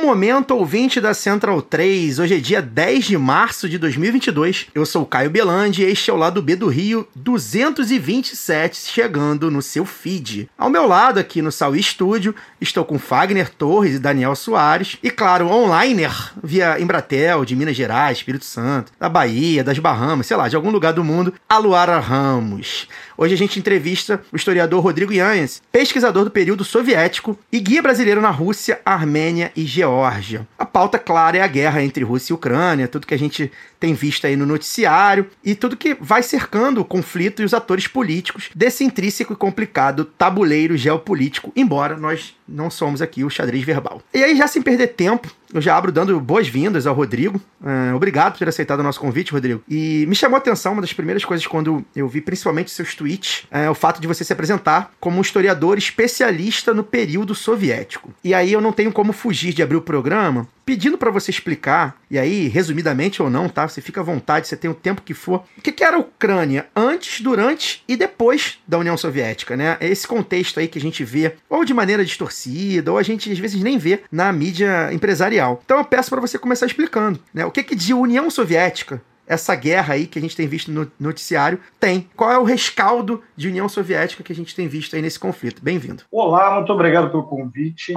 Bom 0.00 0.06
momento, 0.06 0.56
ouvinte 0.56 0.98
da 0.98 1.12
Central 1.12 1.60
3. 1.60 2.18
Hoje 2.18 2.34
é 2.34 2.38
dia 2.38 2.62
10 2.62 3.04
de 3.04 3.18
março 3.18 3.68
de 3.68 3.76
2022. 3.76 4.68
Eu 4.74 4.86
sou 4.86 5.04
Caio 5.04 5.28
Belandi 5.28 5.82
e 5.82 5.84
este 5.84 6.10
é 6.10 6.12
o 6.14 6.16
lado 6.16 6.40
B 6.40 6.56
do 6.56 6.68
Rio 6.68 7.06
227, 7.14 8.78
chegando 8.78 9.50
no 9.50 9.60
seu 9.60 9.84
feed. 9.84 10.48
Ao 10.56 10.70
meu 10.70 10.86
lado, 10.86 11.20
aqui 11.20 11.42
no 11.42 11.52
Saui 11.52 11.82
Studio, 11.82 12.34
estou 12.58 12.82
com 12.82 12.98
Fagner 12.98 13.50
Torres 13.50 13.96
e 13.96 13.98
Daniel 13.98 14.34
Soares. 14.34 14.96
E 15.02 15.10
claro, 15.10 15.48
online 15.48 16.08
via 16.42 16.80
Embratel, 16.80 17.44
de 17.44 17.54
Minas 17.54 17.76
Gerais, 17.76 18.16
Espírito 18.16 18.46
Santo, 18.46 18.92
da 18.98 19.08
Bahia, 19.08 19.62
das 19.62 19.78
Bahamas, 19.78 20.26
sei 20.26 20.36
lá, 20.36 20.48
de 20.48 20.56
algum 20.56 20.70
lugar 20.70 20.94
do 20.94 21.04
mundo, 21.04 21.34
a 21.46 21.58
Luara 21.58 22.00
Ramos. 22.00 22.88
Hoje 23.22 23.34
a 23.34 23.36
gente 23.36 23.58
entrevista 23.58 24.22
o 24.32 24.36
historiador 24.36 24.82
Rodrigo 24.82 25.12
Yanhas, 25.12 25.60
pesquisador 25.70 26.24
do 26.24 26.30
período 26.30 26.64
soviético 26.64 27.38
e 27.52 27.60
guia 27.60 27.82
brasileiro 27.82 28.18
na 28.18 28.30
Rússia, 28.30 28.80
Armênia 28.82 29.52
e 29.54 29.66
Geórgia. 29.66 30.48
A 30.58 30.64
pauta, 30.64 30.98
claro, 30.98 31.36
é 31.36 31.42
a 31.42 31.46
guerra 31.46 31.82
entre 31.82 32.02
Rússia 32.02 32.32
e 32.32 32.34
Ucrânia, 32.34 32.88
tudo 32.88 33.06
que 33.06 33.12
a 33.12 33.18
gente 33.18 33.52
tem 33.78 33.92
visto 33.92 34.26
aí 34.26 34.36
no 34.36 34.46
noticiário 34.46 35.26
e 35.44 35.54
tudo 35.54 35.76
que 35.76 35.94
vai 36.00 36.22
cercando 36.22 36.80
o 36.80 36.84
conflito 36.84 37.42
e 37.42 37.44
os 37.44 37.52
atores 37.52 37.86
políticos 37.86 38.48
desse 38.54 38.84
intrínseco 38.84 39.34
e 39.34 39.36
complicado 39.36 40.06
tabuleiro 40.06 40.74
geopolítico, 40.74 41.52
embora 41.54 41.98
nós 41.98 42.34
não 42.48 42.70
somos 42.70 43.02
aqui 43.02 43.22
o 43.22 43.28
xadrez 43.28 43.62
verbal. 43.62 44.00
E 44.14 44.24
aí, 44.24 44.34
já 44.34 44.46
sem 44.46 44.62
perder 44.62 44.94
tempo, 44.94 45.30
eu 45.52 45.60
já 45.60 45.76
abro 45.76 45.90
dando 45.90 46.18
boas-vindas 46.20 46.86
ao 46.86 46.94
Rodrigo. 46.94 47.40
É, 47.64 47.94
obrigado 47.94 48.32
por 48.32 48.38
ter 48.38 48.48
aceitado 48.48 48.80
o 48.80 48.82
nosso 48.82 49.00
convite, 49.00 49.32
Rodrigo. 49.32 49.62
E 49.68 50.06
me 50.06 50.14
chamou 50.14 50.36
a 50.36 50.38
atenção 50.38 50.72
uma 50.72 50.80
das 50.80 50.92
primeiras 50.92 51.24
coisas 51.24 51.46
quando 51.46 51.84
eu 51.94 52.08
vi, 52.08 52.20
principalmente 52.20 52.70
seus 52.70 52.94
tweets, 52.94 53.44
é 53.50 53.68
o 53.68 53.74
fato 53.74 54.00
de 54.00 54.06
você 54.06 54.24
se 54.24 54.32
apresentar 54.32 54.92
como 55.00 55.18
um 55.18 55.20
historiador 55.20 55.78
especialista 55.78 56.72
no 56.72 56.84
período 56.84 57.34
soviético. 57.34 58.12
E 58.22 58.32
aí 58.32 58.52
eu 58.52 58.60
não 58.60 58.72
tenho 58.72 58.92
como 58.92 59.12
fugir 59.12 59.52
de 59.52 59.62
abrir 59.62 59.76
o 59.76 59.82
programa 59.82 60.48
pedindo 60.70 60.96
para 60.96 61.10
você 61.10 61.32
explicar, 61.32 61.96
e 62.08 62.16
aí, 62.16 62.46
resumidamente 62.46 63.20
ou 63.20 63.28
não, 63.28 63.48
tá? 63.48 63.66
Você 63.66 63.80
fica 63.80 64.02
à 64.02 64.04
vontade, 64.04 64.46
você 64.46 64.56
tem 64.56 64.70
o 64.70 64.74
tempo 64.74 65.02
que 65.02 65.12
for. 65.12 65.42
O 65.58 65.60
que, 65.60 65.82
era 65.82 65.96
a 65.96 65.98
Ucrânia 65.98 66.68
antes, 66.76 67.20
durante 67.20 67.82
e 67.88 67.96
depois 67.96 68.60
da 68.68 68.78
União 68.78 68.96
Soviética, 68.96 69.56
né? 69.56 69.76
É 69.80 69.88
esse 69.88 70.06
contexto 70.06 70.60
aí 70.60 70.68
que 70.68 70.78
a 70.78 70.80
gente 70.80 71.02
vê, 71.02 71.34
ou 71.48 71.64
de 71.64 71.74
maneira 71.74 72.04
distorcida, 72.04 72.92
ou 72.92 72.98
a 72.98 73.02
gente 73.02 73.32
às 73.32 73.38
vezes 73.40 73.60
nem 73.60 73.78
vê 73.78 74.04
na 74.12 74.32
mídia 74.32 74.92
empresarial. 74.92 75.60
Então 75.64 75.78
eu 75.78 75.84
peço 75.84 76.08
para 76.08 76.20
você 76.20 76.38
começar 76.38 76.66
explicando, 76.66 77.18
né? 77.34 77.44
O 77.44 77.50
que, 77.50 77.64
que 77.64 77.74
de 77.74 77.92
União 77.92 78.30
Soviética 78.30 79.02
essa 79.26 79.56
guerra 79.56 79.94
aí 79.94 80.06
que 80.06 80.20
a 80.20 80.22
gente 80.22 80.36
tem 80.36 80.46
visto 80.46 80.70
no 80.70 80.90
noticiário 81.00 81.58
tem. 81.80 82.08
Qual 82.14 82.30
é 82.30 82.38
o 82.38 82.44
rescaldo 82.44 83.24
de 83.36 83.48
União 83.48 83.68
Soviética 83.68 84.22
que 84.22 84.32
a 84.32 84.36
gente 84.36 84.54
tem 84.54 84.68
visto 84.68 84.94
aí 84.94 85.02
nesse 85.02 85.18
conflito? 85.18 85.62
Bem-vindo. 85.62 86.04
Olá, 86.12 86.54
muito 86.54 86.72
obrigado 86.72 87.10
pelo 87.10 87.24
convite. 87.24 87.94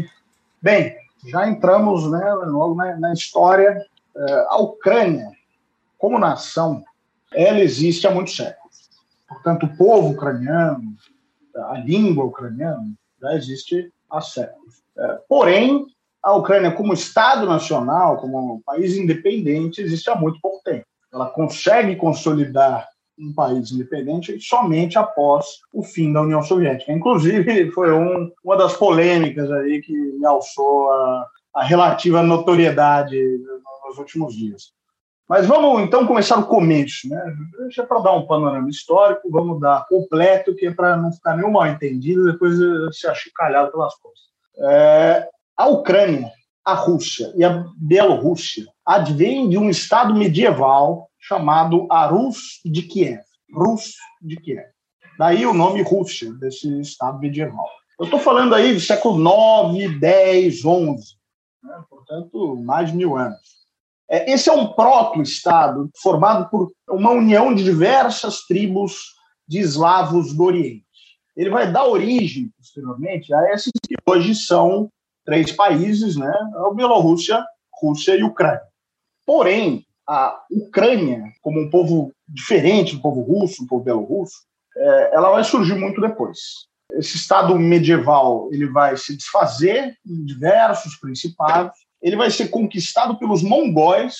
Bem, 0.61 0.95
já 1.25 1.47
entramos 1.47 2.09
né, 2.09 2.33
logo 2.33 2.75
na, 2.75 2.97
na 2.97 3.13
história. 3.13 3.85
Eh, 4.16 4.45
a 4.49 4.57
Ucrânia, 4.57 5.30
como 5.97 6.19
nação, 6.19 6.83
ela 7.33 7.59
existe 7.59 8.05
há 8.08 8.11
muitos 8.11 8.36
séculos. 8.36 8.89
Portanto, 9.27 9.65
o 9.65 9.77
povo 9.77 10.09
ucraniano, 10.09 10.95
a 11.55 11.77
língua 11.80 12.25
ucraniana, 12.25 12.93
já 13.21 13.33
existe 13.33 13.92
há 14.09 14.21
séculos. 14.21 14.83
Eh, 14.98 15.20
porém, 15.27 15.86
a 16.21 16.33
Ucrânia, 16.33 16.71
como 16.71 16.93
Estado 16.93 17.45
nacional, 17.45 18.17
como 18.17 18.55
um 18.55 18.61
país 18.61 18.95
independente, 18.95 19.81
existe 19.81 20.09
há 20.09 20.15
muito 20.15 20.39
pouco 20.42 20.61
tempo. 20.64 20.86
Ela 21.11 21.30
consegue 21.30 21.95
consolidar 21.95 22.87
um 23.17 23.33
país 23.33 23.71
independente 23.71 24.39
somente 24.39 24.97
após 24.97 25.45
o 25.71 25.83
fim 25.83 26.11
da 26.11 26.21
União 26.21 26.41
Soviética. 26.41 26.91
Inclusive, 26.91 27.71
foi 27.71 27.91
um, 27.91 28.31
uma 28.43 28.57
das 28.57 28.75
polêmicas 28.75 29.51
aí 29.51 29.81
que 29.81 29.93
me 29.93 30.25
alçou 30.25 30.89
a, 30.91 31.27
a 31.55 31.63
relativa 31.63 32.23
notoriedade 32.23 33.19
nos 33.85 33.97
últimos 33.97 34.35
dias. 34.35 34.73
Mas 35.27 35.47
vamos 35.47 35.81
então 35.81 36.05
começar 36.05 36.37
o 36.37 36.45
começo, 36.45 37.07
né? 37.07 37.35
Deixa 37.59 37.83
para 37.83 37.99
dar 37.99 38.11
um 38.11 38.27
panorama 38.27 38.69
histórico, 38.69 39.31
vamos 39.31 39.59
dar 39.59 39.85
completo, 39.87 40.53
que 40.53 40.67
é 40.67 40.73
para 40.73 40.97
não 40.97 41.11
ficar 41.13 41.37
nenhum 41.37 41.51
mal 41.51 41.65
entendido, 41.65 42.31
depois 42.31 42.55
se 42.95 43.07
achicalhado 43.07 43.71
pelas 43.71 43.95
coisas. 43.95 44.19
É, 44.57 45.27
a 45.55 45.67
Ucrânia, 45.67 46.30
a 46.65 46.73
Rússia 46.73 47.31
e 47.35 47.43
a 47.43 47.65
Bielorrússia 47.77 48.65
advêm 48.85 49.47
de 49.47 49.57
um 49.57 49.69
estado 49.69 50.13
medieval 50.13 51.09
chamado 51.23 51.88
a 51.89 52.06
Rus 52.06 52.60
de 52.66 52.82
Kiev. 52.84 53.22
Rus 53.54 53.95
de 54.22 54.36
Kiev. 54.36 54.66
Daí 55.17 55.45
o 55.45 55.54
nome 55.54 55.82
Rússia, 55.82 56.34
desse 56.34 56.82
estado 56.82 57.20
medieval. 57.20 57.66
Eu 57.98 58.06
estou 58.06 58.20
falando 58.20 58.54
aí 58.54 58.73
do 58.73 58.80
século 58.80 59.17
9, 59.17 60.00
10, 60.00 60.66
11, 60.66 61.04
né? 61.64 61.84
portanto, 61.89 62.58
mais 62.58 62.89
de 62.89 62.98
mil 62.98 63.16
anos. 63.16 63.64
É, 64.10 64.32
esse 64.32 64.50
é 64.50 64.54
um 64.54 64.73
proto-estado 64.73 65.89
formado 66.02 66.50
por 66.50 66.72
uma 66.89 67.11
união 67.11 67.55
de 67.55 67.64
diversas 67.64 68.42
tribos 68.42 69.14
de 69.48 69.60
eslavos 69.60 70.34
do 70.34 70.44
Oriente. 70.44 70.84
Ele 71.38 71.50
vai 71.50 71.72
dar 71.72 71.86
origem, 71.86 72.52
posteriormente, 72.58 73.34
a 73.34 73.54
esses 73.54 73.72
que 73.88 73.95
hoje 74.05 74.36
são 74.36 74.90
três 75.26 75.52
países, 75.52 76.17
né? 76.17 76.32
A 76.67 76.73
Bielorrússia, 76.73 77.44
Rússia 77.82 78.16
e 78.16 78.23
Ucrânia. 78.23 78.61
Porém, 79.26 79.86
a 80.08 80.41
Ucrânia, 80.52 81.23
como 81.41 81.61
um 81.61 81.69
povo 81.69 82.14
diferente 82.27 82.95
do 82.95 83.02
povo 83.02 83.21
russo, 83.21 83.64
do 83.64 83.67
povo 83.67 83.83
belorrusso, 83.83 84.36
é, 84.75 85.15
ela 85.15 85.31
vai 85.31 85.43
surgir 85.43 85.75
muito 85.75 86.02
depois. 86.02 86.39
Esse 86.93 87.15
estado 87.15 87.58
medieval 87.58 88.49
ele 88.52 88.67
vai 88.67 88.97
se 88.97 89.15
desfazer 89.15 89.95
em 90.05 90.25
diversos 90.25 90.97
principados, 90.97 91.77
ele 92.02 92.15
vai 92.15 92.30
ser 92.30 92.49
conquistado 92.49 93.17
pelos 93.17 93.42
mongóis 93.42 94.15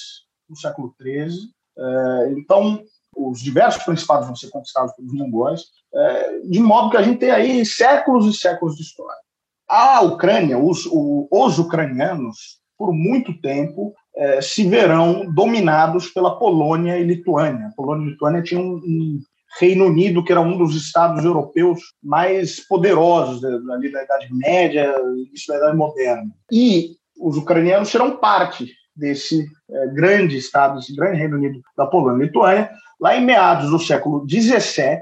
no 0.49 0.55
século 0.55 0.93
XIII. 1.01 1.49
É, 1.77 2.31
então, 2.38 2.83
os 3.16 3.41
diversos 3.41 3.83
principados 3.83 4.27
vão 4.27 4.35
ser 4.35 4.49
conquistados 4.49 4.93
pelos 4.93 5.13
mongóis, 5.13 5.61
é, 5.93 6.39
de 6.39 6.59
modo 6.59 6.89
que 6.89 6.97
a 6.97 7.01
gente 7.01 7.19
tem 7.19 7.31
aí 7.31 7.66
séculos 7.66 8.25
e 8.25 8.38
séculos 8.38 8.75
de 8.75 8.83
história. 8.83 9.22
A 9.67 10.01
Ucrânia, 10.01 10.57
os, 10.57 10.88
os 10.91 11.59
ucranianos, 11.59 12.59
por 12.77 12.93
muito 12.93 13.39
tempo, 13.39 13.93
eh, 14.16 14.41
se 14.41 14.68
verão 14.68 15.25
dominados 15.34 16.07
pela 16.07 16.38
Polônia 16.38 16.97
e 16.97 17.03
Lituânia. 17.03 17.68
A 17.68 17.75
Polônia 17.75 18.07
e 18.07 18.12
Lituânia 18.12 18.44
tinham 18.44 18.63
um, 18.63 18.75
um 18.75 19.19
Reino 19.59 19.85
Unido, 19.85 20.24
que 20.24 20.31
era 20.31 20.41
um 20.41 20.57
dos 20.57 20.75
estados 20.75 21.24
europeus 21.24 21.79
mais 22.01 22.59
poderosos 22.68 23.44
ali 23.44 23.91
da 23.91 24.03
Idade 24.03 24.28
Média, 24.31 24.96
início 25.28 25.47
da 25.47 25.57
Idade 25.57 25.78
Moderna. 25.78 26.31
E 26.52 26.96
os 27.19 27.38
ucranianos 27.38 27.90
serão 27.90 28.18
parte 28.18 28.68
desse 28.96 29.46
eh, 29.72 29.88
grande 29.88 30.38
estado, 30.38 30.79
esse 30.79 30.96
grande 30.96 31.18
Reino 31.18 31.38
Unido 31.38 31.62
da 31.78 31.85
Polônia 31.85 32.23
e 32.23 32.28
Lituânia. 32.28 32.69
Lá 33.00 33.16
em 33.16 33.25
meados 33.25 33.69
do 33.69 33.79
século 33.79 34.25
XVII, 34.29 35.02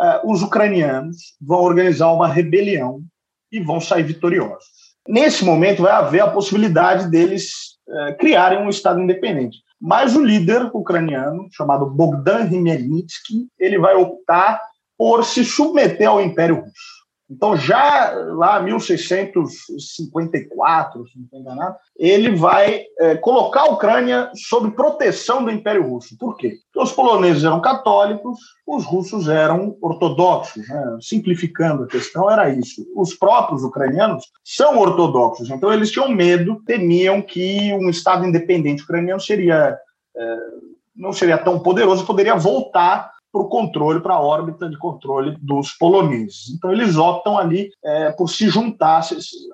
eh, 0.00 0.20
os 0.24 0.42
ucranianos 0.42 1.16
vão 1.40 1.60
organizar 1.60 2.12
uma 2.12 2.28
rebelião 2.28 3.02
e 3.50 3.60
vão 3.60 3.80
sair 3.80 4.02
vitoriosos. 4.02 4.78
Nesse 5.06 5.44
momento, 5.44 5.82
vai 5.82 5.92
haver 5.92 6.20
a 6.20 6.30
possibilidade 6.30 7.10
deles 7.10 7.77
é, 7.90 8.12
criarem 8.14 8.58
um 8.58 8.68
Estado 8.68 9.00
independente. 9.00 9.58
Mas 9.80 10.16
o 10.16 10.24
líder 10.24 10.70
ucraniano, 10.74 11.48
chamado 11.52 11.88
Bogdan 11.88 12.48
Khmelnytsky, 12.48 13.48
ele 13.58 13.78
vai 13.78 13.94
optar 13.94 14.60
por 14.96 15.24
se 15.24 15.44
submeter 15.44 16.08
ao 16.08 16.20
Império 16.20 16.56
Russo. 16.56 16.97
Então, 17.30 17.56
já 17.56 18.10
lá 18.34 18.60
em 18.60 18.64
1654, 18.64 21.06
se 21.06 21.18
não 21.18 21.24
estou 21.24 21.38
enganado, 21.38 21.76
ele 21.94 22.34
vai 22.34 22.86
é, 22.98 23.16
colocar 23.16 23.60
a 23.62 23.70
Ucrânia 23.70 24.30
sob 24.34 24.70
proteção 24.70 25.44
do 25.44 25.50
Império 25.50 25.86
Russo. 25.86 26.16
Por 26.16 26.38
quê? 26.38 26.56
Porque 26.72 26.88
os 26.88 26.92
poloneses 26.92 27.44
eram 27.44 27.60
católicos, 27.60 28.38
os 28.66 28.82
russos 28.84 29.28
eram 29.28 29.76
ortodoxos. 29.82 30.66
Né? 30.66 30.96
Simplificando 31.02 31.84
a 31.84 31.88
questão, 31.88 32.30
era 32.30 32.48
isso. 32.48 32.86
Os 32.96 33.12
próprios 33.14 33.62
ucranianos 33.62 34.24
são 34.42 34.78
ortodoxos, 34.78 35.50
então 35.50 35.70
eles 35.70 35.90
tinham 35.90 36.08
medo, 36.08 36.62
temiam 36.64 37.20
que 37.20 37.74
um 37.74 37.90
Estado 37.90 38.24
independente 38.24 38.84
ucraniano 38.84 39.20
seria. 39.20 39.76
É, 40.16 40.36
não 40.96 41.12
seria 41.12 41.36
tão 41.38 41.60
poderoso, 41.60 42.04
poderia 42.04 42.34
voltar 42.34 43.12
para 43.32 43.42
o 43.42 43.48
controle, 43.48 44.00
para 44.00 44.14
a 44.14 44.20
órbita 44.20 44.68
de 44.68 44.78
controle 44.78 45.36
dos 45.40 45.72
poloneses. 45.72 46.50
Então, 46.56 46.72
eles 46.72 46.96
optam 46.96 47.38
ali 47.38 47.70
é, 47.84 48.10
por 48.12 48.28
se 48.28 48.48
juntar 48.48 49.02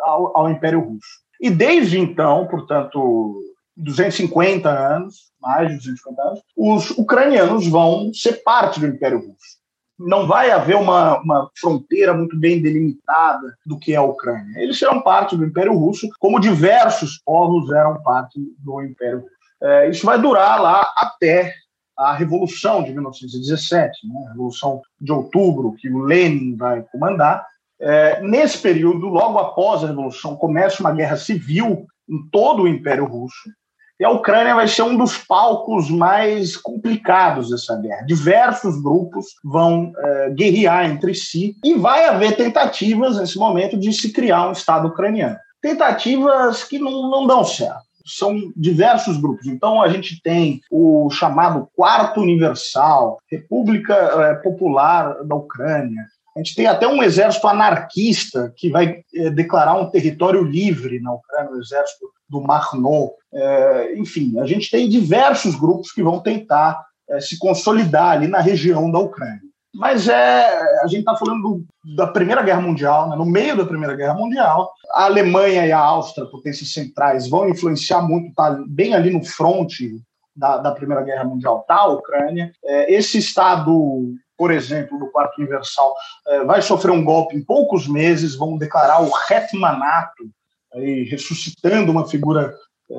ao, 0.01 0.39
ao 0.39 0.51
Império 0.51 0.81
Russo. 0.81 1.25
E 1.41 1.51
desde 1.51 1.99
então, 1.99 2.47
portanto, 2.47 3.41
250 3.77 4.69
anos, 4.69 5.33
mais 5.41 5.69
de 5.69 5.77
250 5.77 6.23
anos, 6.23 6.41
os 6.57 6.91
ucranianos 6.91 7.67
vão 7.69 8.13
ser 8.15 8.43
parte 8.43 8.81
do 8.81 8.87
Império 8.87 9.19
Russo. 9.19 9.65
Não 9.99 10.27
vai 10.27 10.51
haver 10.51 10.77
uma, 10.77 11.21
uma 11.21 11.51
fronteira 11.59 12.13
muito 12.13 12.37
bem 12.39 12.61
delimitada 12.61 13.57
do 13.65 13.79
que 13.79 13.93
é 13.93 13.97
a 13.97 14.03
Ucrânia. 14.03 14.59
Eles 14.59 14.79
serão 14.79 15.01
parte 15.03 15.37
do 15.37 15.45
Império 15.45 15.75
Russo, 15.75 16.09
como 16.19 16.41
diversos 16.41 17.21
povos 17.25 17.71
eram 17.71 18.03
parte 18.03 18.41
do 18.59 18.83
Império 18.83 19.21
Russo. 19.21 19.35
É, 19.63 19.89
isso 19.89 20.05
vai 20.05 20.21
durar 20.21 20.61
lá 20.61 20.87
até 20.97 21.55
a 21.97 22.15
Revolução 22.15 22.83
de 22.83 22.93
1917, 22.93 24.07
né? 24.09 24.25
a 24.27 24.31
Revolução 24.31 24.83
de 25.01 25.13
Outubro, 25.13 25.75
que 25.79 25.89
o 25.89 26.01
Lenin 26.01 26.57
vai 26.57 26.83
comandar. 26.91 27.47
É, 27.81 28.21
nesse 28.23 28.59
período, 28.59 29.09
logo 29.09 29.39
após 29.39 29.83
a 29.83 29.89
Revolução, 29.89 30.37
começa 30.37 30.83
uma 30.83 30.93
guerra 30.93 31.17
civil 31.17 31.87
em 32.09 32.29
todo 32.31 32.63
o 32.63 32.69
Império 32.69 33.05
Russo, 33.05 33.51
e 33.99 34.05
a 34.05 34.11
Ucrânia 34.11 34.57
vai 34.57 34.67
ser 34.67 34.83
um 34.83 34.97
dos 34.97 35.19
palcos 35.19 35.89
mais 35.89 36.57
complicados 36.57 37.51
dessa 37.51 37.77
guerra. 37.77 38.05
Diversos 38.05 38.83
grupos 38.83 39.27
vão 39.45 39.93
é, 39.97 40.31
guerrear 40.31 40.91
entre 40.91 41.15
si 41.15 41.57
e 41.65 41.75
vai 41.75 42.05
haver 42.07 42.37
tentativas 42.37 43.17
nesse 43.17 43.39
momento 43.39 43.79
de 43.79 43.93
se 43.93 44.13
criar 44.13 44.49
um 44.49 44.53
Estado 44.53 44.89
ucraniano. 44.89 45.37
Tentativas 45.63 46.65
que 46.65 46.79
não, 46.79 47.09
não 47.09 47.27
dão 47.27 47.45
certo 47.45 47.85
são 48.05 48.53
diversos 48.57 49.17
grupos. 49.17 49.47
Então, 49.47 49.81
a 49.81 49.89
gente 49.89 50.21
tem 50.23 50.61
o 50.71 51.09
chamado 51.11 51.69
Quarto 51.75 52.21
Universal, 52.21 53.19
República 53.31 53.95
é, 53.95 54.35
Popular 54.35 55.25
da 55.25 55.35
Ucrânia. 55.35 56.05
A 56.37 56.41
gente 56.41 56.55
tem 56.55 56.67
até 56.67 56.87
um 56.87 57.03
exército 57.03 57.47
anarquista 57.47 58.53
que 58.57 58.69
vai 58.69 59.03
é, 59.15 59.31
declarar 59.31 59.75
um 59.75 59.89
território 59.89 60.43
livre 60.43 61.01
na 61.01 61.13
Ucrânia, 61.13 61.53
o 61.53 61.61
exército 61.61 62.07
do 62.29 62.41
Marno. 62.41 63.13
É, 63.33 63.97
enfim, 63.97 64.39
a 64.41 64.47
gente 64.47 64.71
tem 64.71 64.89
diversos 64.89 65.55
grupos 65.55 65.93
que 65.93 66.03
vão 66.03 66.21
tentar 66.21 66.85
é, 67.09 67.21
se 67.21 67.39
consolidar 67.39 68.13
ali 68.13 68.27
na 68.27 68.41
região 68.41 68.91
da 68.91 68.99
Ucrânia. 68.99 69.54
Mas 69.75 70.09
é, 70.09 70.81
a 70.83 70.87
gente 70.87 71.01
está 71.01 71.17
falando 71.17 71.43
do, 71.43 71.95
da 71.97 72.07
Primeira 72.07 72.43
Guerra 72.43 72.61
Mundial, 72.61 73.09
né? 73.09 73.17
no 73.17 73.25
meio 73.27 73.57
da 73.57 73.67
Primeira 73.67 73.97
Guerra 73.97 74.15
Mundial, 74.15 74.71
a 74.93 75.05
Alemanha 75.05 75.67
e 75.67 75.73
a 75.73 75.79
Áustria, 75.79 76.27
potências 76.27 76.73
centrais, 76.73 77.29
vão 77.29 77.49
influenciar 77.49 78.01
muito, 78.03 78.33
tá 78.35 78.57
bem 78.69 78.95
ali 78.95 79.11
no 79.11 79.25
fronte 79.25 80.01
da, 80.35 80.59
da 80.59 80.71
Primeira 80.71 81.03
Guerra 81.03 81.25
Mundial, 81.25 81.65
tá 81.67 81.75
a 81.75 81.89
Ucrânia. 81.89 82.53
É, 82.65 82.95
esse 82.95 83.19
Estado, 83.19 84.15
por 84.39 84.53
exemplo, 84.53 84.97
do 84.97 85.11
Quarto 85.11 85.39
Universal, 85.39 85.93
é, 86.29 86.45
vai 86.45 86.63
sofrer 86.63 86.93
um 86.93 87.05
golpe 87.05 87.37
em 87.37 87.45
poucos 87.45 87.89
meses, 87.89 88.37
vão 88.37 88.57
declarar 88.57 89.03
o 89.03 89.11
Hetmanato, 89.29 90.25
aí, 90.73 91.03
ressuscitando 91.03 91.91
uma 91.91 92.07
figura, 92.07 92.55
é, 92.91 92.97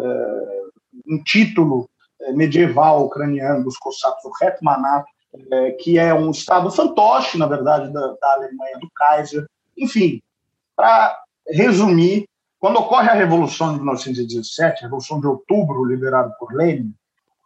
um 1.07 1.23
título 1.23 1.89
é, 2.21 2.33
medieval 2.33 3.05
ucraniano 3.05 3.63
dos 3.63 3.77
cossacos, 3.77 4.25
o 4.25 4.43
Hetmanato, 4.43 5.07
é, 5.51 5.71
que 5.71 5.97
é 5.97 6.13
um 6.13 6.31
estado 6.31 6.71
fantoche, 6.71 7.37
na 7.37 7.47
verdade, 7.47 7.91
da, 7.91 8.07
da 8.21 8.33
Alemanha 8.33 8.77
do 8.79 8.89
Kaiser. 8.95 9.45
Enfim, 9.77 10.21
para 10.75 11.17
resumir, 11.47 12.27
quando 12.59 12.79
ocorre 12.79 13.09
a 13.09 13.13
Revolução 13.13 13.73
de 13.73 13.77
1917, 13.77 14.79
a 14.79 14.87
Revolução 14.87 15.19
de 15.19 15.27
Outubro, 15.27 15.85
liderada 15.85 16.29
por 16.39 16.53
Lenin, 16.53 16.93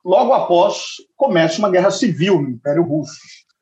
logo 0.03 0.33
após 0.33 0.95
começa 1.15 1.59
uma 1.59 1.69
guerra 1.69 1.91
civil 1.91 2.41
no 2.41 2.49
Império 2.49 2.83
Russo, 2.83 3.19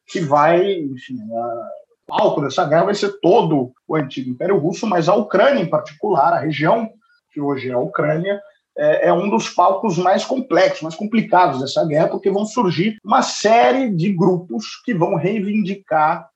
que 0.08 0.20
vai, 0.20 0.72
enfim, 0.74 1.18
o 1.30 1.64
palco 2.08 2.42
dessa 2.42 2.66
guerra 2.66 2.86
vai 2.86 2.96
ser 2.96 3.20
todo 3.20 3.74
o 3.88 3.96
antigo 3.96 4.30
Império 4.30 4.58
Russo, 4.58 4.88
mas 4.88 5.10
a 5.10 5.16
Ucrânia 5.16 5.62
em 5.62 5.70
particular, 5.70 6.34
a 6.34 6.40
região 6.40 6.90
que 7.34 7.42
hoje 7.42 7.70
é 7.70 7.74
a 7.74 7.80
Ucrânia, 7.80 8.42
é, 8.78 9.08
é, 9.08 9.14
um 9.14 9.30
dos 9.30 9.50
palcos 9.50 9.98
mais 9.98 10.24
complexos, 10.24 10.84
mais 10.84 10.96
complicados 10.96 11.60
dessa 11.60 11.86
guerra, 11.86 12.10
porque 12.10 12.30
vão 12.30 12.46
surgir 12.46 12.98
uma 13.04 13.22
série 13.22 13.90
de 13.90 14.14
grupos 14.14 14.82
que 14.86 14.94
vão 14.94 15.16
reivindicar 15.16 16.30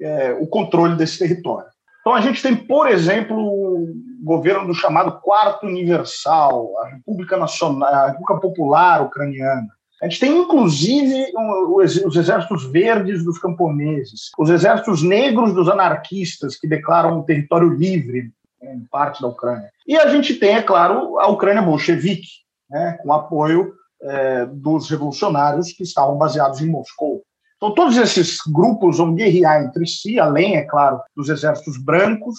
é, 0.00 0.32
o 0.40 0.46
controle 0.46 0.94
desse 0.96 1.18
território. 1.18 1.68
Então 2.00 2.14
a 2.14 2.20
gente 2.20 2.42
tem, 2.42 2.54
por 2.54 2.88
exemplo, 2.88 3.36
o 3.36 3.92
governo 4.22 4.66
do 4.66 4.74
chamado 4.74 5.20
Quarto 5.20 5.66
Universal, 5.66 6.78
a 6.80 6.88
República 6.90 7.36
Nacional, 7.36 7.92
a 7.92 8.06
República 8.08 8.36
Popular 8.36 9.02
Ucraniana. 9.02 9.66
A 10.00 10.06
gente 10.06 10.20
tem, 10.20 10.38
inclusive, 10.38 11.32
os 11.74 12.14
exércitos 12.14 12.64
verdes 12.70 13.24
dos 13.24 13.38
camponeses, 13.38 14.30
os 14.38 14.50
exércitos 14.50 15.02
negros 15.02 15.54
dos 15.54 15.68
anarquistas, 15.68 16.54
que 16.54 16.68
declaram 16.68 17.18
um 17.18 17.22
território 17.22 17.70
livre 17.70 18.30
em 18.74 18.84
parte 18.90 19.20
da 19.22 19.28
Ucrânia. 19.28 19.70
E 19.86 19.96
a 19.96 20.08
gente 20.08 20.34
tem, 20.34 20.56
é 20.56 20.62
claro, 20.62 21.18
a 21.18 21.28
Ucrânia 21.28 21.62
bolchevique, 21.62 22.28
né, 22.68 22.98
com 23.02 23.12
apoio 23.12 23.72
é, 24.02 24.46
dos 24.46 24.90
revolucionários 24.90 25.72
que 25.72 25.82
estavam 25.82 26.16
baseados 26.16 26.60
em 26.60 26.68
Moscou. 26.68 27.22
Então, 27.56 27.74
todos 27.74 27.96
esses 27.96 28.38
grupos 28.52 28.98
vão 28.98 29.14
guerrear 29.14 29.62
entre 29.62 29.86
si, 29.86 30.20
além, 30.20 30.56
é 30.56 30.62
claro, 30.62 31.00
dos 31.16 31.28
exércitos 31.28 31.78
brancos 31.78 32.36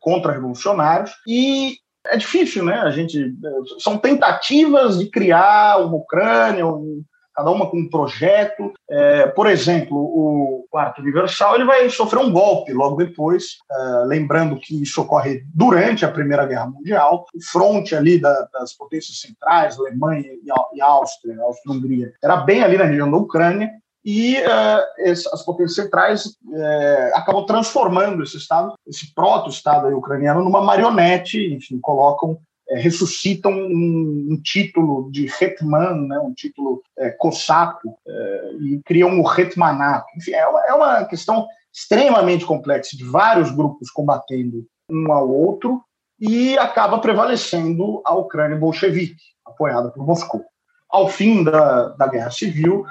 contra-revolucionários, 0.00 1.12
e 1.26 1.76
é 2.06 2.16
difícil, 2.16 2.64
né? 2.64 2.74
A 2.74 2.90
gente 2.90 3.34
são 3.78 3.98
tentativas 3.98 4.98
de 4.98 5.10
criar 5.10 5.78
uma 5.78 5.96
Ucrânia, 5.96 6.66
um, 6.66 7.02
cada 7.40 7.50
uma 7.50 7.70
com 7.70 7.78
um 7.78 7.88
projeto. 7.88 8.72
É, 8.88 9.26
por 9.28 9.46
exemplo, 9.46 9.96
o 9.96 10.66
Quarto 10.70 11.00
Universal 11.00 11.54
ele 11.54 11.64
vai 11.64 11.88
sofrer 11.88 12.20
um 12.20 12.30
golpe 12.30 12.72
logo 12.72 12.96
depois, 12.96 13.58
é, 13.70 14.04
lembrando 14.04 14.60
que 14.60 14.80
isso 14.82 15.00
ocorre 15.00 15.42
durante 15.54 16.04
a 16.04 16.10
Primeira 16.10 16.46
Guerra 16.46 16.66
Mundial. 16.66 17.24
O 17.34 17.42
fronte 17.42 17.96
ali 17.96 18.20
da, 18.20 18.48
das 18.52 18.74
potências 18.74 19.20
centrais, 19.20 19.78
Alemanha 19.78 20.26
e, 20.74 20.80
Áustria, 20.80 21.40
Áustria-Hungria, 21.42 22.12
era 22.22 22.36
bem 22.36 22.62
ali 22.62 22.76
na 22.76 22.84
região 22.84 23.10
da 23.10 23.16
Ucrânia. 23.16 23.70
E 24.02 24.38
uh, 24.38 25.12
as 25.30 25.44
potências 25.44 25.74
centrais 25.74 26.24
uh, 26.24 27.10
acabam 27.14 27.44
transformando 27.44 28.22
esse 28.22 28.38
Estado, 28.38 28.72
esse 28.86 29.14
proto-Estado 29.14 29.94
ucraniano, 29.94 30.42
numa 30.42 30.62
marionete, 30.62 31.52
enfim, 31.52 31.78
colocam 31.80 32.38
é, 32.70 32.78
ressuscitam 32.78 33.52
um, 33.52 34.28
um, 34.30 34.40
título 34.42 35.10
de 35.10 35.26
Hetman, 35.26 36.06
né, 36.06 36.18
um 36.20 36.32
título 36.32 36.82
é, 36.98 37.10
cossaco, 37.10 37.98
é, 38.06 38.52
e 38.60 38.80
criam 38.84 39.20
o 39.20 39.40
Hetmanato. 39.40 40.06
Enfim, 40.16 40.32
é 40.32 40.46
uma, 40.46 40.66
é 40.66 40.72
uma 40.72 41.04
questão 41.04 41.46
extremamente 41.72 42.44
complexa, 42.44 42.96
de 42.96 43.04
vários 43.04 43.50
grupos 43.50 43.90
combatendo 43.90 44.64
um 44.88 45.12
ao 45.12 45.28
outro, 45.28 45.82
e 46.20 46.56
acaba 46.58 46.98
prevalecendo 46.98 48.02
a 48.04 48.14
Ucrânia 48.14 48.56
bolchevique, 48.56 49.22
apoiada 49.44 49.90
por 49.90 50.06
Moscou. 50.06 50.44
Ao 50.88 51.08
fim 51.08 51.42
da, 51.42 51.88
da 51.90 52.06
Guerra 52.06 52.30
Civil, 52.30 52.84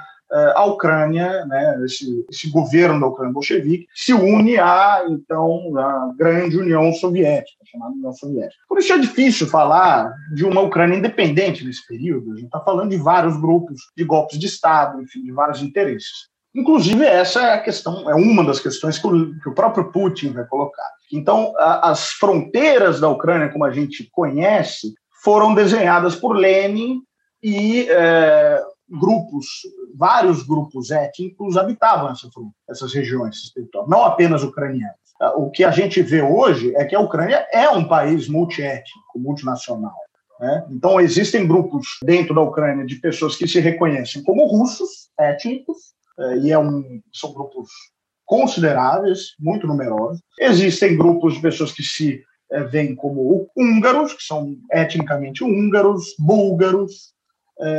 a 0.54 0.64
Ucrânia, 0.64 1.44
né, 1.46 1.80
esse, 1.84 2.24
esse, 2.30 2.50
governo 2.50 3.00
da 3.00 3.06
Ucrânia 3.06 3.32
bolchevique, 3.32 3.86
se 3.94 4.12
une 4.12 4.58
à, 4.58 5.04
então, 5.08 5.76
a 5.76 6.12
grande 6.16 6.56
União 6.56 6.92
Soviética, 6.92 7.64
chamada 7.70 7.94
União 7.94 8.12
Soviética. 8.12 8.62
Por 8.68 8.78
isso 8.78 8.92
é 8.92 8.98
difícil 8.98 9.46
falar 9.46 10.12
de 10.34 10.44
uma 10.44 10.60
Ucrânia 10.60 10.96
independente 10.96 11.64
nesse 11.64 11.86
período. 11.86 12.32
A 12.32 12.36
gente 12.36 12.46
está 12.46 12.60
falando 12.60 12.90
de 12.90 12.96
vários 12.96 13.36
grupos 13.40 13.80
de 13.96 14.04
golpes 14.04 14.38
de 14.38 14.46
Estado, 14.46 15.00
enfim, 15.02 15.22
de 15.22 15.32
vários 15.32 15.62
interesses. 15.62 16.30
Inclusive, 16.54 17.04
essa 17.04 17.40
é 17.40 17.54
a 17.54 17.60
questão, 17.60 18.10
é 18.10 18.14
uma 18.14 18.44
das 18.44 18.58
questões 18.58 18.98
que 18.98 19.06
o, 19.06 19.38
que 19.40 19.48
o 19.48 19.54
próprio 19.54 19.90
Putin 19.92 20.32
vai 20.32 20.44
colocar. 20.46 20.90
Então, 21.12 21.52
a, 21.56 21.90
as 21.90 22.10
fronteiras 22.10 23.00
da 23.00 23.08
Ucrânia, 23.08 23.48
como 23.48 23.64
a 23.64 23.70
gente 23.70 24.08
conhece, 24.12 24.94
foram 25.22 25.54
desenhadas 25.54 26.16
por 26.16 26.36
Lenin 26.36 27.02
e 27.42 27.86
é, 27.88 28.62
grupos, 28.90 29.46
vários 29.94 30.42
grupos 30.42 30.90
étnicos 30.90 31.56
habitavam 31.56 32.10
essa, 32.10 32.28
essas 32.68 32.92
regiões, 32.92 33.36
esses 33.36 33.52
territórios, 33.52 33.90
não 33.90 34.04
apenas 34.04 34.42
ucranianos. 34.42 34.98
O 35.36 35.50
que 35.50 35.64
a 35.64 35.70
gente 35.70 36.00
vê 36.02 36.22
hoje 36.22 36.74
é 36.76 36.84
que 36.84 36.96
a 36.96 37.00
Ucrânia 37.00 37.46
é 37.52 37.68
um 37.68 37.86
país 37.86 38.26
multiétnico, 38.26 39.18
multinacional. 39.18 39.94
Né? 40.40 40.66
Então, 40.70 40.98
existem 40.98 41.46
grupos 41.46 41.86
dentro 42.02 42.34
da 42.34 42.40
Ucrânia 42.40 42.86
de 42.86 42.96
pessoas 42.96 43.36
que 43.36 43.46
se 43.46 43.60
reconhecem 43.60 44.22
como 44.22 44.46
russos 44.46 45.10
étnicos, 45.18 45.76
é, 46.18 46.38
e 46.38 46.50
é 46.50 46.58
um, 46.58 47.02
são 47.12 47.32
grupos 47.34 47.68
consideráveis, 48.24 49.34
muito 49.38 49.66
numerosos. 49.66 50.22
Existem 50.38 50.96
grupos 50.96 51.34
de 51.34 51.42
pessoas 51.42 51.72
que 51.72 51.82
se 51.82 52.22
é, 52.50 52.62
veem 52.64 52.94
como 52.94 53.50
húngaros, 53.54 54.14
que 54.14 54.22
são 54.22 54.56
etnicamente 54.72 55.44
húngaros, 55.44 56.14
búlgaros, 56.18 57.12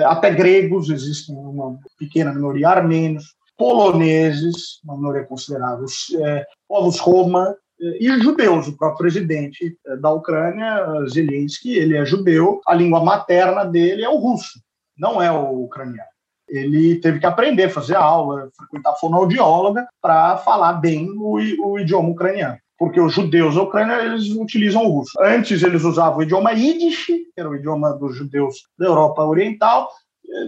até 0.05 0.31
gregos, 0.31 0.89
existem 0.89 1.35
uma 1.35 1.77
pequena 1.97 2.33
minoria, 2.33 2.69
armênios, 2.69 3.35
poloneses, 3.57 4.79
uma 4.83 4.97
minoria 4.97 5.23
considerável, 5.23 5.85
é, 6.23 6.45
povos 6.67 6.99
Roma 6.99 7.55
é, 7.79 8.03
e 8.03 8.19
judeus. 8.19 8.67
O 8.67 8.77
próprio 8.77 8.99
presidente 8.99 9.77
da 9.99 10.11
Ucrânia, 10.11 10.83
Zelensky, 11.07 11.77
ele 11.77 11.95
é 11.95 12.05
judeu, 12.05 12.59
a 12.65 12.73
língua 12.73 13.03
materna 13.03 13.63
dele 13.63 14.03
é 14.03 14.09
o 14.09 14.17
russo, 14.17 14.59
não 14.97 15.21
é 15.21 15.31
o 15.31 15.63
ucraniano. 15.63 16.09
ele 16.49 16.99
teve 16.99 17.19
que 17.19 17.25
aprender, 17.25 17.69
fazer 17.69 17.95
aula, 17.95 18.49
frequentar 18.57 18.95
fonoaudióloga 18.95 19.87
para 20.01 20.37
falar 20.37 20.73
bem 20.73 21.09
o, 21.17 21.37
o 21.65 21.79
idioma 21.79 22.09
ucraniano 22.09 22.57
porque 22.81 22.99
os 22.99 23.13
judeus 23.13 23.53
da 23.53 23.61
Ucrânia 23.61 24.03
eles 24.03 24.31
utilizam 24.31 24.83
o 24.83 24.89
russo. 24.89 25.11
Antes 25.21 25.61
eles 25.61 25.83
usavam 25.83 26.17
o 26.17 26.23
idioma 26.23 26.51
Yiddish, 26.51 27.05
que 27.05 27.31
era 27.37 27.47
o 27.47 27.55
idioma 27.55 27.93
dos 27.93 28.15
judeus 28.15 28.63
da 28.75 28.87
Europa 28.87 29.23
Oriental, 29.23 29.87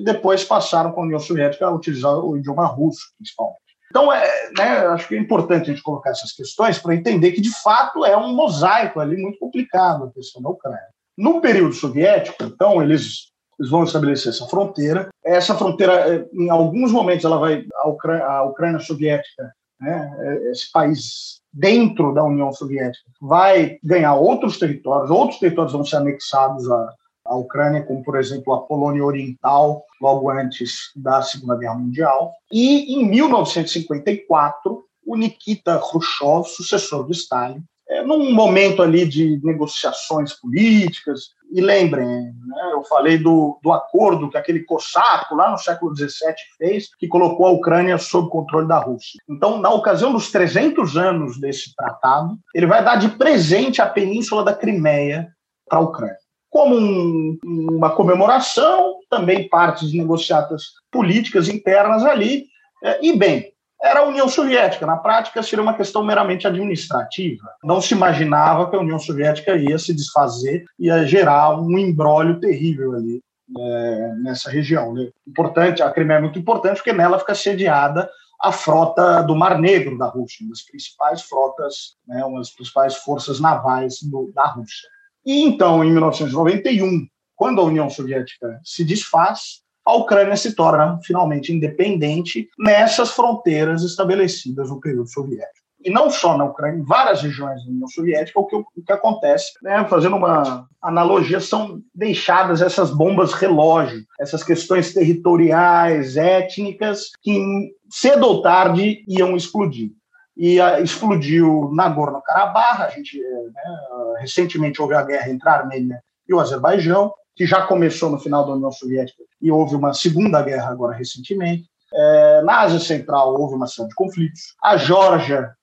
depois 0.03 0.43
passaram 0.43 0.91
com 0.91 1.01
a 1.01 1.03
União 1.03 1.19
Soviética 1.19 1.67
a 1.67 1.71
utilizar 1.71 2.17
o 2.17 2.35
idioma 2.35 2.65
russo, 2.65 3.01
principalmente. 3.19 3.59
Então, 3.91 4.11
é, 4.11 4.49
né, 4.57 4.65
acho 4.87 5.07
que 5.07 5.13
é 5.13 5.19
importante 5.19 5.69
a 5.69 5.73
gente 5.75 5.83
colocar 5.83 6.09
essas 6.09 6.31
questões 6.31 6.79
para 6.79 6.95
entender 6.95 7.33
que, 7.33 7.39
de 7.39 7.51
fato, 7.61 8.03
é 8.03 8.17
um 8.17 8.33
mosaico 8.33 8.99
ali 8.99 9.15
muito 9.15 9.37
complicado 9.37 10.05
a 10.05 10.11
questão 10.11 10.41
da 10.41 10.49
Ucrânia. 10.49 10.87
No 11.15 11.39
período 11.39 11.75
soviético, 11.75 12.43
então, 12.45 12.81
eles, 12.81 13.27
eles 13.59 13.69
vão 13.69 13.83
estabelecer 13.83 14.31
essa 14.31 14.47
fronteira. 14.47 15.09
Essa 15.23 15.53
fronteira, 15.53 15.93
é, 16.11 16.25
em 16.33 16.49
alguns 16.49 16.91
momentos, 16.91 17.25
ela 17.25 17.37
vai 17.37 17.63
a 17.75 17.87
Ucrânia, 17.89 18.25
a 18.25 18.43
Ucrânia 18.43 18.79
soviética, 18.79 19.53
né, 19.83 20.15
é, 20.17 20.51
esse 20.51 20.71
país 20.71 21.41
dentro 21.53 22.13
da 22.13 22.23
União 22.23 22.51
Soviética, 22.51 23.05
vai 23.21 23.77
ganhar 23.83 24.15
outros 24.15 24.57
territórios, 24.57 25.11
outros 25.11 25.39
territórios 25.39 25.73
vão 25.73 25.85
ser 25.85 25.97
anexados 25.97 26.69
à, 26.71 26.93
à 27.25 27.35
Ucrânia, 27.35 27.83
como, 27.83 28.03
por 28.03 28.17
exemplo, 28.17 28.53
a 28.53 28.61
Polônia 28.61 29.03
Oriental, 29.03 29.83
logo 30.01 30.31
antes 30.31 30.91
da 30.95 31.21
Segunda 31.21 31.57
Guerra 31.57 31.75
Mundial. 31.75 32.33
E, 32.51 32.95
em 32.95 33.07
1954, 33.07 34.83
o 35.05 35.15
Nikita 35.15 35.79
Khrushchev, 35.79 36.45
sucessor 36.45 37.05
de 37.05 37.11
Stalin, 37.11 37.63
num 38.05 38.33
momento 38.33 38.81
ali 38.81 39.05
de 39.05 39.39
negociações 39.43 40.33
políticas, 40.33 41.31
e 41.51 41.61
lembrem, 41.61 42.05
né, 42.07 42.71
eu 42.73 42.83
falei 42.83 43.17
do, 43.17 43.59
do 43.61 43.71
acordo 43.71 44.29
que 44.29 44.37
aquele 44.37 44.63
cossaco 44.63 45.35
lá 45.35 45.51
no 45.51 45.57
século 45.57 45.95
XVII 45.95 46.33
fez, 46.57 46.89
que 46.97 47.07
colocou 47.07 47.45
a 47.45 47.51
Ucrânia 47.51 47.97
sob 47.97 48.29
controle 48.29 48.67
da 48.67 48.79
Rússia. 48.79 49.21
Então, 49.29 49.59
na 49.59 49.69
ocasião 49.69 50.11
dos 50.11 50.31
300 50.31 50.97
anos 50.97 51.39
desse 51.39 51.75
tratado, 51.75 52.37
ele 52.55 52.65
vai 52.65 52.83
dar 52.83 52.95
de 52.95 53.09
presente 53.09 53.81
a 53.81 53.87
península 53.87 54.43
da 54.43 54.53
Crimeia 54.53 55.27
para 55.69 55.79
a 55.79 55.81
Ucrânia. 55.81 56.17
Como 56.49 56.75
um, 56.75 57.37
uma 57.45 57.91
comemoração, 57.91 58.99
também 59.09 59.47
partes 59.47 59.93
negociadas 59.93 60.65
políticas 60.91 61.47
internas 61.47 62.03
ali, 62.03 62.45
é, 62.83 63.05
e 63.05 63.17
bem, 63.17 63.52
era 63.83 63.99
a 63.99 64.07
União 64.07 64.29
Soviética. 64.29 64.85
Na 64.85 64.95
prática, 64.95 65.43
seria 65.43 65.61
uma 65.61 65.75
questão 65.75 66.03
meramente 66.03 66.47
administrativa. 66.47 67.49
Não 67.61 67.81
se 67.81 67.93
imaginava 67.93 68.69
que 68.69 68.75
a 68.77 68.79
União 68.79 68.97
Soviética 68.97 69.57
ia 69.57 69.77
se 69.77 69.93
desfazer, 69.93 70.63
ia 70.79 71.05
gerar 71.05 71.59
um 71.59 71.77
embrólio 71.77 72.39
terrível 72.39 72.93
ali 72.93 73.21
é, 73.57 74.13
nessa 74.21 74.49
região. 74.49 74.93
Né? 74.93 75.09
Importante, 75.27 75.83
a 75.83 75.91
Crimeia 75.91 76.19
é 76.19 76.21
muito 76.21 76.39
importante 76.39 76.77
porque 76.77 76.93
nela 76.93 77.19
fica 77.19 77.35
sediada 77.35 78.09
a 78.41 78.51
frota 78.51 79.21
do 79.23 79.35
Mar 79.35 79.59
Negro 79.59 79.97
da 79.97 80.07
Rússia, 80.07 80.43
uma 80.43 80.49
das 80.49 80.61
principais 80.63 81.21
frotas, 81.21 81.95
né, 82.05 82.25
uma 82.25 82.39
das 82.39 82.51
principais 82.51 82.95
forças 82.95 83.39
navais 83.39 84.01
do, 84.01 84.31
da 84.33 84.45
Rússia. 84.47 84.89
E 85.25 85.43
então, 85.43 85.81
em 85.81 85.91
1991, 85.91 87.07
quando 87.35 87.61
a 87.61 87.63
União 87.63 87.89
Soviética 87.89 88.59
se 88.63 88.83
desfaz, 88.83 89.62
a 89.85 89.93
Ucrânia 89.93 90.35
se 90.37 90.55
torna 90.55 90.99
finalmente 91.03 91.51
independente 91.51 92.49
nessas 92.57 93.11
fronteiras 93.11 93.83
estabelecidas 93.83 94.69
no 94.69 94.79
período 94.79 95.07
soviético. 95.07 95.63
E 95.85 95.89
não 95.89 96.09
só 96.09 96.37
na 96.37 96.45
Ucrânia, 96.45 96.79
em 96.79 96.85
várias 96.85 97.21
regiões 97.21 97.61
da 97.65 97.69
União 97.69 97.87
Soviética, 97.89 98.39
o 98.39 98.45
que, 98.45 98.55
o 98.55 98.65
que 98.85 98.93
acontece, 98.93 99.51
né, 99.61 99.85
fazendo 99.89 100.15
uma 100.15 100.65
analogia, 100.81 101.41
são 101.41 101.81
deixadas 101.93 102.61
essas 102.61 102.89
bombas 102.89 103.33
relógio, 103.33 104.05
essas 104.17 104.43
questões 104.43 104.93
territoriais, 104.93 106.15
étnicas, 106.15 107.11
que 107.21 107.73
cedo 107.89 108.25
ou 108.25 108.41
tarde 108.41 109.03
iam 109.09 109.35
explodir 109.35 109.91
e 110.37 110.59
uh, 110.59 110.81
explodiu 110.81 111.69
Nagorno-Karabakh. 111.73 112.81
A 112.81 112.89
gente 112.89 113.19
né, 113.19 114.17
recentemente 114.19 114.81
houve 114.81 114.95
a 114.95 115.03
guerra 115.03 115.29
entre 115.29 115.49
a 115.49 115.53
Armênia 115.53 116.01
e 116.27 116.33
o 116.33 116.39
Azerbaijão 116.39 117.13
que 117.35 117.45
já 117.45 117.65
começou 117.65 118.09
no 118.09 118.19
final 118.19 118.45
da 118.45 118.53
União 118.53 118.71
Soviética 118.71 119.23
e 119.41 119.51
houve 119.51 119.75
uma 119.75 119.93
segunda 119.93 120.41
guerra 120.41 120.69
agora 120.69 120.95
recentemente. 120.95 121.69
É, 121.93 122.41
na 122.43 122.61
Ásia 122.61 122.79
Central 122.79 123.39
houve 123.39 123.55
uma 123.55 123.67
série 123.67 123.89
de 123.89 123.95
conflitos. 123.95 124.55
A 124.61 124.77
Geórgia, 124.77 125.53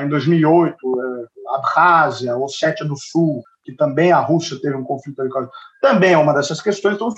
em 0.00 0.08
2008, 0.08 0.74
é, 0.74 1.56
Abkhazia, 1.56 2.36
Ossétia 2.36 2.86
do 2.86 2.96
Sul, 2.96 3.42
que 3.64 3.72
também 3.72 4.12
a 4.12 4.18
Rússia 4.18 4.58
teve 4.60 4.76
um 4.76 4.82
conflito 4.82 5.22
também 5.80 6.12
é 6.12 6.18
uma 6.18 6.32
dessas 6.32 6.60
questões. 6.60 6.96
Então, 6.96 7.12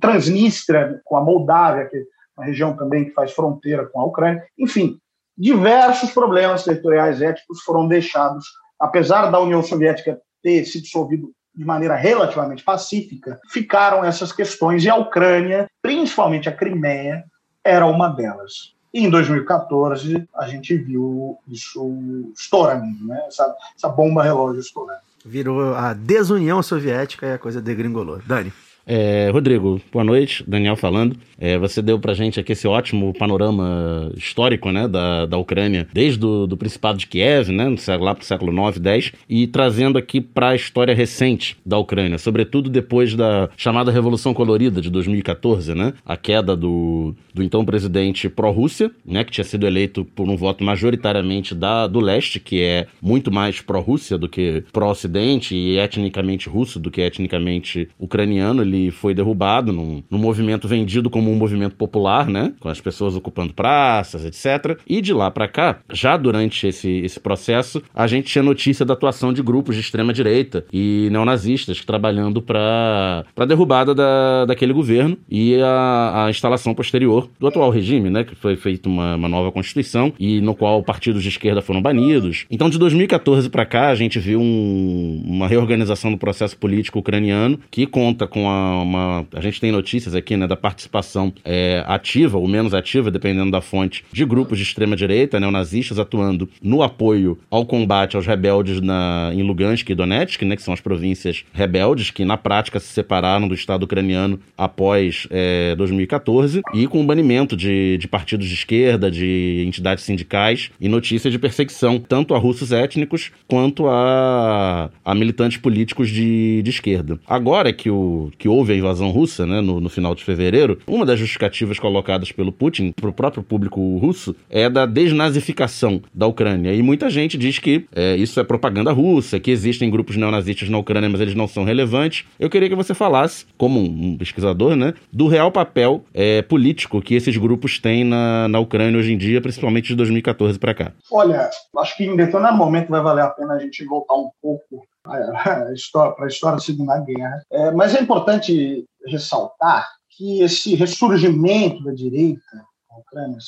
Transnistria 0.00 1.00
com 1.04 1.16
a 1.16 1.24
Moldávia, 1.24 1.86
que 1.86 1.96
é 1.96 2.02
uma 2.36 2.46
região 2.46 2.76
também 2.76 3.06
que 3.06 3.12
faz 3.12 3.32
fronteira 3.32 3.86
com 3.86 4.00
a 4.00 4.04
Ucrânia. 4.04 4.44
Enfim, 4.58 4.98
diversos 5.36 6.10
problemas 6.10 6.64
territoriais 6.64 7.22
étnicos 7.22 7.60
foram 7.62 7.88
deixados, 7.88 8.44
apesar 8.78 9.30
da 9.30 9.40
União 9.40 9.62
Soviética 9.62 10.20
ter 10.42 10.64
se 10.64 10.80
dissolvido 10.80 11.32
de 11.58 11.64
maneira 11.64 11.96
relativamente 11.96 12.62
pacífica, 12.62 13.40
ficaram 13.48 14.04
essas 14.04 14.30
questões 14.30 14.84
e 14.84 14.88
a 14.88 14.94
Ucrânia, 14.94 15.66
principalmente 15.82 16.48
a 16.48 16.52
Crimeia, 16.52 17.24
era 17.64 17.84
uma 17.84 18.08
delas. 18.08 18.74
E 18.94 19.04
em 19.04 19.10
2014 19.10 20.28
a 20.36 20.46
gente 20.46 20.76
viu 20.76 21.36
isso 21.48 22.30
estourando, 22.32 23.04
né? 23.04 23.24
essa, 23.26 23.52
essa 23.76 23.88
bomba 23.88 24.22
relógio 24.22 24.60
estourando. 24.60 25.00
Virou 25.24 25.74
a 25.74 25.92
desunião 25.94 26.62
soviética 26.62 27.26
e 27.26 27.32
a 27.32 27.38
coisa 27.38 27.60
degringolou. 27.60 28.20
Dani. 28.24 28.52
É, 28.90 29.28
Rodrigo, 29.30 29.78
boa 29.92 30.02
noite. 30.02 30.42
Daniel 30.48 30.74
falando. 30.74 31.14
É, 31.38 31.58
você 31.58 31.82
deu 31.82 32.00
pra 32.00 32.14
gente 32.14 32.40
aqui 32.40 32.52
esse 32.52 32.66
ótimo 32.66 33.12
panorama 33.12 34.10
histórico 34.16 34.72
né, 34.72 34.88
da, 34.88 35.26
da 35.26 35.36
Ucrânia, 35.36 35.86
desde 35.92 36.24
o 36.24 36.46
do 36.46 36.56
Principado 36.56 36.98
de 36.98 37.06
Kiev, 37.06 37.52
né, 37.52 37.66
lá 38.00 38.14
pro 38.14 38.24
século 38.24 38.50
9, 38.50 38.80
10, 38.80 39.12
e 39.28 39.46
trazendo 39.46 39.98
aqui 39.98 40.20
para 40.22 40.48
a 40.48 40.56
história 40.56 40.94
recente 40.94 41.56
da 41.64 41.78
Ucrânia, 41.78 42.18
sobretudo 42.18 42.68
depois 42.70 43.14
da 43.14 43.50
chamada 43.56 43.92
Revolução 43.92 44.32
Colorida 44.34 44.80
de 44.80 44.90
2014, 44.90 45.74
né, 45.74 45.92
a 46.04 46.16
queda 46.16 46.56
do, 46.56 47.14
do 47.32 47.42
então 47.42 47.64
presidente 47.64 48.28
pró-Rússia, 48.28 48.90
né, 49.06 49.22
que 49.22 49.30
tinha 49.30 49.44
sido 49.44 49.66
eleito 49.66 50.04
por 50.04 50.28
um 50.28 50.36
voto 50.36 50.64
majoritariamente 50.64 51.54
da, 51.54 51.86
do 51.86 52.00
leste, 52.00 52.40
que 52.40 52.62
é 52.62 52.86
muito 53.00 53.30
mais 53.30 53.60
pró-Rússia 53.60 54.18
do 54.18 54.28
que 54.28 54.64
pró-Ocidente 54.72 55.54
e 55.54 55.78
etnicamente 55.78 56.48
russo 56.48 56.80
do 56.80 56.90
que 56.90 57.02
etnicamente 57.02 57.88
ucraniano. 57.98 58.62
Ele 58.62 58.77
foi 58.92 59.14
derrubado 59.14 59.72
num, 59.72 60.02
num 60.10 60.18
movimento 60.18 60.68
vendido 60.68 61.10
como 61.10 61.30
um 61.30 61.34
movimento 61.34 61.76
popular, 61.76 62.28
né, 62.28 62.52
com 62.60 62.68
as 62.68 62.80
pessoas 62.80 63.14
ocupando 63.14 63.52
praças, 63.52 64.24
etc. 64.24 64.78
E 64.86 65.00
de 65.00 65.12
lá 65.12 65.30
para 65.30 65.48
cá, 65.48 65.80
já 65.92 66.16
durante 66.16 66.66
esse, 66.66 66.88
esse 67.00 67.20
processo, 67.20 67.82
a 67.94 68.06
gente 68.06 68.26
tinha 68.26 68.42
notícia 68.42 68.84
da 68.84 68.94
atuação 68.94 69.32
de 69.32 69.42
grupos 69.42 69.74
de 69.74 69.80
extrema 69.80 70.12
direita 70.12 70.64
e 70.72 71.08
neonazistas 71.10 71.84
trabalhando 71.84 72.42
para 72.42 73.24
a 73.36 73.44
derrubada 73.44 73.94
da, 73.94 74.44
daquele 74.44 74.72
governo 74.72 75.16
e 75.30 75.56
a, 75.60 76.26
a 76.26 76.30
instalação 76.30 76.74
posterior 76.74 77.28
do 77.38 77.46
atual 77.46 77.70
regime, 77.70 78.10
né, 78.10 78.24
que 78.24 78.34
foi 78.34 78.56
feita 78.56 78.88
uma, 78.88 79.16
uma 79.16 79.28
nova 79.28 79.50
constituição 79.52 80.12
e 80.18 80.40
no 80.40 80.54
qual 80.54 80.82
partidos 80.82 81.22
de 81.22 81.28
esquerda 81.28 81.62
foram 81.62 81.80
banidos. 81.80 82.46
Então, 82.50 82.70
de 82.70 82.78
2014 82.78 83.48
para 83.50 83.66
cá, 83.66 83.88
a 83.88 83.94
gente 83.94 84.18
viu 84.18 84.40
um, 84.40 85.22
uma 85.24 85.48
reorganização 85.48 86.10
do 86.10 86.18
processo 86.18 86.56
político 86.56 86.98
ucraniano 86.98 87.58
que 87.70 87.86
conta 87.86 88.26
com 88.26 88.48
a, 88.48 88.67
uma. 88.70 89.26
A 89.34 89.40
gente 89.40 89.60
tem 89.60 89.72
notícias 89.72 90.14
aqui, 90.14 90.36
né, 90.36 90.46
da 90.46 90.56
participação 90.56 91.32
é, 91.44 91.84
ativa 91.86 92.38
ou 92.38 92.46
menos 92.46 92.74
ativa, 92.74 93.10
dependendo 93.10 93.50
da 93.50 93.60
fonte, 93.60 94.04
de 94.12 94.24
grupos 94.24 94.58
de 94.58 94.64
extrema 94.64 94.96
direita, 94.96 95.40
neonazistas, 95.40 95.98
atuando 95.98 96.48
no 96.62 96.82
apoio 96.82 97.38
ao 97.50 97.64
combate 97.64 98.16
aos 98.16 98.26
rebeldes 98.26 98.80
na, 98.80 99.30
em 99.32 99.42
Lugansk 99.42 99.88
e 99.88 99.94
Donetsk, 99.94 100.42
né, 100.42 100.56
que 100.56 100.62
são 100.62 100.74
as 100.74 100.80
províncias 100.80 101.44
rebeldes 101.52 102.10
que 102.10 102.24
na 102.24 102.36
prática 102.36 102.80
se 102.80 102.88
separaram 102.88 103.48
do 103.48 103.54
Estado 103.54 103.84
ucraniano 103.84 104.38
após 104.56 105.26
é, 105.30 105.74
2014 105.76 106.62
e 106.74 106.86
com 106.86 107.00
o 107.00 107.04
banimento 107.04 107.56
de, 107.56 107.96
de 107.98 108.08
partidos 108.08 108.46
de 108.46 108.54
esquerda, 108.54 109.10
de 109.10 109.64
entidades 109.66 110.04
sindicais 110.04 110.70
e 110.80 110.88
notícias 110.88 111.32
de 111.32 111.38
perseguição, 111.38 111.98
tanto 111.98 112.34
a 112.34 112.38
russos 112.38 112.72
étnicos 112.72 113.30
quanto 113.46 113.86
a, 113.88 114.90
a 115.04 115.14
militantes 115.14 115.58
políticos 115.58 116.08
de, 116.08 116.62
de 116.62 116.70
esquerda. 116.70 117.18
Agora 117.26 117.72
que, 117.72 117.90
o, 117.90 118.30
que 118.38 118.47
houve 118.48 118.72
a 118.72 118.76
invasão 118.76 119.10
russa, 119.10 119.46
né, 119.46 119.60
no, 119.60 119.80
no 119.80 119.88
final 119.88 120.14
de 120.14 120.24
fevereiro, 120.24 120.78
uma 120.86 121.06
das 121.06 121.18
justificativas 121.18 121.78
colocadas 121.78 122.32
pelo 122.32 122.52
Putin 122.52 122.92
para 122.92 123.10
o 123.10 123.12
próprio 123.12 123.42
público 123.42 123.98
russo 123.98 124.34
é 124.50 124.68
da 124.68 124.86
desnazificação 124.86 126.02
da 126.12 126.26
Ucrânia. 126.26 126.74
E 126.74 126.82
muita 126.82 127.10
gente 127.10 127.36
diz 127.36 127.58
que 127.58 127.86
é, 127.94 128.16
isso 128.16 128.40
é 128.40 128.44
propaganda 128.44 128.92
russa, 128.92 129.38
que 129.38 129.50
existem 129.50 129.90
grupos 129.90 130.16
neonazistas 130.16 130.68
na 130.68 130.78
Ucrânia, 130.78 131.08
mas 131.08 131.20
eles 131.20 131.34
não 131.34 131.46
são 131.46 131.64
relevantes. 131.64 132.24
Eu 132.38 132.50
queria 132.50 132.68
que 132.68 132.74
você 132.74 132.94
falasse, 132.94 133.46
como 133.56 133.80
um 133.80 134.16
pesquisador, 134.16 134.74
né, 134.76 134.94
do 135.12 135.28
real 135.28 135.52
papel 135.52 136.04
é, 136.14 136.42
político 136.42 137.00
que 137.02 137.14
esses 137.14 137.36
grupos 137.36 137.78
têm 137.78 138.04
na, 138.04 138.48
na 138.48 138.58
Ucrânia 138.58 138.98
hoje 138.98 139.12
em 139.12 139.18
dia, 139.18 139.40
principalmente 139.40 139.88
de 139.88 139.96
2014 139.96 140.58
para 140.58 140.74
cá? 140.74 140.92
Olha, 141.10 141.48
acho 141.78 141.96
que 141.96 142.04
em 142.04 142.16
determinado 142.16 142.56
momento 142.56 142.88
vai 142.88 143.02
valer 143.02 143.22
a 143.22 143.28
pena 143.28 143.54
a 143.54 143.58
gente 143.58 143.84
voltar 143.84 144.14
um 144.14 144.30
pouco 144.40 144.86
para 146.16 146.24
a 146.24 146.28
história 146.28 146.56
da 146.56 146.62
Segunda 146.62 146.98
Guerra. 147.00 147.42
É, 147.50 147.70
mas 147.72 147.94
é 147.94 148.00
importante 148.00 148.84
ressaltar 149.06 149.88
que 150.10 150.42
esse 150.42 150.74
ressurgimento 150.74 151.82
da 151.84 151.92
direita 151.92 152.42
na 152.90 152.98
Ucrânia, 152.98 153.38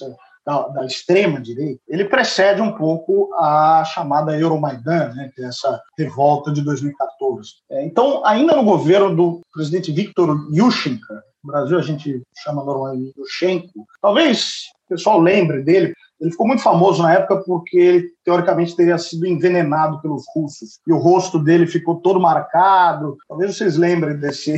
da, 0.47 0.69
da 0.69 0.87
extrema 0.87 1.40
direita, 1.40 1.81
ele 1.88 2.05
precede 2.05 2.62
um 2.62 2.73
pouco 2.73 3.33
a 3.35 3.85
chamada 3.85 4.38
Euromaidan, 4.38 5.12
né, 5.14 5.31
que 5.35 5.43
é 5.43 5.47
essa 5.47 5.81
revolta 5.99 6.52
de 6.52 6.62
2014. 6.62 7.50
É, 7.71 7.85
então, 7.85 8.25
ainda 8.25 8.57
no 8.57 8.64
governo 8.64 9.14
do 9.14 9.40
presidente 9.52 9.93
Viktor 9.93 10.37
Yushchenko, 10.52 11.14
no 11.43 11.52
Brasil 11.52 11.79
a 11.79 11.83
gente 11.83 12.23
chama 12.43 12.64
normalmente 12.64 13.12
Yushchenko, 13.19 13.87
talvez 14.00 14.71
o 14.87 14.88
pessoal 14.90 15.21
lembre 15.21 15.62
dele, 15.62 15.95
ele 16.21 16.31
ficou 16.31 16.47
muito 16.47 16.62
famoso 16.62 17.03
na 17.03 17.15
época 17.15 17.43
porque 17.47 17.79
ele, 17.79 18.09
teoricamente, 18.23 18.77
teria 18.77 18.99
sido 18.99 19.27
envenenado 19.27 20.03
pelos 20.03 20.25
russos. 20.35 20.79
E 20.87 20.93
o 20.93 20.99
rosto 20.99 21.39
dele 21.39 21.67
ficou 21.67 21.97
todo 21.97 22.21
marcado. 22.21 23.17
Talvez 23.27 23.57
vocês 23.57 23.77
lembrem 23.77 24.17
desse, 24.17 24.53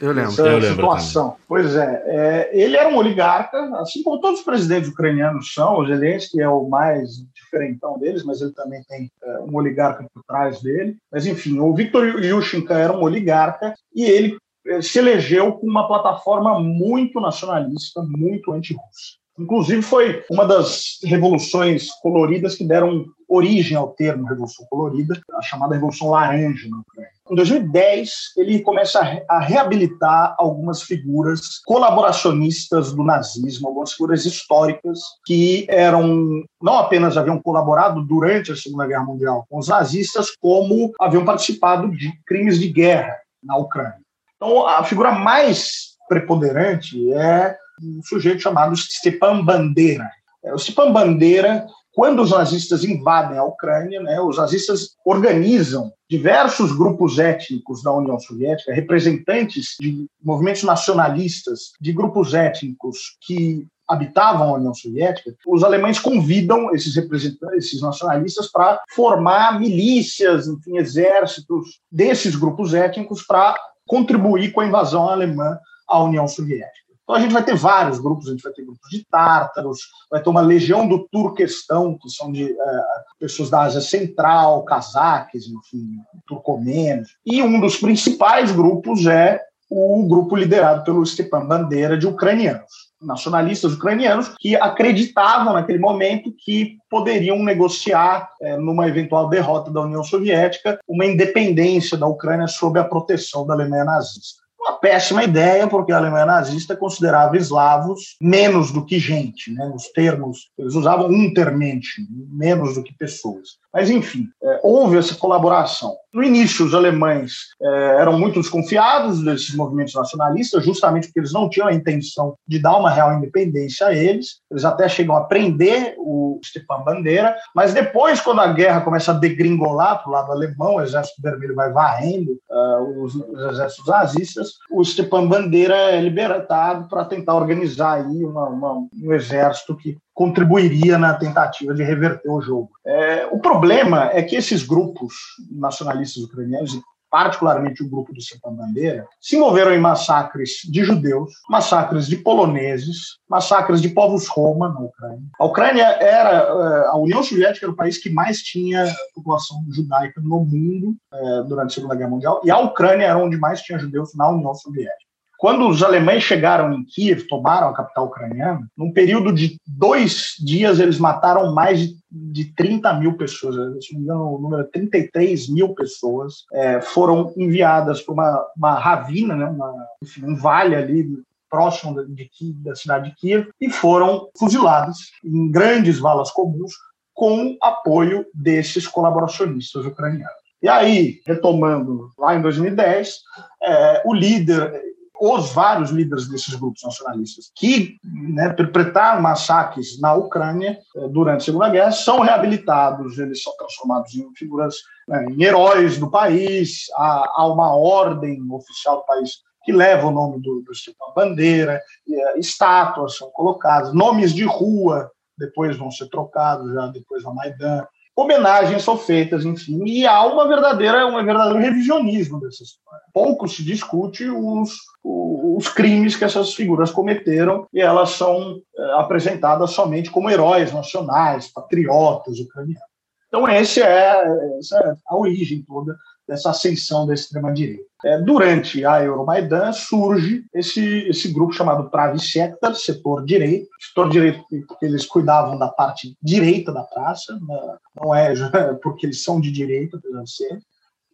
Eu 0.00 0.12
lembro. 0.12 0.30
essa 0.30 0.42
Eu 0.42 0.58
lembro 0.58 0.70
situação. 0.70 1.36
Pois 1.48 1.74
é, 1.74 2.02
é, 2.06 2.50
ele 2.52 2.76
era 2.76 2.88
um 2.88 2.96
oligarca, 2.96 3.58
assim 3.80 4.02
como 4.02 4.20
todos 4.20 4.38
os 4.38 4.44
presidentes 4.44 4.88
ucranianos 4.88 5.52
são. 5.52 5.80
O 5.80 5.86
Zelensky 5.86 6.40
é 6.40 6.48
o 6.48 6.68
mais 6.68 7.10
diferentão 7.34 7.98
deles, 7.98 8.22
mas 8.24 8.40
ele 8.40 8.52
também 8.52 8.82
tem 8.88 9.10
é, 9.22 9.40
um 9.40 9.56
oligarca 9.56 10.06
por 10.14 10.22
trás 10.22 10.62
dele. 10.62 10.96
Mas, 11.10 11.26
enfim, 11.26 11.58
o 11.58 11.74
Viktor 11.74 12.04
Yushchenko 12.24 12.72
era 12.72 12.92
um 12.92 13.02
oligarca 13.02 13.74
e 13.92 14.04
ele 14.04 14.38
eh, 14.68 14.82
se 14.82 14.98
elegeu 14.98 15.52
com 15.52 15.66
uma 15.66 15.88
plataforma 15.88 16.60
muito 16.60 17.20
nacionalista, 17.20 18.02
muito 18.02 18.52
anti-russa. 18.52 19.18
Inclusive, 19.38 19.82
foi 19.82 20.24
uma 20.30 20.44
das 20.44 20.98
revoluções 21.04 21.88
coloridas 22.02 22.54
que 22.56 22.64
deram 22.64 23.04
origem 23.28 23.76
ao 23.76 23.88
termo 23.90 24.26
Revolução 24.26 24.66
Colorida, 24.70 25.20
a 25.34 25.42
chamada 25.42 25.74
Revolução 25.74 26.10
Laranja 26.10 26.66
na 26.68 26.78
Ucrânia. 26.78 27.10
Em 27.30 27.34
2010, 27.34 28.10
ele 28.38 28.60
começa 28.60 29.00
a 29.00 29.04
re- 29.04 29.24
a 29.28 29.38
reabilitar 29.38 30.34
algumas 30.38 30.82
figuras 30.82 31.58
colaboracionistas 31.66 32.92
do 32.94 33.04
nazismo, 33.04 33.68
algumas 33.68 33.92
figuras 33.92 34.24
históricas 34.24 34.98
que 35.26 35.66
eram 35.68 36.42
não 36.60 36.78
apenas 36.78 37.16
haviam 37.18 37.40
colaborado 37.40 38.02
durante 38.02 38.50
a 38.50 38.56
Segunda 38.56 38.86
Guerra 38.86 39.04
Mundial 39.04 39.44
com 39.48 39.58
os 39.58 39.68
nazistas, 39.68 40.30
como 40.40 40.92
haviam 40.98 41.24
participado 41.24 41.90
de 41.90 42.10
crimes 42.26 42.58
de 42.58 42.68
guerra 42.68 43.14
na 43.44 43.56
Ucrânia. 43.56 44.00
Então, 44.36 44.66
a 44.66 44.82
figura 44.84 45.12
mais 45.12 45.96
preponderante 46.08 47.12
é 47.12 47.56
um 47.82 48.02
sujeito 48.02 48.42
chamado 48.42 48.76
Stepan 48.76 49.44
Bandera. 49.44 50.10
É, 50.44 50.52
O 50.52 50.58
Stepan 50.58 50.92
Bandera, 50.92 51.66
quando 51.92 52.22
os 52.22 52.30
nazistas 52.30 52.84
invadem 52.84 53.38
a 53.38 53.44
Ucrânia, 53.44 54.00
né, 54.00 54.20
os 54.20 54.36
nazistas 54.36 54.96
organizam 55.04 55.92
diversos 56.08 56.72
grupos 56.72 57.18
étnicos 57.18 57.82
da 57.82 57.92
União 57.92 58.18
Soviética, 58.18 58.72
representantes 58.72 59.76
de 59.80 60.06
movimentos 60.22 60.62
nacionalistas, 60.62 61.72
de 61.80 61.92
grupos 61.92 62.34
étnicos 62.34 63.16
que 63.20 63.66
habitavam 63.88 64.50
a 64.50 64.58
União 64.58 64.74
Soviética, 64.74 65.34
os 65.46 65.64
alemães 65.64 65.98
convidam 65.98 66.74
esses 66.74 66.94
representantes, 66.94 67.66
esses 67.66 67.80
nacionalistas, 67.80 68.50
para 68.50 68.80
formar 68.90 69.58
milícias, 69.58 70.46
enfim, 70.46 70.76
exércitos 70.76 71.80
desses 71.90 72.36
grupos 72.36 72.74
étnicos 72.74 73.22
para 73.22 73.58
contribuir 73.86 74.52
com 74.52 74.60
a 74.60 74.66
invasão 74.66 75.08
alemã 75.08 75.58
à 75.88 76.02
União 76.02 76.28
Soviética. 76.28 76.87
Então 77.08 77.16
a 77.16 77.20
gente 77.20 77.32
vai 77.32 77.42
ter 77.42 77.56
vários 77.56 77.98
grupos, 77.98 78.28
a 78.28 78.32
gente 78.32 78.42
vai 78.42 78.52
ter 78.52 78.66
grupos 78.66 78.90
de 78.90 79.02
tártaros, 79.10 79.78
vai 80.10 80.22
ter 80.22 80.28
uma 80.28 80.42
legião 80.42 80.86
do 80.86 81.08
Turquestão, 81.08 81.96
que 81.96 82.10
são 82.10 82.30
de 82.30 82.52
eh, 82.52 82.84
pessoas 83.18 83.48
da 83.48 83.62
Ásia 83.62 83.80
Central, 83.80 84.62
cazaques, 84.66 85.46
enfim, 85.46 85.88
turcomenos. 86.26 87.08
E 87.24 87.42
um 87.42 87.58
dos 87.60 87.78
principais 87.78 88.52
grupos 88.52 89.06
é 89.06 89.40
o 89.70 90.06
grupo 90.06 90.36
liderado 90.36 90.84
pelo 90.84 91.04
Stepan 91.04 91.46
Bandera 91.46 91.96
de 91.96 92.06
ucranianos, 92.06 92.70
nacionalistas 93.00 93.72
ucranianos, 93.72 94.34
que 94.38 94.54
acreditavam 94.54 95.54
naquele 95.54 95.78
momento 95.78 96.30
que 96.36 96.76
poderiam 96.90 97.42
negociar, 97.42 98.28
eh, 98.42 98.58
numa 98.58 98.86
eventual 98.86 99.30
derrota 99.30 99.70
da 99.70 99.80
União 99.80 100.04
Soviética, 100.04 100.78
uma 100.86 101.06
independência 101.06 101.96
da 101.96 102.06
Ucrânia 102.06 102.48
sob 102.48 102.78
a 102.78 102.84
proteção 102.84 103.46
da 103.46 103.54
Alemanha 103.54 103.86
nazista. 103.86 104.46
Uma 104.68 104.76
péssima 104.76 105.24
ideia, 105.24 105.66
porque 105.66 105.90
a 105.90 105.96
Alemanha 105.96 106.26
nazista 106.26 106.76
considerava 106.76 107.38
eslavos 107.38 108.16
menos 108.20 108.70
do 108.70 108.84
que 108.84 108.98
gente, 108.98 109.50
né? 109.50 109.72
Os 109.74 109.88
termos, 109.92 110.50
eles 110.58 110.74
usavam 110.74 111.06
untermensch, 111.06 111.96
menos 112.30 112.74
do 112.74 112.82
que 112.82 112.92
pessoas. 112.94 113.56
Mas, 113.72 113.88
enfim, 113.88 114.26
eh, 114.42 114.60
houve 114.62 114.98
essa 114.98 115.14
colaboração. 115.14 115.96
No 116.12 116.22
início, 116.22 116.66
os 116.66 116.74
alemães 116.74 117.32
eh, 117.62 117.96
eram 117.98 118.18
muito 118.18 118.40
desconfiados 118.40 119.22
desses 119.22 119.54
movimentos 119.54 119.94
nacionalistas, 119.94 120.64
justamente 120.64 121.06
porque 121.06 121.20
eles 121.20 121.32
não 121.32 121.48
tinham 121.48 121.68
a 121.68 121.72
intenção 121.72 122.34
de 122.46 122.58
dar 122.58 122.76
uma 122.76 122.90
real 122.90 123.14
independência 123.14 123.86
a 123.86 123.94
eles. 123.94 124.40
Eles 124.50 124.66
até 124.66 124.86
chegam 124.86 125.16
a 125.16 125.24
prender 125.24 125.94
o 125.98 126.40
Stepan 126.44 126.82
Bandeira, 126.82 127.36
mas 127.54 127.72
depois, 127.72 128.20
quando 128.20 128.40
a 128.40 128.52
guerra 128.52 128.82
começa 128.82 129.12
a 129.12 129.14
degringolar 129.14 130.02
para 130.02 130.08
o 130.08 130.12
lado 130.12 130.32
alemão, 130.32 130.74
o 130.74 130.80
Exército 130.82 131.22
Vermelho 131.22 131.54
vai 131.54 131.72
varrendo 131.72 132.38
ah, 132.50 132.78
os, 133.02 133.14
os 133.14 133.52
exércitos 133.52 133.86
nazistas, 133.86 134.57
o 134.70 134.84
Stepan 134.84 135.26
Bandeira 135.26 135.74
é 135.74 136.00
libertado 136.00 136.88
para 136.88 137.04
tentar 137.04 137.34
organizar 137.34 137.94
aí 137.94 138.24
uma- 138.24 138.48
uma- 138.48 138.88
um 139.02 139.12
exército 139.12 139.76
que 139.76 139.96
contribuiria 140.12 140.98
na 140.98 141.14
tentativa 141.14 141.74
de 141.74 141.82
reverter 141.82 142.28
o 142.30 142.40
jogo. 142.40 142.70
É, 142.86 143.26
o 143.30 143.38
problema 143.38 144.10
é 144.12 144.22
que 144.22 144.36
esses 144.36 144.62
grupos 144.62 145.14
nacionalistas 145.50 146.22
ucranianos, 146.24 146.78
particularmente 147.10 147.82
o 147.82 147.88
grupo 147.88 148.12
do 148.12 148.20
Stepan 148.20 148.52
Bandeira, 148.52 149.06
se 149.20 149.36
envolveram 149.36 149.72
em 149.72 149.80
massacres 149.80 150.60
de 150.64 150.84
judeus, 150.84 151.30
massacres 151.48 152.06
de 152.06 152.16
poloneses, 152.16 153.18
massacres 153.28 153.80
de 153.80 153.88
povos 153.88 154.26
roma 154.28 154.68
na 154.68 154.80
Ucrânia. 154.80 155.22
A 155.38 155.44
Ucrânia 155.44 155.84
era, 156.00 156.30
eh, 156.30 156.88
a 156.88 156.96
União 156.96 157.22
Soviética 157.22 157.66
era 157.66 157.72
o 157.72 157.76
país 157.76 157.98
que 157.98 158.10
mais 158.10 158.38
tinha 158.38 158.86
população 159.14 159.64
judaica 159.70 160.20
no 160.20 160.44
mundo 160.44 160.96
eh, 161.12 161.42
durante 161.46 161.70
a 161.70 161.74
Segunda 161.74 161.94
Guerra 161.94 162.10
Mundial, 162.10 162.40
e 162.44 162.50
a 162.50 162.58
Ucrânia 162.58 163.06
era 163.06 163.18
onde 163.18 163.36
mais 163.36 163.60
tinha 163.62 163.78
judeus 163.78 164.14
na 164.14 164.28
União 164.28 164.54
Soviética. 164.54 165.07
Quando 165.38 165.68
os 165.68 165.84
alemães 165.84 166.24
chegaram 166.24 166.72
em 166.72 166.84
Kiev, 166.84 167.28
tomaram 167.28 167.68
a 167.68 167.72
capital 167.72 168.06
ucraniana, 168.06 168.68
num 168.76 168.92
período 168.92 169.32
de 169.32 169.56
dois 169.64 170.34
dias 170.44 170.80
eles 170.80 170.98
mataram 170.98 171.54
mais 171.54 171.78
de, 171.80 171.96
de 172.10 172.52
30 172.54 172.92
mil 172.94 173.16
pessoas. 173.16 173.54
Se 173.84 173.92
não 173.92 174.00
me 174.00 174.04
engano, 174.04 174.34
o 174.34 174.40
número 174.40 174.62
é 174.62 174.66
33 174.66 175.48
mil 175.48 175.74
pessoas 175.76 176.44
é, 176.52 176.80
foram 176.80 177.32
enviadas 177.36 178.02
para 178.02 178.14
uma, 178.14 178.46
uma 178.56 178.74
ravina, 178.80 179.36
né, 179.36 179.46
uma, 179.46 179.72
enfim, 180.02 180.24
um 180.24 180.34
vale 180.34 180.74
ali 180.74 181.06
próximo 181.48 182.04
de, 182.04 182.24
Ki- 182.24 182.52
da 182.64 182.74
cidade 182.74 183.10
de 183.10 183.16
Kiev, 183.16 183.48
e 183.60 183.70
foram 183.70 184.28
fuziladas 184.36 184.96
em 185.24 185.50
grandes 185.50 186.00
valas 186.00 186.32
comuns 186.32 186.72
com 187.14 187.56
apoio 187.62 188.26
desses 188.34 188.88
colaboracionistas 188.88 189.86
ucranianos. 189.86 190.34
E 190.60 190.68
aí, 190.68 191.20
retomando 191.24 192.10
lá 192.18 192.34
em 192.34 192.42
2010, 192.42 193.18
é, 193.62 194.02
o 194.04 194.12
líder 194.12 194.82
os 195.20 195.52
vários 195.52 195.90
líderes 195.90 196.28
desses 196.28 196.54
grupos 196.54 196.82
nacionalistas 196.84 197.50
que 197.56 197.96
né, 198.04 198.50
perpetraram 198.50 199.20
massacres 199.20 200.00
na 200.00 200.14
Ucrânia 200.14 200.78
eh, 200.96 201.08
durante 201.08 201.42
a 201.42 201.44
Segunda 201.44 201.68
Guerra 201.68 201.90
são 201.90 202.20
reabilitados, 202.20 203.18
eles 203.18 203.42
são 203.42 203.52
transformados 203.56 204.14
em 204.14 204.32
figuras, 204.34 204.76
né, 205.08 205.26
em 205.30 205.42
heróis 205.42 205.98
do 205.98 206.10
país, 206.10 206.86
há, 206.94 207.32
há 207.36 207.46
uma 207.46 207.74
ordem 207.74 208.40
oficial 208.50 208.98
do 208.98 209.06
país 209.06 209.38
que 209.64 209.72
leva 209.72 210.06
o 210.06 210.12
nome 210.12 210.40
do, 210.40 210.62
do 210.62 210.74
Stepan 210.74 211.12
Bandeira, 211.14 211.80
e, 212.06 212.14
eh, 212.14 212.38
estátuas 212.38 213.16
são 213.16 213.30
colocadas, 213.30 213.92
nomes 213.92 214.32
de 214.32 214.44
rua 214.44 215.10
depois 215.36 215.76
vão 215.76 215.90
ser 215.90 216.08
trocados, 216.08 216.72
já 216.72 216.86
depois 216.88 217.22
da 217.22 217.32
Maidan, 217.32 217.86
homenagens 218.20 218.82
são 218.82 218.98
feitas, 218.98 219.44
enfim, 219.44 219.84
e 219.86 220.04
há 220.04 220.24
uma 220.26 220.48
verdadeira, 220.48 221.06
um 221.06 221.24
verdadeiro 221.24 221.60
revisionismo 221.60 222.40
dessa 222.40 222.64
história. 222.64 223.00
Pouco 223.14 223.46
se 223.46 223.62
discute 223.62 224.28
os, 224.28 224.76
os 225.04 225.68
crimes 225.68 226.16
que 226.16 226.24
essas 226.24 226.52
figuras 226.52 226.90
cometeram 226.90 227.68
e 227.72 227.80
elas 227.80 228.10
são 228.10 228.60
eh, 228.76 228.92
apresentadas 228.96 229.70
somente 229.70 230.10
como 230.10 230.28
heróis 230.28 230.72
nacionais, 230.72 231.52
patriotas 231.52 232.40
ucranianos. 232.40 232.82
Então, 233.28 233.48
esse 233.48 233.80
é, 233.80 234.24
essa 234.58 234.78
é 234.78 234.94
a 235.06 235.16
origem 235.16 235.62
toda 235.62 235.96
dessa 236.28 236.50
ascensão 236.50 237.06
da 237.06 237.14
extrema-direita. 237.14 237.88
É, 238.04 238.18
durante 238.18 238.84
a 238.84 239.02
Euromaidan 239.02 239.72
surge 239.72 240.44
esse, 240.54 241.08
esse 241.08 241.32
grupo 241.32 241.52
chamado 241.52 241.90
Pravi 241.90 242.20
Sektor, 242.20 242.74
setor 242.76 243.24
direito, 243.24 243.68
setor 243.80 244.10
direito 244.10 244.44
porque 244.68 244.86
eles 244.86 245.06
cuidavam 245.06 245.58
da 245.58 245.68
parte 245.68 246.16
direita 246.22 246.70
da 246.70 246.84
praça, 246.84 247.32
né, 247.34 247.76
não 248.00 248.14
é 248.14 248.32
porque 248.82 249.06
eles 249.06 249.24
são 249.24 249.40
de 249.40 249.50
direita, 249.50 249.96
apesar 249.96 250.22
de 250.22 250.30
ser, 250.30 250.60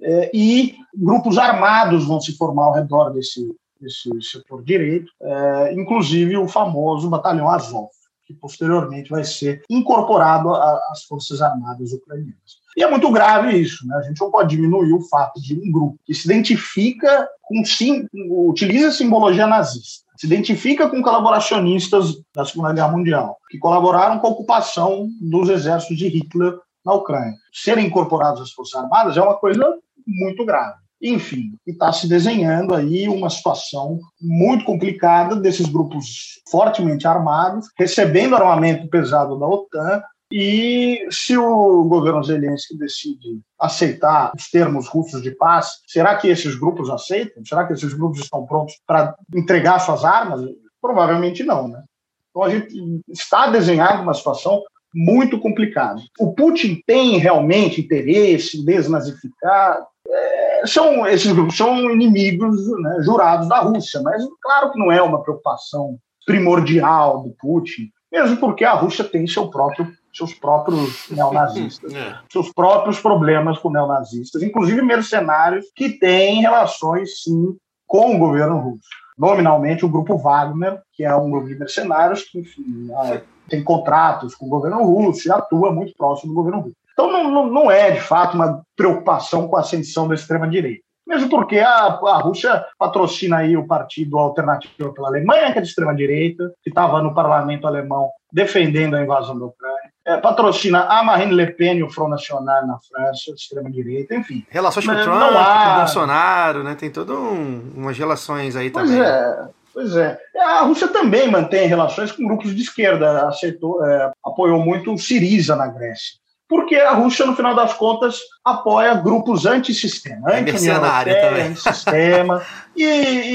é, 0.02 0.30
e 0.34 0.74
grupos 0.94 1.38
armados 1.38 2.04
vão 2.04 2.20
se 2.20 2.36
formar 2.36 2.64
ao 2.64 2.74
redor 2.74 3.10
desse, 3.10 3.40
desse 3.80 4.10
setor 4.20 4.62
direito, 4.62 5.10
é, 5.22 5.72
inclusive 5.74 6.36
o 6.36 6.48
famoso 6.48 7.08
Batalhão 7.08 7.48
Azov, 7.48 7.88
que 8.26 8.34
posteriormente 8.34 9.08
vai 9.10 9.24
ser 9.24 9.62
incorporado 9.70 10.52
às 10.54 11.04
Forças 11.04 11.40
Armadas 11.40 11.92
Ucranianas. 11.92 12.63
E 12.76 12.82
é 12.82 12.90
muito 12.90 13.10
grave 13.10 13.56
isso, 13.56 13.86
né? 13.86 13.96
A 13.96 14.02
gente 14.02 14.20
não 14.20 14.30
pode 14.30 14.54
diminuir 14.56 14.92
o 14.92 15.00
fato 15.02 15.40
de 15.40 15.54
um 15.54 15.70
grupo 15.70 15.98
que 16.04 16.14
se 16.14 16.26
identifica 16.26 17.28
com 17.42 17.64
sim, 17.64 18.06
utiliza 18.30 18.90
simbologia 18.90 19.46
nazista, 19.46 20.04
se 20.16 20.26
identifica 20.26 20.88
com 20.88 21.02
colaboracionistas 21.02 22.14
da 22.34 22.44
Segunda 22.44 22.72
Guerra 22.72 22.88
Mundial, 22.88 23.38
que 23.48 23.58
colaboraram 23.58 24.18
com 24.18 24.26
a 24.26 24.30
ocupação 24.30 25.08
dos 25.20 25.48
exércitos 25.48 25.96
de 25.96 26.08
Hitler 26.08 26.58
na 26.84 26.94
Ucrânia. 26.94 27.34
Serem 27.52 27.86
incorporados 27.86 28.42
às 28.42 28.50
Forças 28.50 28.82
Armadas 28.82 29.16
é 29.16 29.22
uma 29.22 29.36
coisa 29.36 29.78
muito 30.06 30.44
grave. 30.44 30.84
Enfim, 31.02 31.52
está 31.66 31.92
se 31.92 32.08
desenhando 32.08 32.74
aí 32.74 33.08
uma 33.08 33.28
situação 33.28 33.98
muito 34.20 34.64
complicada 34.64 35.36
desses 35.36 35.66
grupos 35.66 36.40
fortemente 36.50 37.06
armados, 37.06 37.66
recebendo 37.76 38.34
armamento 38.34 38.88
pesado 38.88 39.38
da 39.38 39.46
OTAN, 39.46 40.02
e 40.36 41.06
se 41.12 41.38
o 41.38 41.84
governo 41.84 42.20
Zelensky 42.24 42.76
decide 42.76 43.40
aceitar 43.56 44.32
os 44.36 44.50
termos 44.50 44.88
russos 44.88 45.22
de 45.22 45.30
paz, 45.30 45.68
será 45.86 46.16
que 46.16 46.26
esses 46.26 46.56
grupos 46.56 46.90
aceitam? 46.90 47.44
Será 47.44 47.64
que 47.64 47.72
esses 47.72 47.94
grupos 47.94 48.18
estão 48.18 48.44
prontos 48.44 48.74
para 48.84 49.14
entregar 49.32 49.78
suas 49.78 50.04
armas? 50.04 50.40
Provavelmente 50.82 51.44
não, 51.44 51.68
né? 51.68 51.84
Então 52.30 52.42
a 52.42 52.50
gente 52.50 52.74
está 53.08 53.46
desenhando 53.46 54.02
uma 54.02 54.12
situação 54.12 54.60
muito 54.92 55.38
complicada. 55.38 56.02
O 56.18 56.34
Putin 56.34 56.82
tem 56.84 57.16
realmente 57.16 57.80
interesse 57.80 58.58
em 58.58 58.64
desnazificar? 58.64 59.86
É, 60.08 60.66
são, 60.66 61.06
esses 61.06 61.30
grupos 61.30 61.56
são 61.56 61.78
inimigos 61.92 62.56
né, 62.80 63.02
jurados 63.02 63.48
da 63.48 63.60
Rússia, 63.60 64.02
mas 64.02 64.20
claro 64.42 64.72
que 64.72 64.80
não 64.80 64.90
é 64.90 65.00
uma 65.00 65.22
preocupação 65.22 65.96
primordial 66.26 67.22
do 67.22 67.30
Putin, 67.38 67.88
mesmo 68.10 68.36
porque 68.38 68.64
a 68.64 68.72
Rússia 68.72 69.04
tem 69.04 69.28
seu 69.28 69.48
próprio, 69.48 69.86
seus 70.14 70.34
próprios 70.34 71.08
neonazistas, 71.10 71.92
É. 71.94 72.16
seus 72.30 72.52
próprios 72.52 73.00
problemas 73.00 73.58
com 73.58 73.70
neonazistas, 73.70 74.42
inclusive 74.42 74.82
mercenários 74.82 75.66
que 75.74 75.90
têm 75.90 76.40
relações, 76.40 77.22
sim, 77.22 77.56
com 77.86 78.14
o 78.14 78.18
governo 78.18 78.58
russo. 78.58 78.88
Nominalmente, 79.16 79.84
o 79.84 79.88
grupo 79.88 80.16
Wagner, 80.16 80.80
que 80.92 81.04
é 81.04 81.14
um 81.14 81.30
grupo 81.30 81.46
de 81.46 81.58
mercenários 81.58 82.22
que, 82.22 82.40
enfim, 82.40 82.88
ah, 82.92 83.20
tem 83.48 83.62
contratos 83.62 84.34
com 84.34 84.46
o 84.46 84.48
governo 84.48 84.82
russo 84.82 85.28
e 85.28 85.30
atua 85.30 85.72
muito 85.72 85.94
próximo 85.96 86.32
do 86.32 86.34
governo 86.34 86.60
russo. 86.62 86.76
Então, 86.92 87.10
não, 87.12 87.30
não, 87.30 87.46
não 87.46 87.70
é, 87.70 87.92
de 87.92 88.00
fato, 88.00 88.34
uma 88.34 88.62
preocupação 88.76 89.46
com 89.46 89.56
a 89.56 89.60
ascensão 89.60 90.08
da 90.08 90.14
extrema-direita. 90.14 90.82
Mesmo 91.06 91.28
porque 91.28 91.58
a, 91.58 91.86
a 91.86 92.18
Rússia 92.18 92.64
patrocina 92.78 93.38
aí 93.38 93.56
o 93.56 93.66
partido 93.66 94.18
Alternativo 94.18 94.94
pela 94.94 95.08
Alemanha, 95.08 95.52
que 95.52 95.58
é 95.58 95.62
de 95.62 95.68
extrema-direita, 95.68 96.50
que 96.62 96.70
estava 96.70 97.02
no 97.02 97.14
parlamento 97.14 97.66
alemão 97.66 98.08
defendendo 98.32 98.94
a 98.94 99.02
invasão 99.02 99.38
da 99.38 99.44
Ucrânia. 99.44 99.73
É, 100.06 100.18
patrocina 100.18 100.84
a 100.84 101.02
Marine 101.02 101.32
Le 101.34 101.46
Pen 101.52 101.78
e 101.78 101.82
o 101.82 101.88
Front 101.90 102.10
National 102.10 102.44
na 102.44 102.78
França, 102.78 103.32
de 103.32 103.40
extrema-direita, 103.40 104.14
enfim. 104.14 104.44
Relações 104.50 104.84
com 104.84 104.92
o 104.92 105.02
Trump, 105.02 105.22
há- 105.36 105.64
com 105.64 105.72
o 105.72 105.78
Bolsonaro, 105.78 106.62
né? 106.62 106.74
Tem 106.74 106.90
todo 106.90 107.14
um, 107.18 107.72
umas 107.74 107.96
relações 107.96 108.54
aí 108.54 108.70
Pois 108.70 108.90
também. 108.90 109.02
é, 109.02 109.36
pois 109.72 109.96
é. 109.96 110.18
A 110.38 110.60
Rússia 110.60 110.88
também 110.88 111.30
mantém 111.30 111.66
relações 111.66 112.12
com 112.12 112.26
grupos 112.26 112.54
de 112.54 112.60
esquerda, 112.62 113.26
aceitou, 113.28 113.82
é, 113.82 114.12
apoiou 114.24 114.60
muito 114.60 114.92
o 114.92 114.98
Siriza 114.98 115.56
na 115.56 115.66
Grécia. 115.68 116.16
Porque 116.48 116.76
a 116.76 116.92
Rússia, 116.92 117.24
no 117.24 117.34
final 117.34 117.54
das 117.54 117.72
contas, 117.72 118.20
apoia 118.44 118.94
grupos 118.94 119.46
antissistema, 119.46 120.30
É 120.30 120.40
anti-União 120.40 120.52
mercenária 120.52 121.10
Europeia, 121.10 121.30
também. 121.30 121.50
antissistema, 121.50 122.42
e, 122.76 122.84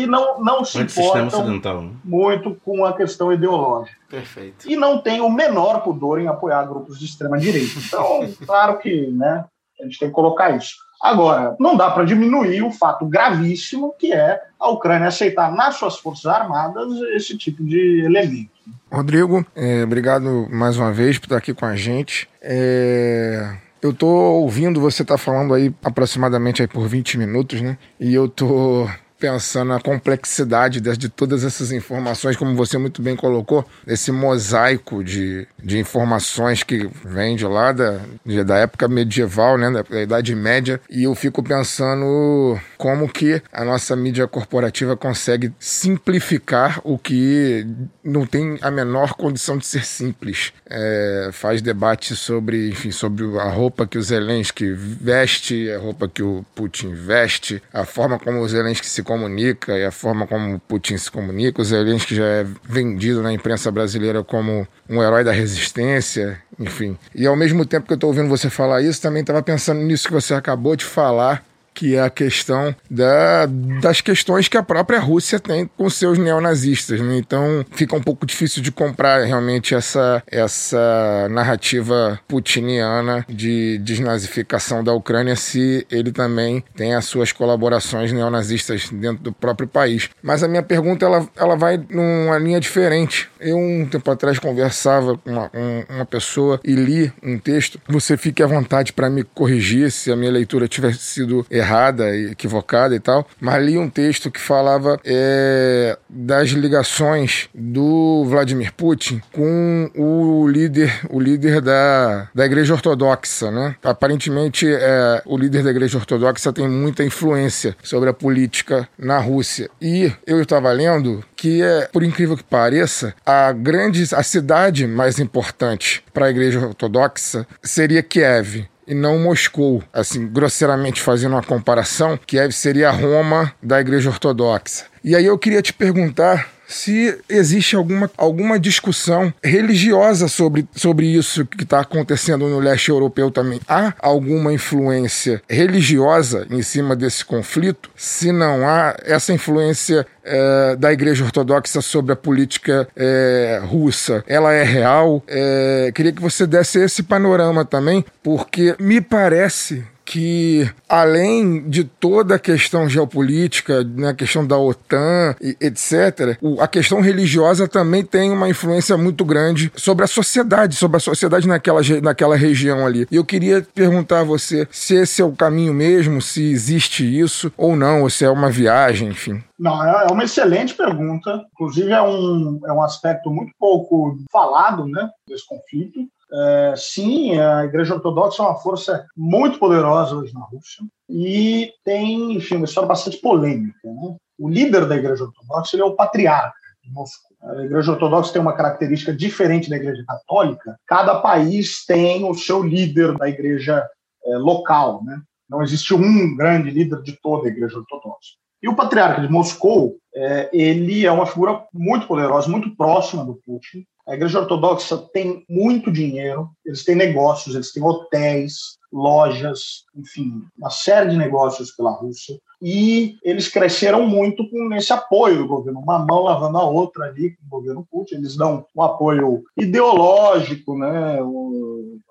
e 0.01 0.07
não, 0.07 0.39
não 0.39 0.63
se 0.63 0.79
importam 0.79 1.43
né? 1.59 1.91
muito 2.03 2.55
com 2.63 2.85
a 2.85 2.95
questão 2.95 3.33
ideológica. 3.33 3.97
Perfeito. 4.07 4.69
E 4.69 4.75
não 4.75 4.99
tem 4.99 5.21
o 5.21 5.29
menor 5.29 5.81
pudor 5.81 6.19
em 6.19 6.27
apoiar 6.27 6.63
grupos 6.65 6.99
de 6.99 7.05
extrema-direita. 7.05 7.79
Então, 7.87 8.29
claro 8.45 8.77
que 8.77 9.07
né, 9.07 9.45
a 9.81 9.83
gente 9.85 9.97
tem 9.97 10.09
que 10.09 10.15
colocar 10.15 10.55
isso. 10.55 10.75
Agora, 11.01 11.55
não 11.59 11.77
dá 11.77 11.89
para 11.89 12.03
diminuir 12.03 12.61
o 12.61 12.71
fato 12.71 13.05
gravíssimo 13.05 13.93
que 13.97 14.11
é 14.11 14.41
a 14.59 14.69
Ucrânia 14.69 15.07
aceitar 15.07 15.51
nas 15.51 15.75
suas 15.75 15.97
forças 15.97 16.25
armadas 16.25 16.91
esse 17.13 17.37
tipo 17.37 17.63
de 17.63 18.03
elemento. 18.03 18.49
Rodrigo, 18.91 19.45
é, 19.55 19.83
obrigado 19.83 20.47
mais 20.51 20.77
uma 20.77 20.91
vez 20.91 21.17
por 21.17 21.27
estar 21.27 21.37
aqui 21.37 21.53
com 21.53 21.65
a 21.65 21.75
gente. 21.75 22.27
É, 22.41 23.55
eu 23.81 23.93
tô 23.93 24.07
ouvindo 24.07 24.81
você 24.81 25.03
estar 25.03 25.17
falando 25.17 25.53
aí 25.53 25.73
aproximadamente 25.83 26.61
aí 26.61 26.67
por 26.67 26.87
20 26.87 27.17
minutos, 27.17 27.61
né? 27.61 27.77
E 27.99 28.13
eu 28.13 28.27
tô 28.27 28.87
pensando 29.19 29.69
na 29.69 29.79
complexidade 29.79 30.79
de, 30.79 30.95
de 30.97 31.09
todas 31.09 31.43
essas 31.43 31.71
informações, 31.71 32.37
como 32.37 32.55
você 32.55 32.77
muito 32.77 33.01
bem 33.01 33.15
colocou, 33.15 33.65
esse 33.85 34.11
mosaico 34.11 35.03
de, 35.03 35.47
de 35.63 35.77
informações 35.77 36.63
que 36.63 36.89
vem 37.03 37.35
de 37.35 37.45
lá 37.45 37.71
da, 37.71 37.99
de- 38.25 38.43
da 38.43 38.57
época 38.57 38.87
medieval, 38.87 39.57
né, 39.57 39.69
da, 39.69 39.81
da 39.81 40.01
Idade 40.01 40.33
Média, 40.35 40.79
e 40.89 41.03
eu 41.03 41.13
fico 41.13 41.43
pensando 41.43 42.59
como 42.77 43.09
que 43.09 43.41
a 43.51 43.65
nossa 43.65 43.95
mídia 43.95 44.27
corporativa 44.27 44.95
consegue 44.95 45.51
simplificar 45.59 46.79
o 46.83 46.97
que 46.97 47.67
não 48.03 48.25
tem 48.25 48.57
a 48.61 48.71
menor 48.71 49.13
condição 49.13 49.57
de 49.57 49.65
ser 49.65 49.83
simples. 49.85 50.53
É, 50.69 51.29
faz 51.33 51.61
debate 51.61 52.15
sobre, 52.15 52.69
enfim, 52.69 52.91
sobre 52.91 53.25
a 53.39 53.49
roupa 53.49 53.85
que 53.87 53.97
o 53.97 54.01
Zelensky 54.01 54.71
veste, 54.71 55.69
a 55.71 55.79
roupa 55.79 56.07
que 56.07 56.21
o 56.23 56.45
Putin 56.55 56.93
veste, 56.93 57.61
a 57.73 57.83
forma 57.85 58.19
como 58.19 58.39
o 58.39 58.47
Zelensky 58.47 58.85
se 58.87 59.01
comunica 59.09 59.75
e 59.75 59.83
a 59.83 59.89
forma 59.89 60.27
como 60.27 60.59
Putin 60.59 60.95
se 60.95 61.09
comunica. 61.09 61.59
O 61.59 61.65
Zelensky 61.65 62.13
já 62.13 62.25
é 62.25 62.45
vendido 62.63 63.23
na 63.23 63.33
imprensa 63.33 63.71
brasileira 63.71 64.23
como 64.23 64.67
um 64.87 65.01
herói 65.01 65.23
da 65.23 65.31
resistência, 65.31 66.39
enfim. 66.59 66.95
E 67.15 67.25
ao 67.25 67.35
mesmo 67.35 67.65
tempo 67.65 67.87
que 67.87 67.93
eu 67.93 67.95
estou 67.95 68.11
ouvindo 68.11 68.29
você 68.29 68.51
falar 68.51 68.83
isso, 68.83 69.01
também 69.01 69.21
estava 69.21 69.41
pensando 69.41 69.81
nisso 69.81 70.07
que 70.07 70.13
você 70.13 70.35
acabou 70.35 70.75
de 70.75 70.85
falar, 70.85 71.43
que 71.79 71.95
é 71.95 72.01
a 72.01 72.09
questão 72.09 72.75
da, 72.91 73.45
das 73.81 74.01
questões 74.01 74.49
que 74.49 74.57
a 74.57 74.61
própria 74.63 74.99
Rússia 74.99 75.39
tem 75.39 75.65
com 75.77 75.89
seus 75.89 76.17
neonazistas. 76.17 76.99
Né? 76.99 77.15
Então 77.17 77.65
fica 77.71 77.95
um 77.95 78.01
pouco 78.01 78.25
difícil 78.25 78.61
de 78.61 78.69
comprar 78.69 79.23
realmente 79.23 79.73
essa, 79.73 80.21
essa 80.27 81.27
narrativa 81.31 82.19
putiniana 82.27 83.25
de 83.29 83.77
desnazificação 83.77 84.83
da 84.83 84.91
Ucrânia 84.93 85.37
se 85.37 85.87
ele 85.89 86.11
também 86.11 86.61
tem 86.75 86.93
as 86.95 87.05
suas 87.05 87.31
colaborações 87.31 88.11
neonazistas 88.11 88.89
dentro 88.91 89.23
do 89.23 89.31
próprio 89.31 89.65
país. 89.67 90.09
Mas 90.21 90.43
a 90.43 90.49
minha 90.49 90.61
pergunta 90.63 91.05
ela, 91.05 91.25
ela 91.37 91.55
vai 91.55 91.77
numa 91.89 92.37
linha 92.37 92.59
diferente. 92.59 93.29
Eu, 93.39 93.57
um 93.57 93.85
tempo 93.89 94.11
atrás, 94.11 94.37
conversava 94.37 95.17
com 95.17 95.31
uma, 95.31 95.49
um- 95.53 95.95
uma 95.95 96.05
pessoa 96.05 96.59
e 96.61 96.73
li 96.73 97.09
um 97.23 97.39
texto. 97.39 97.79
Você 97.87 98.17
fique 98.17 98.43
à 98.43 98.47
vontade 98.47 98.91
para 98.91 99.09
me 99.09 99.23
corrigir 99.23 99.89
se 99.91 100.11
a 100.11 100.15
minha 100.17 100.31
leitura 100.31 100.67
tiver 100.67 100.93
sido 100.93 101.45
errada 101.49 101.68
e 102.15 102.31
equivocada 102.31 102.95
e 102.95 102.99
tal. 102.99 103.27
Mas 103.39 103.63
li 103.63 103.77
um 103.77 103.89
texto 103.89 104.31
que 104.31 104.39
falava 104.39 104.99
é, 105.03 105.97
das 106.09 106.49
ligações 106.49 107.49
do 107.53 108.25
Vladimir 108.25 108.73
Putin 108.73 109.21
com 109.31 109.89
o 109.95 110.47
líder, 110.47 111.01
o 111.09 111.19
líder 111.19 111.61
da, 111.61 112.29
da 112.33 112.45
Igreja 112.45 112.73
Ortodoxa, 112.73 113.51
né? 113.51 113.75
Aparentemente, 113.83 114.67
é, 114.67 115.21
o 115.25 115.37
líder 115.37 115.63
da 115.63 115.71
Igreja 115.71 115.97
Ortodoxa 115.97 116.53
tem 116.53 116.67
muita 116.67 117.03
influência 117.03 117.75
sobre 117.83 118.09
a 118.09 118.13
política 118.13 118.87
na 118.97 119.19
Rússia. 119.19 119.69
E 119.81 120.11
eu 120.25 120.41
estava 120.41 120.71
lendo 120.71 121.23
que, 121.35 121.61
é, 121.61 121.87
por 121.91 122.03
incrível 122.03 122.35
que 122.35 122.43
pareça, 122.43 123.13
a 123.25 123.51
grande, 123.51 124.03
a 124.13 124.23
cidade 124.23 124.87
mais 124.87 125.19
importante 125.19 126.03
para 126.13 126.25
a 126.25 126.29
Igreja 126.29 126.59
Ortodoxa 126.59 127.47
seria 127.63 128.03
Kiev 128.03 128.67
e 128.89 128.95
não 128.95 129.19
Moscou. 129.19 129.83
Assim, 129.93 130.27
grosseiramente 130.27 130.99
fazendo 130.99 131.33
uma 131.33 131.43
comparação, 131.43 132.17
Kiev 132.17 132.51
seria 132.51 132.89
a 132.89 132.91
Roma 132.91 133.53
da 133.61 133.79
Igreja 133.79 134.09
Ortodoxa. 134.09 134.85
E 135.03 135.15
aí 135.15 135.25
eu 135.25 135.37
queria 135.37 135.61
te 135.61 135.71
perguntar 135.71 136.49
se 136.69 137.17
existe 137.27 137.75
alguma, 137.75 138.09
alguma 138.15 138.59
discussão 138.59 139.33
religiosa 139.43 140.27
sobre, 140.27 140.67
sobre 140.75 141.07
isso 141.07 141.45
que 141.45 141.63
está 141.63 141.79
acontecendo 141.79 142.47
no 142.47 142.59
leste 142.59 142.89
europeu 142.89 143.31
também. 143.31 143.59
Há 143.67 143.93
alguma 143.99 144.53
influência 144.53 145.41
religiosa 145.49 146.47
em 146.51 146.61
cima 146.61 146.95
desse 146.95 147.25
conflito? 147.25 147.89
Se 147.95 148.31
não 148.31 148.67
há, 148.69 148.95
essa 149.03 149.33
influência 149.33 150.05
eh, 150.29 150.75
da 150.77 150.93
Igreja 150.93 151.23
Ortodoxa 151.25 151.81
sobre 151.81 152.13
a 152.13 152.15
política 152.15 152.87
eh, 152.95 153.59
russa, 153.65 154.23
ela 154.27 154.53
é 154.53 154.63
real? 154.63 155.23
Eh, 155.27 155.91
queria 155.95 156.11
que 156.11 156.21
você 156.21 156.45
desse 156.45 156.79
esse 156.79 157.03
panorama 157.03 157.65
também, 157.65 158.05
porque 158.23 158.75
me 158.79 159.01
parece 159.01 159.83
que 160.05 160.67
além 160.87 161.69
de 161.69 161.83
toda 161.83 162.33
a 162.33 162.39
questão 162.39 162.89
geopolítica, 162.89 163.83
né, 163.83 164.09
a 164.09 164.13
questão 164.15 164.43
da 164.43 164.57
OTAN, 164.57 165.35
e 165.39 165.55
etc., 165.61 166.35
o- 166.41 166.59
a 166.59 166.67
questão 166.67 166.99
religiosa 166.99 167.67
também 167.67 168.03
tem 168.03 168.31
uma 168.31 168.49
influência 168.49 168.97
muito 168.97 169.23
grande 169.23 169.71
sobre 169.75 170.03
a 170.03 170.07
sociedade, 170.07 170.75
sobre 170.75 170.97
a 170.97 170.99
sociedade 170.99 171.47
naquela, 171.47 171.81
naquela 172.01 172.35
região 172.35 172.87
ali. 172.87 173.05
E 173.11 173.17
eu 173.17 173.23
queria 173.23 173.63
perguntar 173.75 174.21
a 174.21 174.23
você 174.23 174.67
se 174.71 174.95
esse 174.95 175.21
é 175.21 175.25
o 175.25 175.31
caminho 175.31 175.75
mesmo, 175.75 176.19
se 176.23 176.41
existe 176.51 177.03
isso 177.05 177.51
ou 177.55 177.75
não, 177.75 178.01
ou 178.01 178.09
se 178.09 178.25
é 178.25 178.29
uma 178.31 178.49
viagem, 178.49 179.09
enfim. 179.09 179.43
Não, 179.59 179.83
é 179.83 180.05
é 180.09 180.11
uma 180.19 180.25
excelente 180.25 180.75
pergunta. 180.75 181.45
Inclusive, 181.53 181.91
é 181.91 182.01
um, 182.01 182.59
é 182.65 182.73
um 182.73 182.83
aspecto 182.83 183.31
muito 183.31 183.53
pouco 183.57 184.17
falado 184.31 184.85
né, 184.85 185.09
desse 185.25 185.47
conflito. 185.47 185.99
É, 186.31 186.73
sim, 186.77 187.39
a 187.39 187.63
Igreja 187.63 187.95
Ortodoxa 187.95 188.43
é 188.43 188.45
uma 188.45 188.59
força 188.59 189.07
muito 189.17 189.57
poderosa 189.57 190.15
hoje 190.15 190.33
na 190.33 190.41
Rússia 190.41 190.85
e 191.09 191.71
tem, 191.83 192.33
enfim, 192.33 192.57
uma 192.57 192.65
história 192.65 192.87
bastante 192.87 193.17
polêmica. 193.17 193.79
Né? 193.83 194.15
O 194.37 194.47
líder 194.47 194.85
da 194.87 194.95
Igreja 194.95 195.23
Ortodoxa 195.23 195.75
ele 195.75 195.81
é 195.81 195.85
o 195.85 195.95
patriarca, 195.95 196.53
de 196.83 196.91
Moscou. 196.91 197.35
A 197.41 197.63
Igreja 197.63 197.93
Ortodoxa 197.93 198.33
tem 198.33 198.41
uma 198.41 198.55
característica 198.55 199.13
diferente 199.13 199.69
da 199.69 199.77
Igreja 199.77 200.03
Católica. 200.05 200.77
Cada 200.85 201.19
país 201.19 201.85
tem 201.85 202.23
o 202.29 202.35
seu 202.35 202.61
líder 202.61 203.17
da 203.17 203.27
Igreja 203.27 203.87
é, 204.25 204.37
local, 204.37 205.03
né? 205.03 205.19
Não 205.49 205.63
existe 205.63 205.95
um 205.95 206.35
grande 206.35 206.69
líder 206.69 207.01
de 207.01 207.17
toda 207.19 207.47
a 207.47 207.51
Igreja 207.51 207.79
Ortodoxa. 207.79 208.37
E 208.61 208.67
o 208.67 208.75
patriarca 208.75 209.21
de 209.21 209.31
Moscou, 209.31 209.97
é, 210.13 210.49
ele 210.51 211.05
é 211.05 211.11
uma 211.11 211.25
figura 211.25 211.63
muito 211.73 212.07
poderosa, 212.07 212.49
muito 212.49 212.75
próxima 212.75 213.23
do 213.23 213.35
Putin. 213.35 213.85
A 214.09 214.15
Igreja 214.15 214.39
Ortodoxa 214.39 214.97
tem 215.13 215.45
muito 215.47 215.91
dinheiro, 215.91 216.49
eles 216.65 216.83
têm 216.83 216.95
negócios, 216.95 217.53
eles 217.53 217.71
têm 217.71 217.83
hotéis, 217.83 218.79
lojas, 218.91 219.83
enfim, 219.95 220.41
uma 220.57 220.71
série 220.71 221.11
de 221.11 221.15
negócios 221.15 221.69
pela 221.75 221.91
Rússia. 221.91 222.35
E 222.59 223.17
eles 223.23 223.47
cresceram 223.47 224.07
muito 224.07 224.49
com 224.49 224.73
esse 224.73 224.91
apoio 224.91 225.37
do 225.37 225.47
governo, 225.47 225.79
uma 225.79 225.99
mão 225.99 226.23
lavando 226.23 226.57
a 226.57 226.63
outra 226.63 227.05
ali 227.05 227.35
com 227.35 227.45
o 227.45 227.59
governo 227.59 227.87
Putin. 227.89 228.15
Eles 228.15 228.35
dão 228.35 228.65
um 228.75 228.81
apoio 228.81 229.43
ideológico 229.55 230.75
né, 230.75 231.19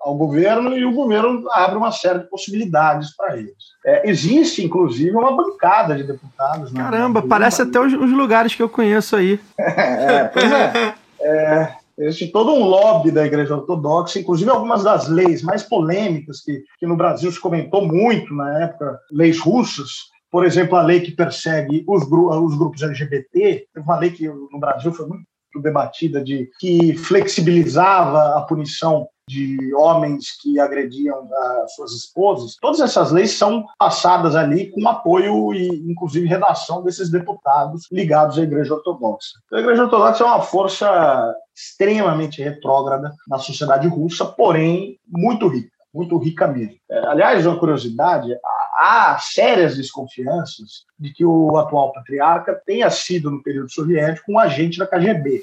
ao 0.00 0.14
governo 0.14 0.78
e 0.78 0.84
o 0.84 0.94
governo 0.94 1.50
abre 1.50 1.76
uma 1.76 1.90
série 1.90 2.20
de 2.20 2.30
possibilidades 2.30 3.14
para 3.16 3.36
eles. 3.36 3.56
É, 3.84 4.08
existe, 4.08 4.64
inclusive, 4.64 5.10
uma 5.10 5.36
bancada 5.36 5.96
de 5.96 6.04
deputados. 6.04 6.72
Né, 6.72 6.80
Caramba, 6.80 7.22
parece 7.22 7.62
até 7.62 7.80
os, 7.80 7.92
os, 7.92 8.12
lugares 8.12 8.54
que 8.54 8.62
eu 8.62 8.68
conheço 8.68 9.16
aí. 9.16 9.40
é, 9.58 10.24
pois 10.24 10.52
é. 10.52 10.94
é 11.20 11.77
Existe 11.98 12.30
todo 12.30 12.52
um 12.52 12.64
lobby 12.64 13.10
da 13.10 13.26
Igreja 13.26 13.56
Ortodoxa, 13.56 14.20
inclusive 14.20 14.50
algumas 14.50 14.84
das 14.84 15.08
leis 15.08 15.42
mais 15.42 15.64
polêmicas 15.64 16.40
que, 16.40 16.62
que 16.78 16.86
no 16.86 16.96
Brasil 16.96 17.30
se 17.32 17.40
comentou 17.40 17.86
muito 17.86 18.32
na 18.34 18.62
época, 18.62 19.00
leis 19.10 19.40
russas, 19.40 19.90
por 20.30 20.44
exemplo, 20.44 20.76
a 20.76 20.82
lei 20.82 21.00
que 21.00 21.10
persegue 21.10 21.84
os, 21.88 22.04
os 22.04 22.56
grupos 22.56 22.82
LGBT, 22.82 23.66
uma 23.78 23.98
lei 23.98 24.10
que 24.10 24.28
no 24.28 24.60
Brasil 24.60 24.92
foi 24.92 25.06
muito 25.06 25.24
debatida 25.60 26.22
de 26.22 26.50
que 26.58 26.96
flexibilizava 26.96 28.38
a 28.38 28.42
punição 28.42 29.06
de 29.28 29.74
homens 29.74 30.40
que 30.40 30.58
agrediam 30.58 31.28
as 31.62 31.74
suas 31.74 31.92
esposas. 31.92 32.56
Todas 32.60 32.80
essas 32.80 33.12
leis 33.12 33.32
são 33.32 33.66
passadas 33.78 34.34
ali 34.34 34.70
com 34.70 34.88
apoio 34.88 35.52
e, 35.52 35.68
inclusive, 35.90 36.26
redação 36.26 36.82
desses 36.82 37.10
deputados 37.10 37.86
ligados 37.92 38.38
à 38.38 38.42
Igreja 38.42 38.74
Ortodoxa. 38.74 39.38
Então, 39.44 39.58
a 39.58 39.62
Igreja 39.62 39.84
Ortodoxa 39.84 40.24
é 40.24 40.26
uma 40.26 40.40
força 40.40 41.34
extremamente 41.54 42.42
retrógrada 42.42 43.12
na 43.28 43.38
sociedade 43.38 43.86
russa, 43.86 44.24
porém 44.24 44.98
muito 45.06 45.46
rica 45.46 45.78
muito 45.92 46.16
rica 46.18 46.46
mesmo. 46.46 46.76
É, 46.90 46.98
aliás, 47.06 47.46
uma 47.46 47.58
curiosidade, 47.58 48.32
há 48.78 49.18
sérias 49.18 49.76
desconfianças 49.76 50.86
de 50.96 51.12
que 51.12 51.24
o 51.24 51.56
atual 51.56 51.92
patriarca 51.92 52.60
tenha 52.64 52.88
sido, 52.90 53.28
no 53.28 53.42
período 53.42 53.70
soviético, 53.70 54.30
um 54.30 54.38
agente 54.38 54.78
da 54.78 54.86
KGB. 54.86 55.42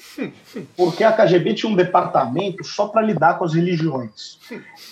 Porque 0.75 1.03
a 1.03 1.11
KGB 1.11 1.53
tinha 1.53 1.71
um 1.71 1.75
departamento 1.75 2.63
só 2.63 2.87
para 2.87 3.01
lidar 3.01 3.37
com 3.37 3.43
as 3.43 3.53
religiões. 3.53 4.39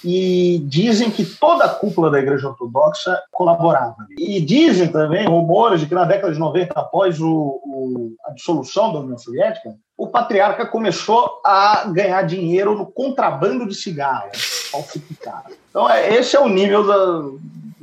E 0.04 0.62
dizem 0.66 1.10
que 1.10 1.24
toda 1.24 1.64
a 1.64 1.70
cúpula 1.70 2.12
da 2.12 2.20
Igreja 2.20 2.50
Ortodoxa 2.50 3.18
colaborava. 3.32 4.06
E 4.18 4.42
dizem 4.42 4.90
também 4.90 5.26
rumores 5.26 5.80
de 5.80 5.88
que 5.88 5.96
na 5.96 6.04
década 6.06 6.34
de 6.34 6.40
90, 6.40 6.74
após 6.78 7.22
o, 7.22 7.62
o, 7.64 8.16
a 8.26 8.32
dissolução 8.32 8.92
da 8.92 9.00
União 9.00 9.18
Soviética, 9.18 9.74
o 9.98 10.08
patriarca 10.08 10.66
começou 10.66 11.40
a 11.46 11.86
ganhar 11.88 12.24
dinheiro 12.24 12.78
no 12.78 12.86
contrabando 12.86 13.68
de 13.68 13.76
cigarros 13.76 14.70
falsificados. 14.70 15.56
Então, 15.70 15.90
é, 15.90 16.14
esse 16.16 16.36
é 16.36 16.40
o 16.40 16.50
nível 16.50 16.86
da, 16.86 17.22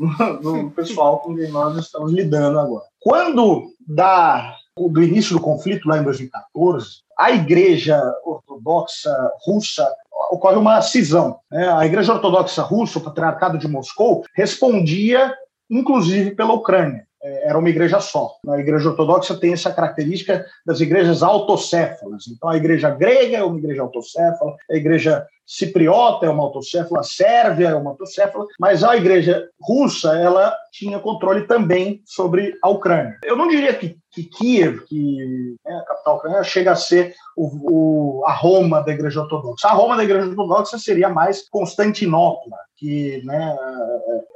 do 0.43 0.71
pessoal 0.71 1.19
com 1.19 1.35
quem 1.35 1.51
nós 1.51 1.77
estamos 1.77 2.13
lidando 2.13 2.59
agora. 2.59 2.85
Quando 3.01 3.71
da, 3.87 4.57
do 4.77 5.03
início 5.03 5.37
do 5.37 5.43
conflito, 5.43 5.89
lá 5.89 5.99
em 5.99 6.05
2014, 6.05 7.03
a 7.19 7.33
Igreja 7.33 8.01
Ortodoxa 8.25 9.15
Russa 9.45 9.87
ocorre 10.31 10.57
uma 10.57 10.81
cisão. 10.81 11.39
Né? 11.51 11.71
A 11.73 11.85
Igreja 11.85 12.15
Ortodoxa 12.15 12.63
Russa, 12.63 12.99
o 12.99 13.03
Patriarcado 13.03 13.59
de 13.59 13.69
Moscou, 13.69 14.25
respondia 14.35 15.35
inclusive 15.69 16.33
pela 16.33 16.53
Ucrânia. 16.53 17.07
É, 17.23 17.49
era 17.49 17.59
uma 17.59 17.69
igreja 17.69 18.01
só. 18.01 18.37
A 18.49 18.59
igreja 18.59 18.89
ortodoxa 18.89 19.37
tem 19.37 19.53
essa 19.53 19.71
característica 19.71 20.47
das 20.65 20.81
igrejas 20.81 21.23
autocéfalas. 21.23 22.27
Então, 22.27 22.49
a 22.49 22.57
igreja 22.57 22.89
grega 22.91 23.37
é 23.37 23.45
uma 23.45 23.59
igreja 23.59 23.83
autocéfala, 23.83 24.57
a 24.71 24.75
igreja 24.75 25.27
cipriota 25.51 26.27
é 26.27 26.31
uma 26.31 26.45
autocéfala, 26.45 27.01
a 27.01 27.03
sérvia 27.03 27.71
é 27.71 27.75
uma 27.75 27.91
autocéfala, 27.91 28.47
mas 28.59 28.85
a 28.85 28.97
igreja 28.97 29.49
russa 29.61 30.17
ela 30.17 30.55
tinha 30.71 31.01
controle 31.01 31.45
também 31.49 32.01
sobre 32.07 32.57
a 32.63 32.69
Ucrânia. 32.69 33.19
Eu 33.25 33.37
não 33.37 33.49
diria 33.49 33.75
que, 33.75 33.99
que 34.13 34.23
Kiev, 34.23 34.85
que 34.87 35.57
é 35.67 35.73
a 35.75 35.85
capital 35.85 36.17
ucraniana, 36.19 36.45
chega 36.45 36.71
a 36.71 36.77
ser 36.77 37.15
o, 37.37 38.21
o, 38.21 38.25
a 38.27 38.33
Roma 38.33 38.81
da 38.81 38.93
igreja 38.93 39.23
ortodoxa. 39.23 39.67
A 39.67 39.73
Roma 39.73 39.97
da 39.97 40.05
igreja 40.05 40.29
ortodoxa 40.29 40.79
seria 40.79 41.09
mais 41.09 41.49
Constantinopla, 41.49 42.57
que 42.77 43.21
né, 43.25 43.57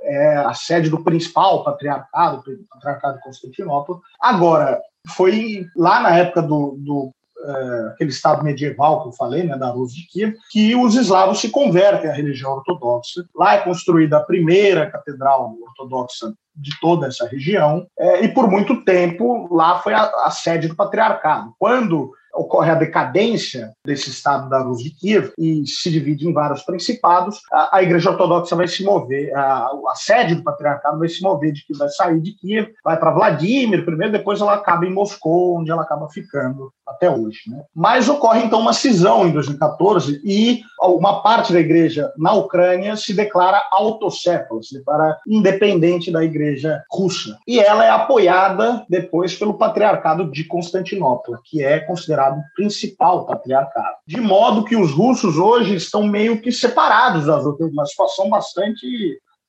é 0.03 0.37
a 0.39 0.53
sede 0.53 0.91
do 0.91 1.05
principal 1.05 1.63
patriarcado, 1.63 2.39
o 2.39 2.75
patriarcado 2.75 3.19
de 3.19 3.23
Constantinopla. 3.23 4.01
Agora, 4.21 4.81
foi 5.15 5.65
lá 5.77 6.01
na 6.01 6.17
época 6.17 6.43
do, 6.43 6.77
do 6.79 7.13
é, 7.47 7.89
aquele 7.89 8.11
estado 8.11 8.43
medieval 8.43 9.03
que 9.03 9.09
eu 9.09 9.13
falei, 9.13 9.45
né, 9.45 9.57
da 9.57 9.69
Rússia 9.69 10.01
de 10.01 10.09
Kiev, 10.09 10.37
que 10.51 10.75
os 10.75 10.95
eslavos 10.95 11.41
se 11.41 11.51
convertem 11.51 12.11
à 12.11 12.13
religião 12.13 12.53
ortodoxa. 12.53 13.25
Lá 13.35 13.55
é 13.55 13.59
construída 13.59 14.17
a 14.17 14.25
primeira 14.25 14.91
catedral 14.91 15.55
ortodoxa 15.63 16.33
de 16.57 16.71
toda 16.81 17.09
essa 17.09 17.27
região, 17.27 17.87
é, 17.99 18.25
e 18.25 18.29
por 18.29 18.49
muito 18.49 18.85
tempo 18.85 19.53
lá 19.53 19.81
foi 19.81 19.93
a, 19.93 20.05
a 20.25 20.31
sede 20.31 20.69
do 20.69 20.77
patriarcado. 20.77 21.53
Quando 21.59 22.13
ocorre 22.35 22.71
a 22.71 22.75
decadência 22.75 23.73
desse 23.85 24.11
estado 24.11 24.49
da 24.49 24.61
Rus 24.61 24.83
de 24.83 24.91
Kiev 24.91 25.33
e 25.39 25.67
se 25.67 25.91
divide 25.91 26.29
em 26.29 26.33
vários 26.33 26.63
principados, 26.63 27.41
a, 27.53 27.79
a 27.79 27.83
Igreja 27.83 28.11
Ortodoxa 28.11 28.57
vai 28.57 28.69
se 28.69 28.85
mover, 28.85 29.35
a, 29.35 29.67
a, 29.67 29.95
sede 29.95 30.35
do 30.35 30.43
patriarcado 30.43 30.99
vai 30.99 31.09
se 31.09 31.23
mover 31.23 31.53
de 31.53 31.65
que 31.65 31.77
vai 31.77 31.89
sair 31.89 32.21
de 32.21 32.33
Kiev, 32.33 32.73
vai 32.85 32.99
para 32.99 33.13
Vladimir 33.13 33.85
primeiro, 33.85 34.13
depois 34.13 34.41
ela 34.41 34.55
acaba 34.55 34.85
em 34.85 34.93
Moscou, 34.93 35.59
onde 35.59 35.71
ela 35.71 35.83
acaba 35.83 36.09
ficando 36.09 36.73
até 36.87 37.11
hoje. 37.11 37.41
Né? 37.49 37.63
Mas 37.75 38.09
ocorre 38.09 38.43
então 38.43 38.61
uma 38.61 38.73
cisão 38.73 39.27
em 39.27 39.33
2014 39.33 40.21
e 40.25 40.63
uma 40.83 41.23
parte 41.23 41.53
da 41.53 41.61
igreja 41.61 42.13
na 42.17 42.33
Ucrânia 42.35 42.97
se 42.97 43.15
declara 43.15 43.63
autocéfala, 43.71 44.63
se 44.63 44.79
declara 44.79 45.17
independente 45.27 46.11
da 46.11 46.25
igreja 46.25 46.83
russa. 46.91 47.39
E 47.47 47.59
ela 47.59 47.85
é 47.85 47.91
apoiada 47.91 48.85
depois 48.89 49.35
pelo 49.35 49.55
patriarcado 49.55 50.31
de 50.31 50.45
Constantinopla, 50.45 51.41
que 51.45 51.63
é 51.63 51.81
considerado 51.81 52.24
considerado 52.25 52.39
o 52.39 52.55
principal 52.55 53.27
patriarcado. 53.27 53.97
De 54.07 54.21
modo 54.21 54.65
que 54.65 54.77
os 54.77 54.93
russos 54.93 55.37
hoje 55.37 55.75
estão 55.75 56.07
meio 56.07 56.41
que 56.41 56.51
separados 56.51 57.27
das 57.27 57.45
outras, 57.45 57.71
uma 57.71 57.87
situação 57.87 58.29
bastante 58.29 58.87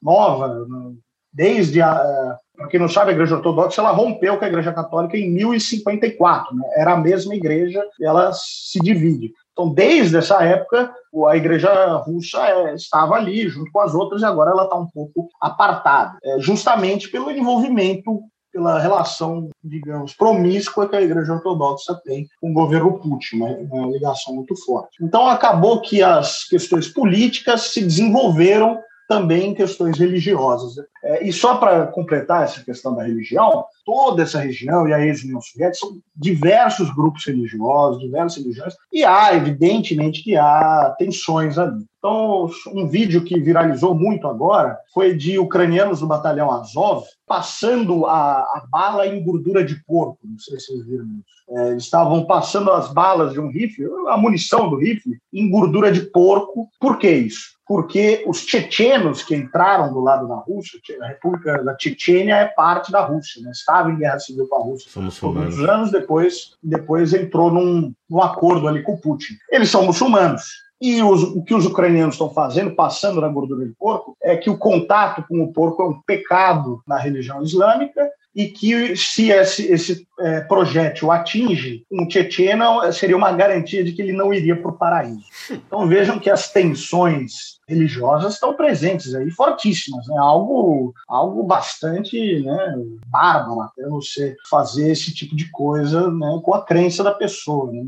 nova. 0.02 0.48
Né? 0.48 0.94
Desde 1.32 1.82
a. 1.82 2.38
Para 2.56 2.68
quem 2.68 2.80
não 2.80 2.88
sabe, 2.88 3.12
a 3.12 3.14
Igreja 3.14 3.36
Ortodoxa 3.36 3.82
ela 3.82 3.92
rompeu 3.92 4.38
com 4.38 4.46
a 4.46 4.48
Igreja 4.48 4.72
Católica 4.72 5.18
em 5.18 5.30
1054. 5.30 6.56
Né? 6.56 6.64
Era 6.78 6.94
a 6.94 6.98
mesma 6.98 7.36
igreja 7.36 7.84
e 8.00 8.06
ela 8.06 8.32
se 8.34 8.80
divide. 8.80 9.34
Então, 9.52 9.74
desde 9.74 10.18
essa 10.18 10.42
época, 10.44 10.94
a 11.30 11.36
igreja 11.36 11.96
russa 11.98 12.46
é, 12.46 12.76
estava 12.76 13.16
ali, 13.16 13.48
junto 13.48 13.72
com 13.72 13.80
as 13.80 13.94
outras, 13.94 14.22
e 14.22 14.26
agora 14.26 14.52
ela 14.52 14.64
está 14.64 14.76
um 14.76 14.88
pouco 14.88 15.30
apartada, 15.42 16.18
é, 16.24 16.40
justamente 16.40 17.10
pelo 17.10 17.32
envolvimento 17.32 18.22
pela 18.56 18.80
relação, 18.80 19.50
digamos, 19.62 20.14
promíscua 20.14 20.88
que 20.88 20.96
a 20.96 21.02
Igreja 21.02 21.34
Ortodoxa 21.34 21.94
tem 22.06 22.26
com 22.40 22.52
o 22.52 22.54
governo 22.54 22.98
Putin, 22.98 23.40
né? 23.40 23.68
uma 23.70 23.92
ligação 23.92 24.34
muito 24.34 24.56
forte. 24.64 25.04
Então, 25.04 25.28
acabou 25.28 25.82
que 25.82 26.02
as 26.02 26.46
questões 26.46 26.88
políticas 26.88 27.74
se 27.74 27.82
desenvolveram 27.82 28.80
também 29.08 29.50
em 29.50 29.54
questões 29.54 29.98
religiosas. 29.98 30.76
É, 31.04 31.28
e 31.28 31.32
só 31.32 31.58
para 31.58 31.88
completar 31.88 32.44
essa 32.44 32.64
questão 32.64 32.96
da 32.96 33.04
religião, 33.04 33.66
toda 33.86 34.24
essa 34.24 34.40
região 34.40 34.88
e 34.88 34.94
a 34.94 35.06
ex-União 35.06 35.42
Soviética 35.42 35.86
são 35.86 35.98
diversos 36.16 36.90
grupos 36.94 37.26
religiosos, 37.26 38.02
diversas 38.02 38.44
religiões, 38.44 38.74
e 38.92 39.04
há, 39.04 39.36
evidentemente, 39.36 40.24
que 40.24 40.36
há 40.36 40.96
tensões 40.98 41.58
ali. 41.58 41.86
Então, 41.98 42.50
um 42.72 42.88
vídeo 42.88 43.24
que 43.24 43.40
viralizou 43.40 43.96
muito 43.96 44.28
agora 44.28 44.78
foi 44.94 45.16
de 45.16 45.40
ucranianos 45.40 46.02
do 46.02 46.08
batalhão 46.08 46.52
Azov 46.52 47.04
passando 47.26 48.06
a, 48.06 48.42
a 48.42 48.68
bala 48.70 49.08
em 49.08 49.24
gordura 49.24 49.66
de 49.66 49.84
porco. 49.86 50.20
Não 50.24 50.38
sei 50.38 50.60
se 50.60 50.68
vocês 50.68 50.86
viram 50.86 51.06
isso. 51.06 51.36
É, 51.48 51.76
estavam 51.76 52.26
passando 52.26 52.72
as 52.72 52.92
balas 52.94 53.34
de 53.34 53.40
um 53.40 53.50
rifle, 53.50 53.86
a 54.08 54.18
munição 54.18 54.70
do 54.70 54.78
rifle, 54.78 55.18
em 55.34 55.50
gordura 55.50 55.92
de 55.92 56.02
porco. 56.02 56.68
Por 56.80 56.98
que 56.98 57.10
isso? 57.10 57.55
Porque 57.68 58.24
os 58.28 58.46
tchetchenos 58.46 59.24
que 59.24 59.36
entraram 59.36 59.92
do 59.92 60.00
lado 60.00 60.28
da 60.28 60.36
Rússia, 60.36 60.80
a 61.02 61.08
República 61.08 61.64
da 61.64 61.74
Tchetchênia 61.74 62.36
é 62.36 62.46
parte 62.46 62.92
da 62.92 63.02
Rússia, 63.02 63.42
né? 63.42 63.52
estava 63.52 63.90
em 63.90 63.98
guerra 63.98 64.20
civil 64.20 64.48
com 64.48 64.56
a 64.56 64.64
Rússia 64.64 64.92
por 65.20 65.34
muitos 65.34 65.60
anos, 65.60 65.92
depois, 65.92 66.56
depois 66.62 67.14
entrou 67.14 67.52
num, 67.52 67.94
num 68.10 68.22
acordo 68.22 68.68
ali 68.68 68.84
com 68.84 68.94
o 68.94 69.02
Putin. 69.02 69.34
Eles 69.50 69.70
são 69.70 69.86
muçulmanos. 69.86 70.66
E 70.82 71.02
os, 71.02 71.24
o 71.24 71.42
que 71.42 71.56
os 71.56 71.66
ucranianos 71.66 72.16
estão 72.16 72.30
fazendo, 72.30 72.76
passando 72.76 73.22
na 73.22 73.30
gordura 73.30 73.66
de 73.66 73.74
porco, 73.74 74.16
é 74.22 74.36
que 74.36 74.50
o 74.50 74.58
contato 74.58 75.24
com 75.28 75.42
o 75.42 75.54
porco 75.54 75.82
é 75.82 75.88
um 75.88 76.02
pecado 76.02 76.82
na 76.86 77.00
religião 77.00 77.42
islâmica 77.42 78.08
e 78.36 78.48
que 78.48 78.98
se 78.98 79.32
esse, 79.32 79.72
esse 79.72 80.06
é, 80.20 80.42
projétil 80.42 81.10
atinge 81.10 81.86
um 81.90 82.06
Tchetchena, 82.06 82.92
seria 82.92 83.16
uma 83.16 83.32
garantia 83.32 83.84
de 83.84 83.94
que 83.94 84.02
ele 84.02 84.12
não 84.12 84.34
iria 84.34 84.60
para 84.60 84.70
o 84.70 84.78
paraíso. 84.78 85.24
Então 85.50 85.88
vejam 85.88 86.20
que 86.20 86.30
as 86.30 86.52
tensões 86.52 87.56
religiosas 87.68 88.34
estão 88.34 88.54
presentes 88.54 89.16
aí, 89.16 89.32
fortíssimas, 89.32 90.06
né? 90.08 90.18
Algo, 90.18 90.94
algo 91.08 91.44
bastante 91.44 92.42
né, 92.42 92.76
bárbaro 93.08 93.62
até 93.62 93.88
você 93.88 94.36
fazer 94.50 94.92
esse 94.92 95.14
tipo 95.14 95.36
de 95.36 95.50
coisa 95.50 96.12
né, 96.12 96.40
com 96.44 96.54
a 96.54 96.64
crença 96.64 97.04
da 97.04 97.12
pessoa. 97.12 97.72
Né? 97.72 97.84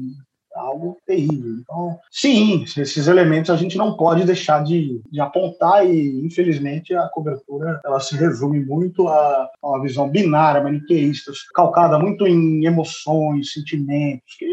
Algo 0.57 0.97
terrível. 1.05 1.55
Então, 1.61 1.97
sim, 2.11 2.63
esses 2.63 3.07
elementos 3.07 3.49
a 3.49 3.55
gente 3.55 3.77
não 3.77 3.95
pode 3.95 4.25
deixar 4.25 4.63
de, 4.63 5.01
de 5.11 5.19
apontar 5.19 5.85
e, 5.85 6.25
infelizmente, 6.25 6.93
a 6.93 7.07
cobertura 7.09 7.79
ela 7.85 7.99
se 7.99 8.15
resume 8.15 8.63
muito 8.65 9.07
a, 9.07 9.49
a 9.61 9.67
uma 9.67 9.81
visão 9.81 10.09
binária, 10.09 10.63
maniqueísta, 10.63 11.31
calcada 11.53 11.99
muito 11.99 12.25
em 12.27 12.65
emoções, 12.65 13.53
sentimentos, 13.53 14.35
que 14.37 14.45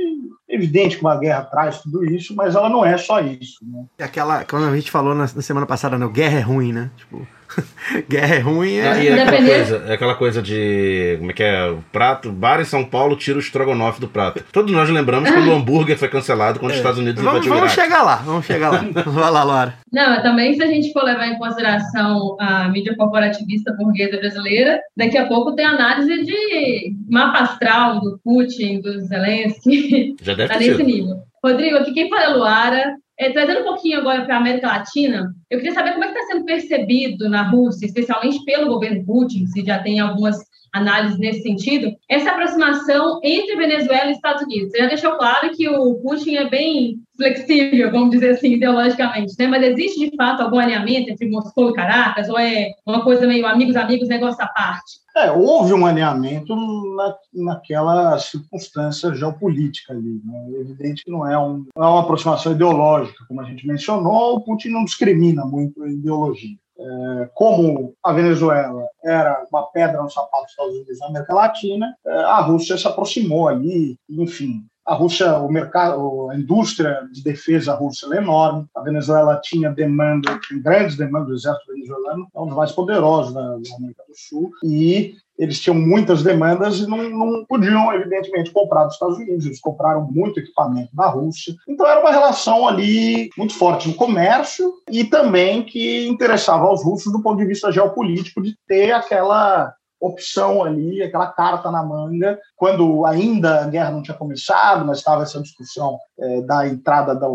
é 0.49 0.55
evidente 0.55 0.97
que 0.97 1.03
uma 1.03 1.19
guerra 1.19 1.43
traz 1.43 1.81
tudo 1.81 2.05
isso, 2.05 2.35
mas 2.35 2.55
ela 2.55 2.69
não 2.69 2.85
é 2.85 2.97
só 2.97 3.21
isso. 3.21 3.59
Né? 3.63 3.85
Aquela, 3.99 4.45
quando 4.45 4.67
a 4.67 4.77
gente 4.77 4.91
falou 4.91 5.15
na, 5.15 5.23
na 5.23 5.43
semana 5.43 5.67
passada, 5.67 5.99
né, 5.99 6.09
guerra 6.09 6.39
é 6.39 6.43
ruim, 6.43 6.73
né? 6.73 6.91
Tipo, 6.97 7.27
Guerra 8.09 8.35
é 8.37 8.39
ruim, 8.39 8.77
é. 8.77 8.89
Ah, 8.89 9.03
e 9.03 9.09
é 9.09 9.23
aquela, 9.23 9.47
coisa, 9.47 9.85
é 9.87 9.93
aquela 9.95 10.15
coisa 10.15 10.43
de. 10.43 11.17
Como 11.19 11.31
é 11.31 11.35
que 11.35 11.43
é? 11.43 11.69
O 11.69 11.85
prato, 11.93 12.33
bar 12.33 12.61
em 12.61 12.65
São 12.65 12.85
Paulo 12.85 13.17
tira 13.17 13.39
o 13.39 13.41
estrogonofe 13.41 14.01
do 14.01 14.09
prato. 14.09 14.43
Todos 14.53 14.73
nós 14.73 14.89
lembramos 14.89 15.31
quando 15.31 15.49
o 15.49 15.55
hambúrguer 15.55 15.97
foi 15.97 16.09
cancelado 16.09 16.59
quando 16.59 16.73
os 16.73 16.79
Estados 16.79 16.99
Unidos 16.99 17.23
vamos, 17.23 17.47
vamos 17.47 17.73
chegar 17.73 18.03
lá, 18.03 18.17
vamos 18.17 18.47
chegar 18.47 18.71
lá. 18.71 18.85
Vai 19.07 19.31
lá, 19.31 19.45
Laura. 19.45 19.75
Não, 19.93 20.23
também 20.23 20.55
se 20.55 20.63
a 20.63 20.67
gente 20.67 20.93
for 20.93 21.05
levar 21.05 21.29
em 21.29 21.39
consideração 21.39 22.37
a 22.41 22.69
mídia 22.69 22.97
corporativista 22.97 23.73
burguesa 23.79 24.17
brasileira, 24.17 24.81
daqui 24.97 25.17
a 25.17 25.27
pouco 25.27 25.55
tem 25.55 25.65
análise 25.65 26.25
de 26.25 26.95
mapa 27.09 27.41
astral 27.41 28.01
do 28.01 28.19
Putin, 28.25 28.81
do 28.81 29.01
Zelensky. 29.07 30.17
Já 30.23 30.35
deve 30.35 30.53
tá 30.53 30.59
ter 30.59 30.67
nesse 30.67 30.77
sido. 30.77 30.87
nível. 30.87 31.17
Rodrigo, 31.45 31.77
aqui 31.77 31.93
quem 31.93 32.09
fala 32.09 32.23
é 32.23 32.29
Luara. 32.29 32.97
É, 33.19 33.31
trazendo 33.31 33.61
um 33.61 33.65
pouquinho 33.65 33.99
agora 33.99 34.25
para 34.25 34.35
a 34.37 34.39
América 34.39 34.67
Latina, 34.67 35.35
eu 35.49 35.59
queria 35.59 35.73
saber 35.73 35.93
como 35.93 36.05
é 36.05 36.09
está 36.09 36.23
sendo 36.33 36.45
percebido 36.45 37.29
na 37.29 37.49
Rússia, 37.49 37.87
especialmente 37.87 38.45
pelo 38.45 38.69
governo 38.69 39.05
Putin, 39.05 39.47
se 39.47 39.65
já 39.65 39.81
tem 39.81 40.01
algumas 40.01 40.37
análises 40.75 41.19
nesse 41.19 41.43
sentido, 41.43 41.95
essa 42.09 42.31
aproximação 42.31 43.21
entre 43.23 43.57
Venezuela 43.57 44.11
e 44.11 44.13
Estados 44.13 44.43
Unidos. 44.43 44.71
Você 44.71 44.79
já 44.79 44.87
deixou 44.87 45.17
claro 45.17 45.51
que 45.51 45.69
o 45.69 45.95
Putin 46.03 46.35
é 46.35 46.51
bem 46.51 46.97
flexível, 47.17 47.93
vamos 47.93 48.11
dizer 48.11 48.31
assim, 48.31 48.55
ideologicamente, 48.55 49.35
né? 49.39 49.47
Mas 49.47 49.63
existe 49.63 50.11
de 50.11 50.17
fato 50.17 50.43
algum 50.43 50.59
alinhamento 50.59 51.11
entre 51.11 51.31
Moscou 51.31 51.71
e 51.71 51.75
Caracas, 51.75 52.29
ou 52.29 52.37
é 52.37 52.73
uma 52.85 53.05
coisa 53.05 53.25
meio 53.25 53.47
amigos, 53.47 53.77
amigos, 53.77 54.09
negócio 54.09 54.43
à 54.43 54.49
parte? 54.49 55.05
É, 55.17 55.31
houve 55.31 55.73
um 55.73 55.87
alinhamento 55.87 56.57
na, 56.97 57.15
naquela 57.33 58.19
circunstância 58.19 59.15
geopolítica 59.15 59.93
ali. 59.93 60.21
Né? 60.25 60.57
É 60.57 60.61
evidente 60.61 61.05
que 61.05 61.11
não 61.11 61.25
é, 61.25 61.39
um, 61.39 61.65
não 61.77 61.85
é 61.85 61.89
uma 61.89 62.01
aproximação 62.01 62.51
ideológica, 62.51 63.25
como 63.29 63.41
a 63.41 63.45
gente 63.45 63.65
mencionou, 63.65 64.35
o 64.35 64.41
Putin 64.41 64.71
não 64.71 64.85
discrimina 64.85 65.45
muito 65.45 65.81
a 65.85 65.89
ideologia. 65.89 66.57
É, 66.85 67.31
como 67.33 67.95
a 68.03 68.13
Venezuela 68.13 68.87
era 69.03 69.43
uma 69.51 69.63
pedra 69.71 70.03
no 70.03 70.11
sapato 70.11 70.43
dos 70.43 70.51
Estados 70.51 70.75
Unidos 70.75 70.99
na 71.01 71.07
América 71.07 71.35
Latina, 71.35 71.97
é, 72.07 72.15
a 72.25 72.41
Rússia 72.41 72.77
se 72.77 72.87
aproximou 72.87 73.49
ali, 73.49 73.97
enfim, 74.11 74.67
a 74.87 74.95
Rússia, 74.95 75.39
o 75.39 75.51
mercado, 75.51 76.29
a 76.31 76.37
indústria 76.37 77.09
de 77.11 77.23
defesa 77.23 77.75
russa 77.75 78.07
é 78.15 78.19
enorme. 78.19 78.67
A 78.77 78.83
Venezuela 78.83 79.41
tinha 79.43 79.71
demanda, 79.71 80.39
tinha 80.41 80.61
grandes 80.61 80.97
demandas 80.97 81.29
do 81.29 81.35
exército 81.35 81.73
venezuelano, 81.73 82.29
é 82.35 82.41
um 82.41 82.47
dos 82.47 82.57
mais 82.57 82.71
poderosos 82.73 83.33
da, 83.33 83.41
da 83.41 83.77
América 83.79 84.05
do 84.07 84.15
Sul, 84.15 84.51
e 84.63 85.17
eles 85.39 85.61
tinham 85.61 85.75
muitas 85.75 86.23
demandas 86.23 86.79
e 86.79 86.87
não, 86.87 87.09
não, 87.11 87.45
podiam, 87.45 87.93
evidentemente, 87.93 88.53
comprar 88.53 88.85
dos 88.85 88.95
Estados 88.95 89.19
Unidos. 89.19 89.45
Eles 89.45 89.61
compraram 89.61 90.09
muito 90.11 90.39
equipamento 90.39 90.95
da 90.95 91.07
Rússia. 91.07 91.55
Então 91.69 91.87
era 91.87 92.01
uma 92.01 92.11
relação 92.11 92.67
ali 92.67 93.31
muito 93.37 93.55
forte 93.55 93.89
no 93.89 93.95
comércio 93.95 94.73
e 94.91 95.05
também 95.05 95.63
que 95.63 96.07
interessava 96.07 96.65
aos 96.65 96.85
russos 96.85 97.13
do 97.13 97.23
ponto 97.23 97.39
de 97.39 97.47
vista 97.47 97.73
geopolítico 97.73 98.43
de 98.43 98.57
ter 98.67 98.93
aquela 98.93 99.75
opção 100.01 100.63
ali, 100.63 101.03
aquela 101.03 101.29
carta 101.29 101.71
na 101.71 101.83
manga, 101.83 102.39
quando 102.57 103.07
ainda 103.07 103.63
a 103.63 103.69
guerra 103.69 103.91
não 103.91 104.03
tinha 104.03 104.17
começado, 104.17 104.85
mas 104.85 104.99
estava 104.99 105.23
essa 105.23 105.41
discussão 105.41 105.99
é, 106.19 106.43
da 106.43 106.69
entrada 106.69 107.15
da 107.15 107.27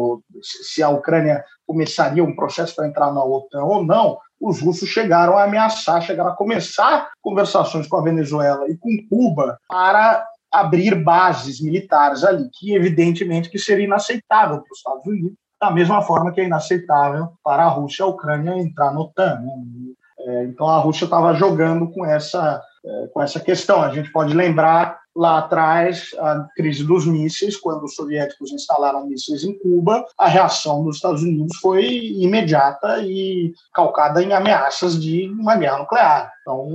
se 0.41 0.83
a 0.83 0.89
Ucrânia 0.89 1.43
começaria 1.65 2.23
um 2.23 2.35
processo 2.35 2.75
para 2.75 2.87
entrar 2.87 3.11
na 3.11 3.23
OTAN 3.23 3.63
ou 3.63 3.83
não, 3.83 4.17
os 4.39 4.61
russos 4.61 4.89
chegaram 4.89 5.37
a 5.37 5.43
ameaçar, 5.43 6.01
chegaram 6.01 6.31
a 6.31 6.35
começar 6.35 7.09
conversações 7.21 7.87
com 7.87 7.97
a 7.97 8.03
Venezuela 8.03 8.69
e 8.69 8.77
com 8.77 8.89
Cuba 9.09 9.57
para 9.67 10.25
abrir 10.51 10.95
bases 10.95 11.61
militares 11.61 12.23
ali, 12.23 12.49
que 12.53 12.73
evidentemente 12.73 13.49
que 13.49 13.59
seria 13.59 13.85
inaceitável 13.85 14.61
para 14.61 14.71
os 14.71 14.77
Estados 14.77 15.05
Unidos, 15.05 15.37
da 15.61 15.69
mesma 15.69 16.01
forma 16.01 16.31
que 16.31 16.41
é 16.41 16.45
inaceitável 16.45 17.33
para 17.43 17.63
a 17.63 17.67
Rússia 17.67 18.03
e 18.03 18.05
a 18.05 18.07
Ucrânia 18.07 18.57
entrar 18.57 18.93
no 18.93 19.01
OTAN. 19.01 19.39
Né? 19.41 19.53
É, 20.19 20.43
então 20.45 20.67
a 20.67 20.79
Rússia 20.79 21.05
estava 21.05 21.33
jogando 21.33 21.89
com 21.91 22.05
essa, 22.05 22.61
é, 22.85 23.07
com 23.07 23.21
essa 23.21 23.39
questão. 23.39 23.81
A 23.81 23.93
gente 23.93 24.11
pode 24.11 24.33
lembrar 24.33 24.97
lá 25.19 25.39
atrás 25.39 26.15
a 26.17 26.47
crise 26.55 26.81
dos 26.85 27.05
mísseis, 27.05 27.57
quando 27.57 27.83
os 27.83 27.93
soviéticos 27.93 28.53
instalaram 28.53 29.05
mísseis 29.05 29.43
em 29.43 29.59
Cuba, 29.59 30.05
a 30.17 30.29
reação 30.29 30.81
dos 30.81 30.95
Estados 30.95 31.21
Unidos 31.21 31.57
foi 31.57 31.85
imediata 31.85 32.99
e 32.99 33.53
calcada 33.73 34.23
em 34.23 34.31
ameaças 34.31 34.99
de 34.99 35.27
uma 35.29 35.57
guerra 35.57 35.79
nuclear. 35.79 36.31
Então, 36.41 36.67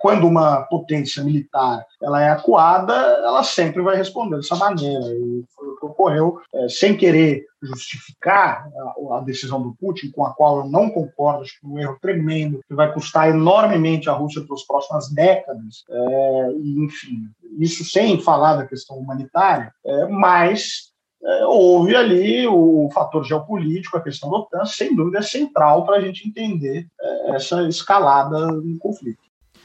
quando 0.00 0.26
uma 0.26 0.62
potência 0.62 1.22
militar 1.22 1.84
ela 2.02 2.22
é 2.22 2.30
acuada, 2.30 2.92
ela 2.92 3.44
sempre 3.44 3.80
vai 3.82 3.96
responder 3.96 4.36
dessa 4.36 4.56
maneira. 4.56 5.04
E 5.04 5.44
foi 5.54 5.68
o 5.68 5.76
que 5.76 5.86
ocorreu, 5.86 6.40
é, 6.54 6.68
sem 6.68 6.96
querer 6.96 7.46
justificar 7.62 8.68
a, 8.76 9.16
a, 9.16 9.20
decisão 9.20 9.62
do 9.62 9.74
Putin, 9.74 10.10
com 10.10 10.24
a 10.24 10.34
qual 10.34 10.58
eu 10.58 10.64
não 10.68 10.90
concordo, 10.90 11.42
acho 11.42 11.58
que 11.58 11.66
é 11.66 11.68
um 11.68 11.78
erro 11.78 11.98
tremendo, 12.00 12.60
que 12.68 12.74
vai 12.74 12.92
custar 12.92 13.30
enormemente 13.30 14.10
a 14.10 14.12
Rússia 14.12 14.42
pelas 14.42 14.64
próximas 14.64 15.08
décadas. 15.10 15.84
É, 15.88 16.50
e, 16.58 16.84
enfim, 16.84 17.28
isso 17.58 17.84
sem 17.84 18.20
falar 18.20 18.56
da 18.56 18.66
questão 18.66 18.96
humanitária, 18.96 19.72
é, 19.84 20.06
mas 20.06 20.92
é, 21.22 21.46
houve 21.46 21.96
ali 21.96 22.46
o 22.46 22.90
fator 22.92 23.24
geopolítico, 23.24 23.96
a 23.96 24.02
questão 24.02 24.30
da 24.30 24.38
OTAN, 24.38 24.64
sem 24.66 24.94
dúvida 24.94 25.18
é 25.18 25.22
central 25.22 25.86
para 25.86 25.96
a 25.96 26.00
gente 26.00 26.28
entender 26.28 26.86
é, 27.00 27.36
essa 27.36 27.62
escalada 27.68 28.46
no 28.46 28.78
conflito. 28.78 29.22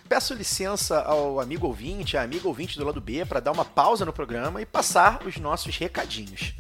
Peço 0.08 0.34
licença 0.34 1.02
ao 1.02 1.40
amigo 1.40 1.68
ouvinte, 1.68 2.18
a 2.18 2.24
amiga 2.24 2.48
ouvinte 2.48 2.78
do 2.78 2.86
lado 2.86 3.00
B, 3.00 3.26
para 3.26 3.40
dar 3.40 3.52
uma 3.52 3.66
pausa 3.66 4.06
no 4.06 4.14
programa 4.14 4.62
e 4.62 4.66
passar 4.66 5.22
os 5.28 5.38
nossos 5.38 5.78
recadinhos. 5.78 6.56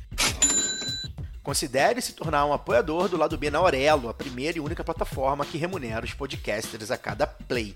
Considere 1.41 1.99
se 1.99 2.13
tornar 2.13 2.45
um 2.45 2.53
apoiador 2.53 3.09
do 3.09 3.17
lado 3.17 3.35
B 3.35 3.49
na 3.49 3.57
Aurelo, 3.57 4.07
a 4.07 4.13
primeira 4.13 4.59
e 4.59 4.61
única 4.61 4.83
plataforma 4.83 5.45
que 5.45 5.57
remunera 5.57 6.05
os 6.05 6.13
podcasters 6.13 6.91
a 6.91 6.97
cada 6.97 7.25
play. 7.25 7.75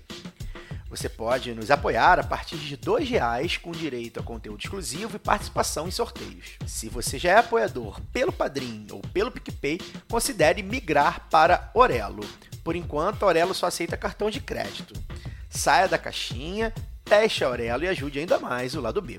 Você 0.96 1.08
pode 1.08 1.52
nos 1.54 1.72
apoiar 1.72 2.20
a 2.20 2.22
partir 2.22 2.56
de 2.56 2.76
R$ 2.76 3.04
reais 3.04 3.56
com 3.56 3.72
direito 3.72 4.20
a 4.20 4.22
conteúdo 4.22 4.62
exclusivo 4.62 5.16
e 5.16 5.18
participação 5.18 5.88
em 5.88 5.90
sorteios. 5.90 6.52
Se 6.68 6.88
você 6.88 7.18
já 7.18 7.32
é 7.32 7.38
apoiador 7.38 8.00
pelo 8.12 8.30
Padrim 8.30 8.86
ou 8.92 9.00
pelo 9.12 9.32
PicPay, 9.32 9.80
considere 10.08 10.62
migrar 10.62 11.26
para 11.28 11.68
Orelo. 11.74 12.24
Por 12.62 12.76
enquanto, 12.76 13.24
a 13.24 13.26
Orelo 13.26 13.52
só 13.52 13.66
aceita 13.66 13.96
cartão 13.96 14.30
de 14.30 14.38
crédito. 14.38 14.94
Saia 15.50 15.88
da 15.88 15.98
caixinha, 15.98 16.72
teste 17.04 17.42
a 17.42 17.48
Orelo 17.48 17.82
e 17.82 17.88
ajude 17.88 18.20
ainda 18.20 18.38
mais 18.38 18.76
o 18.76 18.80
lado 18.80 19.02
B. 19.02 19.18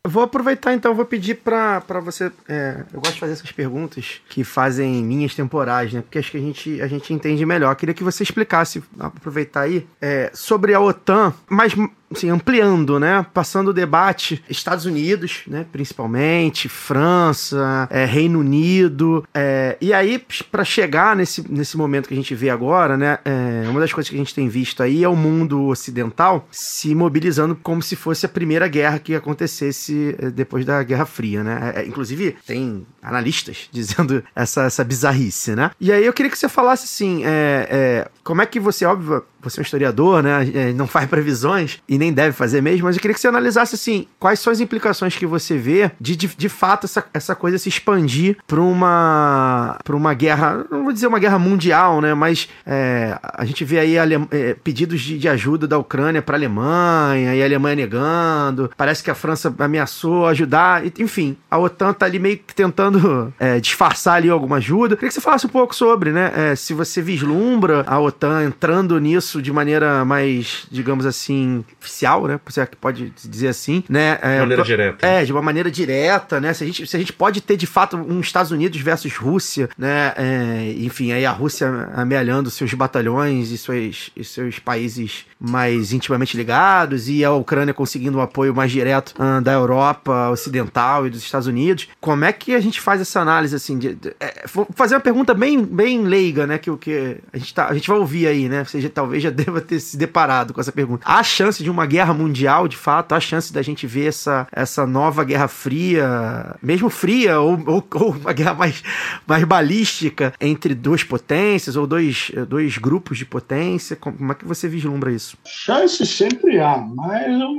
Vou 0.08 0.22
aproveitar 0.22 0.74
então, 0.74 0.94
vou 0.94 1.06
pedir 1.06 1.36
pra, 1.36 1.80
você. 2.04 2.32
é, 2.48 2.84
eu 2.94 3.00
gosto 3.00 3.16
de 3.16 3.20
fazer 3.20 3.34
essas 3.34 3.52
perguntas 3.52 4.22
que 4.30 4.44
fazem 4.44 5.02
linhas 5.08 5.34
temporais, 5.34 5.92
né? 5.92 6.02
Porque 6.02 6.20
acho 6.20 6.32
que 6.32 6.38
a 6.38 6.42
gente, 6.42 6.82
a 6.82 6.88
gente 6.88 7.12
entende 7.12 7.44
melhor. 7.44 7.76
Queria 7.76 7.94
que 7.94 8.04
você 8.04 8.22
explicasse, 8.22 8.84
aproveitar 9.00 9.62
aí, 9.62 9.88
é, 10.00 10.30
sobre 10.34 10.76
a 10.76 10.80
OTAN, 10.80 11.34
mas 11.50 11.74
assim, 12.16 12.30
ampliando, 12.30 13.00
né? 13.00 13.26
Passando 13.34 13.70
o 13.70 13.74
debate, 13.74 14.44
Estados 14.50 14.86
Unidos, 14.86 15.42
né? 15.48 15.66
Principalmente, 15.72 16.70
França, 16.70 17.88
é, 17.92 18.06
Reino 18.06 18.40
Unido. 18.40 19.28
é, 19.34 19.78
e 19.82 19.94
aí, 19.94 20.24
para 20.52 20.64
chegar 20.64 21.16
nesse, 21.16 21.46
nesse 21.52 21.78
momento 21.78 22.08
que 22.08 22.14
a 22.14 22.18
gente 22.18 22.34
vê 22.34 22.50
agora, 22.50 22.98
né? 22.98 23.20
é, 23.26 23.68
uma 23.68 23.80
das 23.80 23.92
coisas 23.92 24.10
que 24.10 24.16
a 24.16 24.20
gente 24.20 24.34
tem 24.34 24.48
visto 24.48 24.84
aí 24.84 25.04
é 25.04 25.10
o 25.10 25.16
mundo 25.16 25.66
ocidental 25.66 26.48
se 26.52 26.94
mobilizando 26.94 27.56
como 27.56 27.82
se 27.82 27.96
fosse 27.96 28.26
a 28.26 28.30
primeira 28.30 28.68
guerra 28.68 29.00
que 29.00 29.16
acontecesse 29.16 30.16
é, 30.20 30.30
depois 30.30 30.64
da 30.64 30.82
Guerra 30.84 31.06
Fria, 31.06 31.44
né? 31.44 31.74
É, 31.76 31.86
inclusive, 31.86 32.38
tem 32.46 32.86
analistas 33.02 33.68
dizendo 33.74 34.24
essa, 34.36 34.64
essa 34.64 34.84
bizarrice, 34.84 35.56
né? 35.56 35.72
E 35.80 35.92
aí 35.92 36.06
eu 36.06 36.14
queria 36.14 36.32
que 36.32 36.38
você 36.38 36.48
falasse 36.48 36.86
assim, 36.86 37.24
é, 37.26 37.68
é, 37.70 38.08
como 38.24 38.42
é 38.42 38.46
que 38.46 38.60
você, 38.60 38.86
óbvio, 38.86 39.24
você 39.50 39.60
é 39.60 39.62
um 39.62 39.64
historiador, 39.64 40.22
né? 40.24 40.50
é, 40.54 40.74
não 40.74 40.88
faz 40.88 41.08
previsões 41.10 41.80
e 41.88 41.98
nem 41.98 42.12
deve 42.12 42.32
fazer 42.34 42.62
mesmo, 42.62 42.86
mas 42.86 42.96
eu 42.96 43.02
queria 43.02 43.14
que 43.14 43.20
você 43.22 43.28
analisasse 43.28 43.76
assim, 43.76 44.08
quais 44.20 44.40
são 44.40 44.52
as 44.52 44.60
implicações 44.60 45.16
que 45.16 45.26
você 45.26 45.58
vê 45.58 45.92
de 46.00 46.16
de, 46.16 46.28
de 46.28 46.50
fato 46.50 46.86
essa, 46.86 47.04
essa 47.14 47.36
coisa 47.36 47.58
se 47.58 47.70
expandir 47.70 48.38
para 48.48 48.60
uma 48.62 49.78
para 49.84 49.96
uma 49.96 50.14
guerra, 50.14 50.66
não 50.72 50.84
vou 50.84 50.94
dizer 50.94 51.08
uma 51.08 51.20
guerra 51.20 51.38
mundial, 51.40 52.02
né? 52.02 52.14
Mas 52.14 52.48
é, 52.66 53.18
a 53.22 53.46
gente 53.46 53.64
vê 53.64 53.80
aí 53.80 53.98
ale- 53.98 54.28
é, 54.32 54.54
pedidos 54.64 55.02
de, 55.02 55.18
de 55.18 55.28
ajuda 55.30 55.68
da 55.68 55.78
Ucrânia 55.78 56.22
para 56.22 56.36
a 56.36 56.40
Alemanha 56.40 57.36
e 57.36 57.42
a 57.42 57.46
Alemanha 57.46 57.76
negando. 57.76 58.72
Parece 58.78 59.04
que 59.04 59.12
a 59.12 59.16
França 59.16 59.54
ameaçou 59.60 60.26
ajudar, 60.28 60.84
enfim, 61.00 61.36
a 61.50 61.58
OTAN 61.58 61.94
tá 61.94 62.06
ali 62.06 62.20
meio 62.20 62.38
que 62.38 62.54
tentando 62.56 63.34
é, 63.40 63.60
disfarçar 63.60 64.16
ali 64.16 64.30
alguma 64.30 64.58
ajuda. 64.58 64.94
Eu 64.94 64.98
queria 64.98 65.10
que 65.10 65.14
você 65.16 65.22
falasse 65.22 65.46
um 65.46 65.50
pouco 65.50 65.76
sobre, 65.76 66.12
né? 66.12 66.32
é, 66.36 66.56
se 66.56 66.74
você 66.74 67.02
vislumbra 67.02 67.84
a 67.88 68.00
OTAN 68.00 68.44
entrando 68.44 69.00
nisso 69.00 69.35
de 69.42 69.52
maneira 69.52 70.04
mais, 70.06 70.66
digamos 70.72 71.06
assim, 71.06 71.64
oficial, 71.80 72.26
né? 72.28 72.40
Você 72.46 72.66
que 72.66 72.76
pode 72.76 73.12
dizer 73.24 73.48
assim, 73.50 73.84
né? 73.90 74.18
É, 74.22 74.34
De 74.36 74.40
maneira 74.42 74.64
direta. 74.64 75.06
É, 75.08 75.24
de 75.24 75.32
uma 75.32 75.42
maneira 75.42 75.70
direta, 75.72 76.40
né? 76.40 76.54
Se 76.54 76.64
a 76.64 76.68
gente, 76.68 76.88
se 76.88 76.96
a 76.96 77.00
gente 77.00 77.14
pode 77.14 77.42
ter 77.42 77.58
de 77.58 77.68
fato 77.68 77.98
um 77.98 78.20
Estados 78.20 78.52
Unidos 78.52 78.80
versus 78.82 79.16
Rússia, 79.16 79.70
né? 79.78 80.14
É, 80.18 80.74
enfim, 80.80 81.12
aí 81.12 81.26
a 81.26 81.32
Rússia 81.32 81.90
amealhando 81.94 82.50
seus 82.50 82.74
batalhões 82.74 83.52
e 83.52 83.58
seus, 83.58 84.10
e 84.16 84.24
seus 84.24 84.60
países 84.60 85.26
mais 85.40 85.92
intimamente 85.94 86.36
ligados 86.38 87.08
e 87.10 87.24
a 87.24 87.32
Ucrânia 87.32 87.74
conseguindo 87.74 88.18
um 88.18 88.22
apoio 88.22 88.56
mais 88.56 88.72
direto 88.72 89.14
ah, 89.20 89.40
da 89.40 89.52
Europa 89.54 90.30
Ocidental 90.30 91.06
e 91.06 91.10
dos 91.10 91.22
Estados 91.22 91.48
Unidos. 91.48 91.88
Como 92.00 92.24
é 92.26 92.32
que 92.32 92.56
a 92.56 92.60
gente 92.60 92.80
faz 92.82 93.02
essa 93.02 93.20
análise 93.20 93.56
assim? 93.56 93.78
De, 93.78 93.94
de- 93.96 94.16
é, 94.20 94.46
vou 94.52 94.68
fazer 94.76 94.96
uma 94.96 95.02
pergunta 95.02 95.34
bem, 95.34 95.64
bem 95.64 96.04
leiga, 96.04 96.48
né? 96.48 96.58
Que 96.58 96.72
o 96.72 96.78
que 96.78 97.18
a 97.34 97.38
gente, 97.38 97.54
tá, 97.54 97.68
a 97.68 97.74
gente 97.74 97.88
vai 97.88 97.98
ouvir 97.98 98.28
aí, 98.28 98.48
né? 98.50 98.66
Já, 98.74 98.90
talvez 98.90 99.22
já 99.26 99.30
deva 99.36 99.62
ter 99.62 99.80
se 99.80 99.98
deparado 99.98 100.54
com 100.54 100.62
essa 100.62 100.72
pergunta. 100.72 101.04
Há 101.06 101.22
chance 101.24 101.64
de 101.64 101.70
uma 101.70 101.86
guerra 101.86 102.14
mundial, 102.14 102.68
de 102.68 102.78
fato? 102.78 103.14
Há 103.14 103.20
chance 103.20 103.52
da 103.52 103.62
gente 103.62 103.86
ver 103.86 104.08
essa, 104.08 104.48
essa 104.52 104.86
nova 104.86 105.24
guerra 105.24 105.48
fria, 105.48 106.56
mesmo 106.62 106.90
fria, 106.90 107.40
ou, 107.40 107.62
ou, 107.66 107.88
ou 107.94 108.12
uma 108.12 108.34
guerra 108.34 108.54
mais, 108.54 108.84
mais 109.28 109.44
balística 109.44 110.34
entre 110.40 110.74
duas 110.74 111.04
potências 111.04 111.76
ou 111.76 111.86
dois, 111.86 112.32
dois 112.48 112.78
grupos 112.78 113.18
de 113.18 113.26
potência? 113.26 113.96
Como 113.96 114.32
é 114.32 114.36
que 114.36 114.46
você 114.46 114.68
vislumbra 114.68 115.12
isso? 115.12 115.38
Chance 115.46 116.06
sempre 116.06 116.60
há, 116.60 116.78
mas 116.78 117.40
eu 117.40 117.50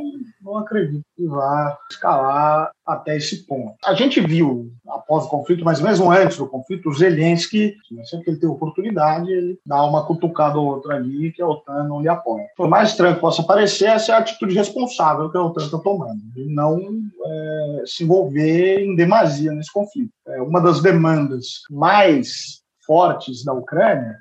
não 0.46 0.58
acredito 0.58 1.04
que 1.16 1.26
vá 1.26 1.76
escalar 1.90 2.70
até 2.86 3.16
esse 3.16 3.44
ponto. 3.46 3.74
A 3.84 3.94
gente 3.94 4.20
viu, 4.20 4.70
após 4.88 5.24
o 5.24 5.28
conflito, 5.28 5.64
mas 5.64 5.80
mesmo 5.80 6.10
antes 6.10 6.36
do 6.36 6.46
conflito, 6.46 6.88
o 6.88 6.94
Zelensky, 6.94 7.74
sempre 8.04 8.24
que 8.24 8.30
ele 8.30 8.40
tem 8.40 8.48
oportunidade, 8.48 9.30
ele 9.30 9.58
dá 9.66 9.82
uma 9.84 10.06
cutucada 10.06 10.56
ou 10.56 10.66
outra 10.66 10.94
ali 10.94 11.32
que 11.32 11.42
a 11.42 11.48
OTAN 11.48 11.84
não 11.84 12.00
lhe 12.00 12.08
apoia. 12.08 12.46
Por 12.56 12.68
mais 12.68 12.90
estranho 12.90 13.16
que 13.16 13.20
possa 13.20 13.42
parecer, 13.42 13.86
essa 13.86 14.12
é 14.12 14.14
a 14.14 14.18
atitude 14.18 14.54
responsável 14.54 15.30
que 15.30 15.36
a 15.36 15.42
OTAN 15.42 15.64
está 15.64 15.78
tomando, 15.78 16.20
de 16.32 16.46
não 16.46 16.78
é, 16.78 17.82
se 17.84 18.04
envolver 18.04 18.84
em 18.84 18.94
demasia 18.94 19.50
nesse 19.52 19.72
conflito. 19.72 20.12
É, 20.28 20.40
uma 20.40 20.60
das 20.60 20.80
demandas 20.80 21.62
mais 21.68 22.62
fortes 22.86 23.44
da 23.44 23.52
Ucrânia 23.52 24.16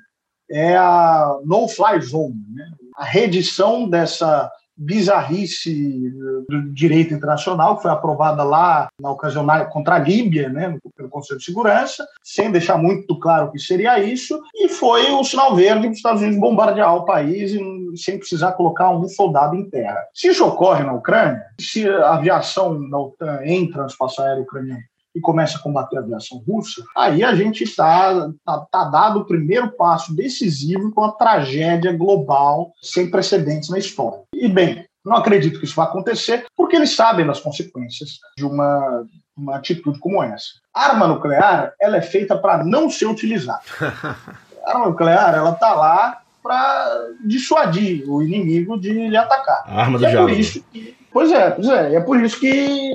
é 0.50 0.76
a 0.76 1.38
no-fly 1.44 2.00
zone, 2.00 2.44
né? 2.52 2.68
a 2.96 3.04
redição 3.04 3.88
dessa 3.88 4.50
bizarrice 4.76 6.10
do 6.48 6.62
direito 6.72 7.14
internacional 7.14 7.76
que 7.76 7.82
foi 7.82 7.90
aprovada 7.90 8.42
lá 8.42 8.88
na 9.00 9.10
ocasião 9.10 9.46
contra 9.70 9.96
a 9.96 9.98
Líbia, 9.98 10.48
né, 10.48 10.76
pelo 10.96 11.08
Conselho 11.08 11.38
de 11.38 11.44
Segurança, 11.44 12.06
sem 12.22 12.50
deixar 12.50 12.76
muito 12.76 13.18
claro 13.18 13.46
o 13.46 13.52
que 13.52 13.58
seria 13.58 13.98
isso, 13.98 14.40
e 14.54 14.68
foi 14.68 15.10
o 15.10 15.24
sinal 15.24 15.54
verde 15.54 15.82
para 15.82 15.90
os 15.90 15.96
Estados 15.96 16.22
Unidos 16.22 16.40
bombardear 16.40 16.94
o 16.94 17.04
país 17.04 17.52
sem 17.96 18.18
precisar 18.18 18.52
colocar 18.52 18.90
um 18.90 19.08
soldado 19.08 19.54
em 19.56 19.68
terra. 19.68 19.98
Se 20.12 20.28
isso 20.28 20.44
ocorre 20.44 20.84
na 20.84 20.92
Ucrânia, 20.92 21.42
se 21.58 21.88
a 21.88 22.14
aviação 22.14 22.88
da 22.90 22.98
OTAN 22.98 23.40
entra 23.44 23.82
no 23.82 23.88
espaço 23.88 24.20
aéreo 24.20 24.42
ucraniano 24.42 24.82
e 25.16 25.20
começa 25.20 25.56
a 25.56 25.60
combater 25.62 25.96
a 25.96 26.00
aviação 26.00 26.44
russa, 26.46 26.84
aí 26.94 27.24
a 27.24 27.34
gente 27.34 27.64
está 27.64 28.30
tá, 28.44 28.58
tá 28.70 28.84
dado 28.84 29.20
o 29.20 29.24
primeiro 29.24 29.72
passo 29.72 30.14
decisivo 30.14 30.92
com 30.92 31.02
a 31.02 31.12
tragédia 31.12 31.90
global 31.90 32.72
sem 32.82 33.10
precedentes 33.10 33.70
na 33.70 33.78
história. 33.78 34.20
E 34.34 34.46
bem, 34.46 34.84
não 35.02 35.16
acredito 35.16 35.58
que 35.58 35.64
isso 35.64 35.74
vá 35.74 35.84
acontecer, 35.84 36.44
porque 36.54 36.76
eles 36.76 36.94
sabem 36.94 37.26
das 37.26 37.40
consequências 37.40 38.18
de 38.36 38.44
uma, 38.44 39.06
uma 39.34 39.56
atitude 39.56 39.98
como 39.98 40.22
essa. 40.22 40.48
A 40.74 40.90
arma 40.90 41.08
nuclear 41.08 41.72
ela 41.80 41.96
é 41.96 42.02
feita 42.02 42.36
para 42.36 42.62
não 42.62 42.90
ser 42.90 43.06
utilizada. 43.06 43.62
A 44.66 44.72
arma 44.72 44.86
nuclear 44.88 45.32
ela 45.32 45.52
está 45.52 45.74
lá 45.74 46.20
para 46.42 47.08
dissuadir 47.24 48.04
o 48.08 48.22
inimigo 48.22 48.78
de 48.78 48.92
lhe 48.92 49.16
atacar. 49.16 49.64
A 49.66 49.82
arma 49.82 49.98
do 49.98 50.04
E 50.04 50.06
é 50.06 50.10
por 50.10 50.26
diabo. 50.26 50.40
isso 50.40 50.64
que 50.72 50.96
Pois 51.12 51.32
é, 51.32 51.50
pois 51.50 51.68
é. 51.68 51.94
É 51.94 52.00
por 52.00 52.20
isso 52.22 52.38
que 52.38 52.92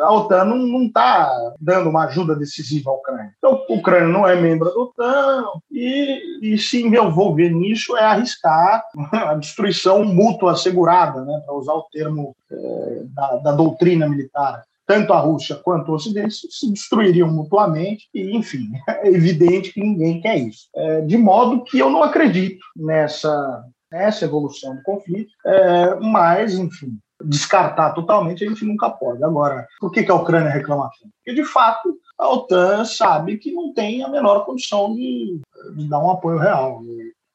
a 0.00 0.12
OTAN 0.12 0.46
não 0.46 0.84
está 0.86 1.30
dando 1.60 1.90
uma 1.90 2.04
ajuda 2.06 2.34
decisiva 2.34 2.90
à 2.90 2.94
Ucrânia. 2.94 3.34
Então, 3.36 3.64
a 3.68 3.72
Ucrânia 3.72 4.08
não 4.08 4.26
é 4.26 4.34
membro 4.40 4.70
da 4.70 4.78
OTAN 4.78 5.44
e, 5.70 6.54
e 6.54 6.58
se 6.58 6.82
envolver 6.82 7.50
nisso 7.50 7.96
é 7.96 8.04
arriscar 8.04 8.82
a 9.12 9.34
destruição 9.34 10.04
mútua 10.04 10.52
assegurada, 10.52 11.22
né, 11.24 11.42
para 11.44 11.54
usar 11.54 11.74
o 11.74 11.86
termo 11.92 12.34
eh, 12.50 13.02
da, 13.14 13.36
da 13.36 13.52
doutrina 13.52 14.08
militar. 14.08 14.64
Tanto 14.86 15.12
a 15.12 15.20
Rússia 15.20 15.54
quanto 15.56 15.92
o 15.92 15.94
Ocidente 15.94 16.34
se- 16.50 16.72
destruiriam 16.72 17.30
mutuamente, 17.30 18.08
e, 18.14 18.34
enfim, 18.36 18.70
é 18.88 19.08
evidente 19.08 19.72
que 19.72 19.80
ninguém 19.80 20.20
quer 20.20 20.36
isso. 20.38 20.68
Eh, 20.74 21.02
de 21.02 21.18
modo 21.18 21.62
que 21.64 21.78
eu 21.78 21.90
não 21.90 22.02
acredito 22.02 22.64
nessa, 22.74 23.64
nessa 23.92 24.24
evolução 24.24 24.76
do 24.76 24.82
conflito, 24.82 25.30
eh, 25.44 25.96
mas, 26.00 26.54
enfim, 26.54 26.98
descartar 27.24 27.92
totalmente 27.92 28.44
a 28.44 28.48
gente 28.48 28.64
nunca 28.64 28.90
pode. 28.90 29.22
Agora, 29.22 29.66
por 29.80 29.90
que, 29.90 30.02
que 30.02 30.10
a 30.10 30.14
Ucrânia 30.14 30.50
reclama 30.50 30.90
tanto? 31.00 31.12
Porque, 31.16 31.40
de 31.40 31.44
fato, 31.44 31.96
a 32.18 32.28
OTAN 32.28 32.84
sabe 32.84 33.38
que 33.38 33.52
não 33.52 33.72
tem 33.72 34.02
a 34.02 34.08
menor 34.08 34.44
condição 34.44 34.94
de, 34.94 35.40
de 35.76 35.88
dar 35.88 36.02
um 36.02 36.10
apoio 36.10 36.38
real. 36.38 36.82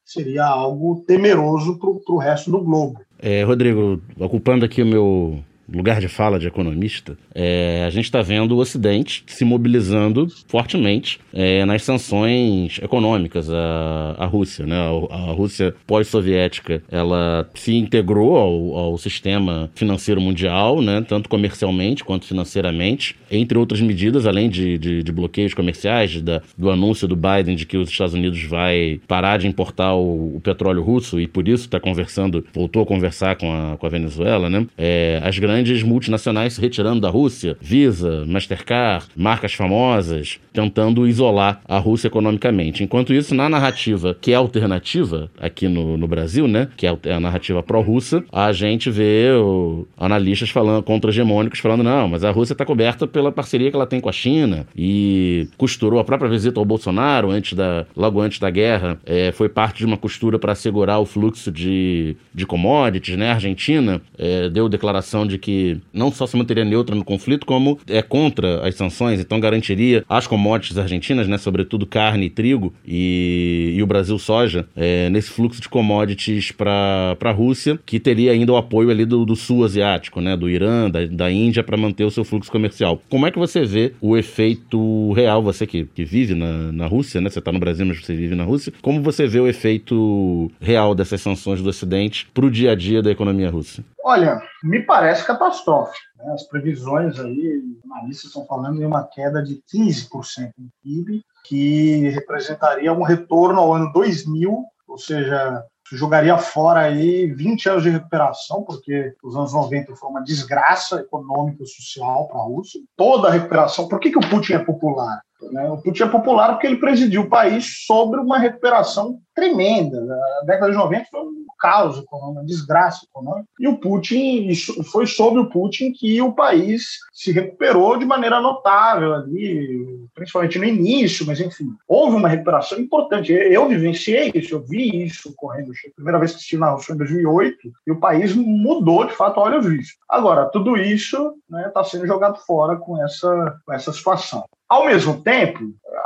Seria 0.04 0.44
algo 0.44 1.04
temeroso 1.06 1.78
para 1.78 2.14
o 2.14 2.18
resto 2.18 2.50
do 2.50 2.62
globo. 2.62 3.00
É, 3.18 3.42
Rodrigo, 3.42 4.00
ocupando 4.18 4.64
aqui 4.64 4.82
o 4.82 4.86
meu 4.86 5.42
lugar 5.72 6.00
de 6.00 6.08
fala 6.08 6.38
de 6.38 6.46
economista, 6.46 7.16
é, 7.34 7.84
a 7.86 7.90
gente 7.90 8.04
está 8.04 8.22
vendo 8.22 8.52
o 8.52 8.58
Ocidente 8.58 9.24
se 9.26 9.44
mobilizando 9.44 10.28
fortemente 10.46 11.18
é, 11.32 11.64
nas 11.64 11.82
sanções 11.82 12.78
econômicas 12.82 13.50
à, 13.50 14.14
à 14.18 14.26
Rússia. 14.26 14.64
Né? 14.66 14.76
A, 14.76 15.14
a 15.14 15.32
Rússia 15.32 15.74
pós-soviética 15.86 16.82
ela 16.90 17.48
se 17.54 17.74
integrou 17.74 18.36
ao, 18.36 18.76
ao 18.78 18.98
sistema 18.98 19.70
financeiro 19.74 20.20
mundial, 20.20 20.80
né? 20.80 21.04
tanto 21.06 21.28
comercialmente 21.28 22.04
quanto 22.04 22.26
financeiramente, 22.26 23.16
entre 23.30 23.58
outras 23.58 23.80
medidas, 23.80 24.26
além 24.26 24.48
de, 24.48 24.78
de, 24.78 25.02
de 25.02 25.12
bloqueios 25.12 25.54
comerciais, 25.54 26.10
de- 26.10 26.22
da, 26.22 26.42
do 26.56 26.70
anúncio 26.70 27.06
do 27.08 27.16
Biden 27.16 27.56
de 27.56 27.66
que 27.66 27.76
os 27.76 27.88
Estados 27.90 28.14
Unidos 28.14 28.42
vai 28.44 29.00
parar 29.06 29.38
de 29.38 29.46
importar 29.46 29.94
o, 29.94 30.36
o 30.36 30.40
petróleo 30.40 30.82
russo 30.82 31.20
e 31.20 31.26
por 31.26 31.46
isso 31.48 31.64
está 31.64 31.80
conversando, 31.80 32.44
voltou 32.54 32.82
a 32.82 32.86
conversar 32.86 33.36
com 33.36 33.52
a, 33.52 33.76
com 33.76 33.86
a 33.86 33.88
Venezuela, 33.88 34.48
né? 34.48 34.66
É, 34.78 35.20
as 35.22 35.38
grandes 35.38 35.55
grandes 35.56 35.82
multinacionais 35.82 36.52
se 36.52 36.60
retirando 36.60 37.00
da 37.00 37.08
Rússia, 37.08 37.56
Visa, 37.60 38.26
Mastercard, 38.26 39.06
marcas 39.16 39.54
famosas, 39.54 40.38
tentando 40.52 41.06
isolar 41.08 41.62
a 41.66 41.78
Rússia 41.78 42.08
economicamente. 42.08 42.84
Enquanto 42.84 43.14
isso, 43.14 43.34
na 43.34 43.48
narrativa 43.48 44.14
que 44.20 44.32
é 44.32 44.34
alternativa 44.34 45.30
aqui 45.40 45.66
no, 45.66 45.96
no 45.96 46.06
Brasil, 46.06 46.46
né, 46.46 46.68
que 46.76 46.86
é 46.86 47.12
a 47.12 47.20
narrativa 47.20 47.62
pró-russa, 47.62 48.22
a 48.30 48.52
gente 48.52 48.90
vê 48.90 49.30
o, 49.32 49.86
analistas 49.96 50.50
falando 50.50 50.82
contra-hegemônicos 50.82 51.58
falando 51.58 51.82
não, 51.82 52.08
mas 52.08 52.22
a 52.22 52.30
Rússia 52.30 52.52
está 52.52 52.64
coberta 52.64 53.06
pela 53.06 53.32
parceria 53.32 53.70
que 53.70 53.76
ela 53.76 53.86
tem 53.86 54.00
com 54.00 54.10
a 54.10 54.12
China 54.12 54.66
e 54.76 55.48
costurou 55.56 55.98
a 55.98 56.04
própria 56.04 56.28
visita 56.28 56.60
ao 56.60 56.66
Bolsonaro 56.66 57.30
antes 57.30 57.54
da, 57.54 57.86
logo 57.96 58.20
antes 58.20 58.38
da 58.38 58.50
guerra, 58.50 58.98
é, 59.06 59.32
foi 59.32 59.48
parte 59.48 59.78
de 59.78 59.86
uma 59.86 59.96
costura 59.96 60.38
para 60.38 60.52
assegurar 60.52 61.00
o 61.00 61.06
fluxo 61.06 61.50
de, 61.50 62.14
de 62.34 62.44
commodities, 62.44 63.16
né? 63.16 63.30
A 63.30 63.34
Argentina 63.34 64.02
é, 64.18 64.50
deu 64.50 64.68
declaração 64.68 65.26
de 65.26 65.38
que 65.38 65.45
não 65.92 66.10
só 66.10 66.26
se 66.26 66.36
manteria 66.36 66.64
neutra 66.64 66.94
no 66.94 67.04
conflito, 67.04 67.46
como 67.46 67.78
é 67.86 68.02
contra 68.02 68.66
as 68.66 68.74
sanções, 68.74 69.20
então 69.20 69.40
garantiria 69.40 70.04
as 70.08 70.26
commodities 70.26 70.78
argentinas, 70.78 71.28
né? 71.28 71.38
Sobretudo 71.38 71.86
carne 71.86 72.26
e 72.26 72.30
trigo 72.30 72.72
e, 72.86 73.74
e 73.76 73.82
o 73.82 73.86
Brasil 73.86 74.18
soja 74.18 74.66
é, 74.74 75.08
nesse 75.10 75.30
fluxo 75.30 75.60
de 75.60 75.68
commodities 75.68 76.52
para 76.52 77.16
a 77.20 77.30
Rússia, 77.30 77.78
que 77.84 77.98
teria 78.00 78.32
ainda 78.32 78.52
o 78.52 78.56
apoio 78.56 78.90
ali 78.90 79.04
do, 79.04 79.24
do 79.24 79.36
sul 79.36 79.64
asiático, 79.64 80.20
né? 80.20 80.36
Do 80.36 80.48
Irã, 80.48 80.90
da, 80.90 81.04
da 81.06 81.30
Índia 81.30 81.62
para 81.62 81.76
manter 81.76 82.04
o 82.04 82.10
seu 82.10 82.24
fluxo 82.24 82.50
comercial. 82.50 83.02
Como 83.08 83.26
é 83.26 83.30
que 83.30 83.38
você 83.38 83.64
vê 83.64 83.92
o 84.00 84.16
efeito 84.16 85.12
real, 85.12 85.42
você 85.42 85.66
que, 85.66 85.84
que 85.94 86.04
vive 86.04 86.34
na, 86.34 86.72
na 86.72 86.86
Rússia, 86.86 87.20
né? 87.20 87.30
Você 87.30 87.38
está 87.38 87.52
no 87.52 87.58
Brasil, 87.58 87.86
mas 87.86 88.00
você 88.00 88.14
vive 88.14 88.34
na 88.34 88.44
Rússia. 88.44 88.72
Como 88.82 89.02
você 89.02 89.26
vê 89.26 89.40
o 89.40 89.48
efeito 89.48 90.50
real 90.60 90.94
dessas 90.94 91.20
sanções 91.20 91.62
do 91.62 91.68
Ocidente 91.68 92.26
para 92.32 92.46
o 92.46 92.50
dia 92.50 92.72
a 92.72 92.74
dia 92.74 93.02
da 93.02 93.10
economia 93.10 93.50
russa? 93.50 93.84
Olha, 94.08 94.40
me 94.62 94.80
parece 94.82 95.26
catastrófico. 95.26 95.98
Né? 96.16 96.32
As 96.32 96.44
previsões 96.44 97.18
aí, 97.18 97.60
analistas 97.90 98.26
estão 98.26 98.46
falando 98.46 98.80
em 98.80 98.86
uma 98.86 99.02
queda 99.02 99.42
de 99.42 99.60
15% 99.74 100.52
no 100.56 100.68
PIB, 100.80 101.24
que 101.44 102.08
representaria 102.10 102.92
um 102.92 103.02
retorno 103.02 103.58
ao 103.58 103.74
ano 103.74 103.92
2000, 103.92 104.64
ou 104.86 104.96
seja, 104.96 105.60
jogaria 105.90 106.38
fora 106.38 106.82
aí 106.82 107.26
20 107.26 107.68
anos 107.68 107.82
de 107.82 107.90
recuperação, 107.90 108.62
porque 108.62 109.12
os 109.24 109.34
anos 109.34 109.52
90 109.52 109.96
foi 109.96 110.08
uma 110.08 110.22
desgraça 110.22 111.00
econômica 111.00 111.64
e 111.64 111.66
social 111.66 112.28
para 112.28 112.38
a 112.38 112.44
Rússia. 112.44 112.80
Toda 112.96 113.26
a 113.26 113.32
recuperação. 113.32 113.88
Por 113.88 113.98
que, 113.98 114.12
que 114.12 114.18
o 114.18 114.30
Putin 114.30 114.52
é 114.52 114.58
popular? 114.60 115.20
Né? 115.50 115.68
O 115.68 115.82
Putin 115.82 116.04
é 116.04 116.08
popular 116.08 116.50
porque 116.50 116.68
ele 116.68 116.78
presidiu 116.78 117.22
o 117.22 117.28
país 117.28 117.84
sobre 117.84 118.20
uma 118.20 118.38
recuperação 118.38 119.18
tremenda. 119.34 119.98
A 120.42 120.44
década 120.44 120.70
de 120.70 120.78
90 120.78 121.06
foi 121.10 121.20
caos 121.58 121.98
econômico, 121.98 122.40
uma 122.40 122.44
desgraça 122.44 123.06
econômica. 123.10 123.48
E 123.58 123.68
o 123.68 123.78
Putin, 123.78 124.48
foi 124.90 125.06
sobre 125.06 125.40
o 125.40 125.48
Putin 125.48 125.92
que 125.92 126.20
o 126.20 126.32
país 126.32 126.98
se 127.12 127.32
recuperou 127.32 127.96
de 127.96 128.04
maneira 128.04 128.40
notável 128.40 129.14
ali, 129.14 130.06
principalmente 130.14 130.58
no 130.58 130.64
início, 130.64 131.26
mas 131.26 131.40
enfim, 131.40 131.68
houve 131.88 132.16
uma 132.16 132.28
recuperação 132.28 132.78
importante. 132.78 133.32
Eu 133.32 133.68
vivenciei 133.68 134.30
isso, 134.34 134.54
eu 134.54 134.64
vi 134.64 135.04
isso 135.04 135.30
ocorrendo. 135.30 135.72
A 135.72 135.94
primeira 135.94 136.18
vez 136.18 136.32
que 136.32 136.40
estive 136.40 136.60
na 136.60 136.70
Rússia 136.70 136.92
em 136.92 136.98
2008 136.98 137.72
e 137.86 137.92
o 137.92 138.00
país 138.00 138.34
mudou 138.34 139.06
de 139.06 139.14
fato 139.14 139.40
a 139.40 139.44
olhos 139.44 139.66
vistos. 139.66 139.96
Agora, 140.08 140.46
tudo 140.46 140.76
isso 140.76 141.16
está 141.16 141.56
né, 141.56 141.68
tá 141.68 141.84
sendo 141.84 142.06
jogado 142.06 142.38
fora 142.38 142.76
com 142.76 143.02
essa, 143.02 143.58
com 143.64 143.72
essa 143.72 143.92
situação. 143.92 144.44
Ao 144.68 144.84
mesmo 144.86 145.22
tempo, 145.22 145.60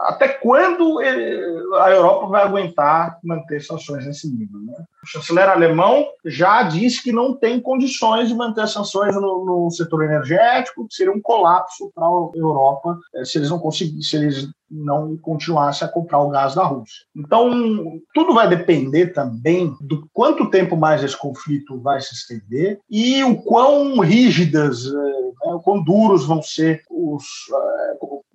até 0.07 0.29
quando 0.29 1.01
eh, 1.01 1.61
a 1.81 1.91
Europa 1.91 2.27
vai 2.27 2.43
aguentar 2.43 3.19
manter 3.25 3.63
sanções 3.63 4.05
nesse 4.05 4.31
nível? 4.31 4.61
Né? 4.61 4.75
O 5.03 5.07
chanceler 5.07 5.49
alemão 5.49 6.07
já 6.27 6.63
disse 6.63 7.03
que 7.03 7.11
não 7.11 7.35
tem 7.35 7.59
condições 7.59 8.29
de 8.29 8.35
manter 8.35 8.69
sanções 8.69 9.15
no, 9.15 9.45
no 9.45 9.71
setor 9.71 10.05
energético, 10.05 10.87
que 10.87 10.95
seria 10.95 11.13
um 11.13 11.21
colapso 11.21 11.91
para 11.95 12.05
a 12.05 12.31
Europa 12.35 12.99
eh, 13.15 13.25
se 13.25 13.39
eles 13.39 13.49
não 13.51 13.59
conseguissem, 13.59 14.03
se 14.03 14.17
eles 14.17 14.51
não 14.71 15.17
continuassem 15.17 15.89
a 15.89 15.91
comprar 15.91 16.21
o 16.21 16.31
gás 16.31 16.55
da 16.55 16.65
Rússia. 16.65 17.05
Então, 17.17 17.51
tudo 18.15 18.35
vai 18.35 18.49
depender 18.49 19.09
também 19.09 19.75
do 19.81 20.09
quanto 20.13 20.51
tempo 20.51 20.77
mais 20.77 21.03
esse 21.03 21.17
conflito 21.17 21.81
vai 21.81 22.01
se 22.01 22.15
estender 22.15 22.79
e 22.89 23.25
o 23.25 23.37
quão 23.43 23.99
rígidas, 24.01 24.87
eh, 24.87 24.91
né, 25.47 25.55
o 25.55 25.61
quão 25.61 25.83
duros 25.83 26.27
vão 26.27 26.43
ser 26.43 26.83
os 26.91 27.25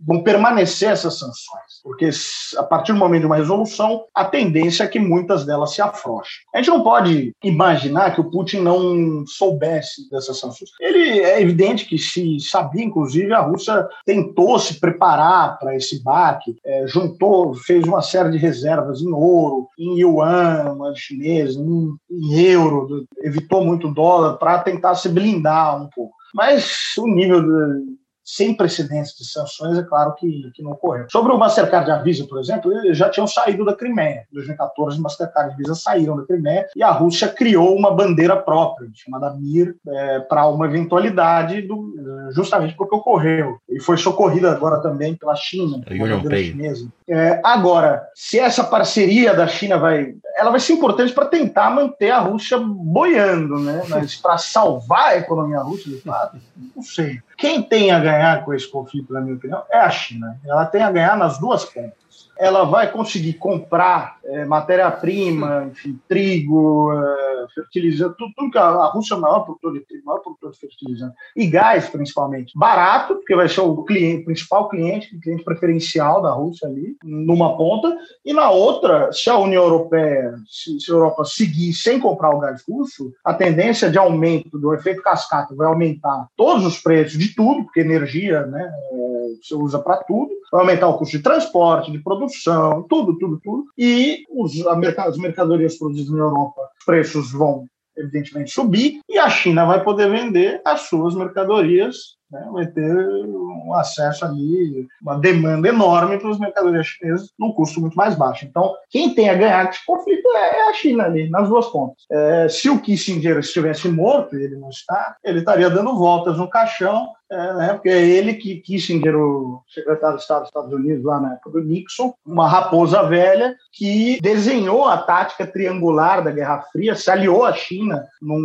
vão 0.05 0.21
permanecer 0.21 0.91
essas 0.91 1.17
sanções, 1.17 1.81
porque 1.83 2.09
a 2.57 2.63
partir 2.63 2.93
do 2.93 2.99
momento 2.99 3.21
de 3.21 3.27
uma 3.27 3.35
resolução, 3.35 4.03
a 4.13 4.25
tendência 4.25 4.83
é 4.83 4.87
que 4.87 4.99
muitas 4.99 5.45
delas 5.45 5.73
se 5.73 5.81
afrouxem. 5.81 6.43
A 6.53 6.57
gente 6.57 6.69
não 6.69 6.83
pode 6.83 7.33
imaginar 7.43 8.13
que 8.13 8.21
o 8.21 8.29
Putin 8.29 8.59
não 8.59 9.25
soubesse 9.25 10.09
dessas 10.09 10.39
sanções. 10.39 10.69
Ele 10.79 11.19
é 11.19 11.41
evidente 11.41 11.85
que 11.85 11.97
se 11.97 12.39
sabia, 12.39 12.83
inclusive, 12.83 13.33
a 13.33 13.41
Rússia 13.41 13.87
tentou 14.05 14.59
se 14.59 14.79
preparar 14.79 15.57
para 15.59 15.75
esse 15.75 16.03
baque, 16.03 16.55
é, 16.65 16.85
juntou, 16.87 17.53
fez 17.55 17.83
uma 17.85 18.01
série 18.01 18.31
de 18.31 18.37
reservas 18.37 19.01
em 19.01 19.11
ouro, 19.11 19.67
em 19.77 19.99
yuan, 19.99 20.75
chinês, 20.95 21.55
em, 21.55 21.95
em 22.09 22.41
euro, 22.41 23.05
evitou 23.23 23.63
muito 23.63 23.91
dólar 23.91 24.37
para 24.37 24.59
tentar 24.59 24.95
se 24.95 25.09
blindar 25.09 25.81
um 25.81 25.89
pouco. 25.89 26.13
Mas 26.33 26.93
o 26.97 27.07
nível 27.07 27.41
de 27.41 27.95
sem 28.25 28.55
precedentes 28.55 29.15
de 29.15 29.23
sanções, 29.23 29.77
é 29.77 29.83
claro 29.83 30.15
que, 30.15 30.51
que 30.55 30.63
não 30.63 30.71
ocorreu. 30.71 31.05
Sobre 31.11 31.31
o 31.31 31.37
Mastercard 31.37 31.87
e 31.87 31.93
a 31.93 31.97
Visa, 31.97 32.25
por 32.25 32.39
exemplo, 32.39 32.73
eles 32.73 32.97
já 32.97 33.07
tinham 33.09 33.27
saído 33.27 33.63
da 33.63 33.75
Crimeia. 33.75 34.25
Em 34.31 34.33
2014, 34.33 34.99
Mastercard 34.99 35.53
e 35.53 35.57
Visa 35.57 35.75
saíram 35.75 36.17
da 36.17 36.25
Crimeia 36.25 36.67
e 36.75 36.81
a 36.81 36.89
Rússia 36.89 37.27
criou 37.27 37.75
uma 37.75 37.91
bandeira 37.91 38.35
própria, 38.35 38.89
chamada 38.95 39.31
MIR, 39.35 39.75
é, 39.87 40.19
para 40.21 40.47
uma 40.47 40.65
eventualidade, 40.65 41.61
do, 41.61 41.93
justamente 42.31 42.75
porque 42.75 42.95
ocorreu. 42.95 43.57
E 43.69 43.79
foi 43.79 43.97
socorrida 43.97 44.51
agora 44.51 44.81
também 44.81 45.15
pela 45.15 45.35
China, 45.35 45.81
a 45.87 45.93
Union 45.93 46.21
Pay. 46.23 46.51
chinesa. 46.51 46.87
É, 47.07 47.39
agora, 47.43 48.07
se 48.15 48.39
essa 48.39 48.63
parceria 48.63 49.35
da 49.35 49.47
China 49.47 49.77
vai. 49.77 50.15
Ela 50.35 50.49
vai 50.49 50.59
ser 50.59 50.73
importante 50.73 51.13
para 51.13 51.27
tentar 51.27 51.69
manter 51.69 52.11
a 52.11 52.19
Rússia 52.19 52.57
boiando, 52.59 53.59
né? 53.59 53.83
Mas 53.87 54.15
para 54.15 54.37
salvar 54.37 55.09
a 55.09 55.17
economia 55.17 55.59
russa, 55.59 55.89
de 55.89 56.01
fato, 56.01 56.37
não 56.75 56.83
sei. 56.83 57.19
Quem 57.37 57.61
tem 57.61 57.91
a 57.91 57.99
ganhar 57.99 58.43
com 58.45 58.53
esse 58.53 58.69
conflito, 58.69 59.11
na 59.11 59.21
minha 59.21 59.35
opinião, 59.35 59.63
é 59.69 59.77
a 59.77 59.89
China. 59.89 60.39
Ela 60.45 60.65
tem 60.65 60.81
a 60.81 60.91
ganhar 60.91 61.17
nas 61.17 61.37
duas 61.37 61.65
pontas 61.65 62.04
ela 62.37 62.63
vai 62.65 62.91
conseguir 62.91 63.33
comprar 63.33 64.17
é, 64.25 64.45
matéria-prima, 64.45 65.69
enfim, 65.71 65.99
trigo, 66.07 66.91
é, 66.91 67.45
fertilizante, 67.53 68.15
tudo, 68.17 68.33
tudo, 68.35 68.51
que 68.51 68.57
a, 68.57 68.63
a 68.63 68.87
Rússia 68.87 69.13
é 69.13 69.17
o 69.17 69.21
maior 69.21 69.41
produtor 69.41 69.73
de 69.73 69.79
trigo, 69.81 70.05
maior 70.05 70.19
produtor 70.19 70.51
de 70.51 70.59
fertilizante, 70.59 71.15
e 71.35 71.47
gás, 71.47 71.89
principalmente. 71.89 72.53
Barato, 72.55 73.15
porque 73.15 73.35
vai 73.35 73.47
ser 73.47 73.61
o 73.61 73.83
cliente, 73.83 74.25
principal 74.25 74.67
cliente, 74.69 75.15
o 75.15 75.19
cliente 75.19 75.43
preferencial 75.43 76.21
da 76.21 76.31
Rússia 76.31 76.67
ali, 76.67 76.97
numa 77.03 77.55
ponta, 77.57 77.97
e 78.23 78.33
na 78.33 78.49
outra, 78.49 79.11
se 79.11 79.29
a 79.29 79.37
União 79.37 79.63
Europeia, 79.63 80.35
se, 80.47 80.79
se 80.79 80.91
a 80.91 80.95
Europa 80.95 81.23
seguir 81.25 81.73
sem 81.73 81.99
comprar 81.99 82.31
o 82.31 82.39
gás 82.39 82.63
russo, 82.67 83.13
a 83.23 83.33
tendência 83.33 83.89
de 83.89 83.97
aumento 83.97 84.57
do 84.57 84.73
efeito 84.73 85.01
cascata 85.01 85.55
vai 85.55 85.67
aumentar 85.67 86.27
todos 86.35 86.65
os 86.65 86.79
preços 86.79 87.17
de 87.17 87.33
tudo, 87.33 87.63
porque 87.63 87.79
energia, 87.79 88.45
né, 88.45 88.71
é, 88.91 89.24
você 89.41 89.55
usa 89.55 89.79
para 89.79 89.97
tudo, 90.03 90.29
vai 90.51 90.61
aumentar 90.61 90.87
o 90.87 90.97
custo 90.97 91.17
de 91.17 91.23
transporte, 91.23 91.91
de 91.91 91.99
produção, 91.99 92.83
tudo, 92.89 93.17
tudo, 93.17 93.39
tudo. 93.43 93.65
E 93.77 94.23
os, 94.29 94.65
as 94.65 95.17
mercadorias 95.17 95.77
produzidas 95.77 96.11
na 96.11 96.19
Europa, 96.19 96.61
os 96.79 96.85
preços 96.85 97.31
vão 97.31 97.67
evidentemente 97.97 98.51
subir 98.51 98.99
e 99.09 99.17
a 99.17 99.29
China 99.29 99.65
vai 99.65 99.83
poder 99.83 100.09
vender 100.09 100.61
as 100.65 100.81
suas 100.81 101.15
mercadorias 101.15 102.15
né, 102.35 102.49
vai 102.51 102.67
ter 102.67 102.93
um 102.93 103.73
acesso 103.73 104.25
ali, 104.25 104.87
uma 105.01 105.17
demanda 105.17 105.67
enorme 105.69 106.17
para 106.17 106.29
as 106.29 106.39
mercadorias 106.39 106.85
chinesas 106.85 107.29
num 107.39 107.53
custo 107.53 107.79
muito 107.79 107.95
mais 107.95 108.15
baixo. 108.15 108.45
Então, 108.45 108.73
quem 108.89 109.15
tem 109.15 109.29
a 109.29 109.33
ganhar 109.33 109.65
com 109.65 109.71
esse 109.71 109.85
conflito 109.85 110.27
é, 110.35 110.59
é 110.59 110.69
a 110.69 110.73
China 110.73 111.05
ali, 111.05 111.29
nas 111.29 111.47
duas 111.47 111.67
pontas. 111.67 112.03
É, 112.11 112.47
se 112.49 112.69
o 112.69 112.79
Kissinger 112.79 113.37
estivesse 113.39 113.87
morto, 113.87 114.35
ele 114.35 114.57
não 114.57 114.69
está, 114.69 115.15
ele 115.23 115.39
estaria 115.39 115.69
dando 115.69 115.97
voltas 115.97 116.37
no 116.37 116.49
caixão 116.49 117.07
é, 117.31 117.53
né, 117.55 117.73
porque 117.73 117.89
é 117.89 118.05
ele 118.05 118.35
que 118.35 118.57
Kissinger, 118.57 119.15
o 119.15 119.63
secretário 119.67 120.17
de 120.17 120.21
Estado 120.21 120.41
dos 120.41 120.49
Estados 120.49 120.71
Unidos, 120.71 121.03
lá 121.03 121.19
na 121.19 121.33
época 121.33 121.51
do 121.51 121.63
Nixon, 121.63 122.13
uma 122.23 122.47
raposa 122.47 123.01
velha 123.03 123.55
que 123.71 124.19
desenhou 124.21 124.85
a 124.85 124.97
tática 124.97 125.47
triangular 125.47 126.23
da 126.23 126.29
Guerra 126.29 126.61
Fria, 126.71 126.95
se 126.95 127.09
aliou 127.09 127.43
à 127.43 127.51
China 127.53 128.05
num, 128.21 128.37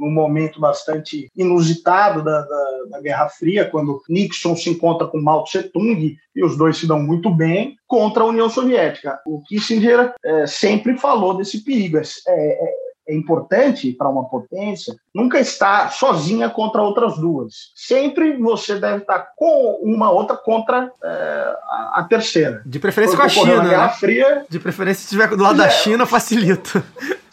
num 0.00 0.10
momento 0.10 0.60
bastante 0.60 1.30
inusitado 1.36 2.22
da, 2.22 2.40
da, 2.42 2.84
da 2.90 3.00
Guerra 3.00 3.28
Fria, 3.30 3.64
quando 3.64 4.02
Nixon 4.08 4.54
se 4.56 4.70
encontra 4.70 5.06
com 5.06 5.20
Mao 5.20 5.44
Tse-tung 5.44 6.16
e 6.34 6.44
os 6.44 6.56
dois 6.56 6.76
se 6.76 6.86
dão 6.86 7.00
muito 7.00 7.30
bem 7.30 7.76
contra 7.86 8.22
a 8.22 8.26
União 8.26 8.48
Soviética. 8.48 9.18
O 9.26 9.42
Kissinger 9.42 10.12
é, 10.22 10.46
sempre 10.46 10.98
falou 10.98 11.36
desse 11.36 11.64
perigo. 11.64 11.98
É, 11.98 12.02
é, 12.28 12.90
é 13.10 13.14
importante 13.14 13.92
para 13.92 14.08
uma 14.08 14.28
potência 14.28 14.94
nunca 15.12 15.40
estar 15.40 15.90
sozinha 15.92 16.48
contra 16.48 16.82
outras 16.82 17.18
duas. 17.18 17.72
Sempre 17.74 18.36
você 18.36 18.78
deve 18.78 18.98
estar 18.98 19.32
com 19.36 19.80
uma 19.82 20.10
outra 20.10 20.36
contra 20.36 20.90
é, 21.02 21.56
a, 21.94 22.06
terceira. 22.08 22.62
De 22.64 22.78
preferência 22.78 23.16
com 23.16 23.22
a 23.22 23.28
China. 23.28 23.62
Né? 23.62 23.88
Fria, 23.98 24.46
De 24.48 24.60
preferência 24.60 25.00
se 25.00 25.06
estiver 25.06 25.36
do 25.36 25.42
lado 25.42 25.58
da 25.58 25.68
China, 25.68 26.06
facilita. 26.06 26.84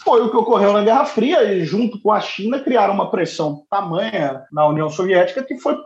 Foi 0.07 0.21
o 0.21 0.29
que 0.29 0.37
ocorreu 0.37 0.71
na 0.71 0.85
Guerra 0.85 1.03
Fria 1.03 1.43
e, 1.43 1.65
junto 1.65 2.01
com 2.01 2.13
a 2.13 2.21
China, 2.21 2.61
criaram 2.61 2.93
uma 2.93 3.11
pressão 3.11 3.63
tamanha 3.69 4.41
na 4.53 4.65
União 4.65 4.89
Soviética 4.89 5.43
que 5.43 5.57
foi 5.57 5.77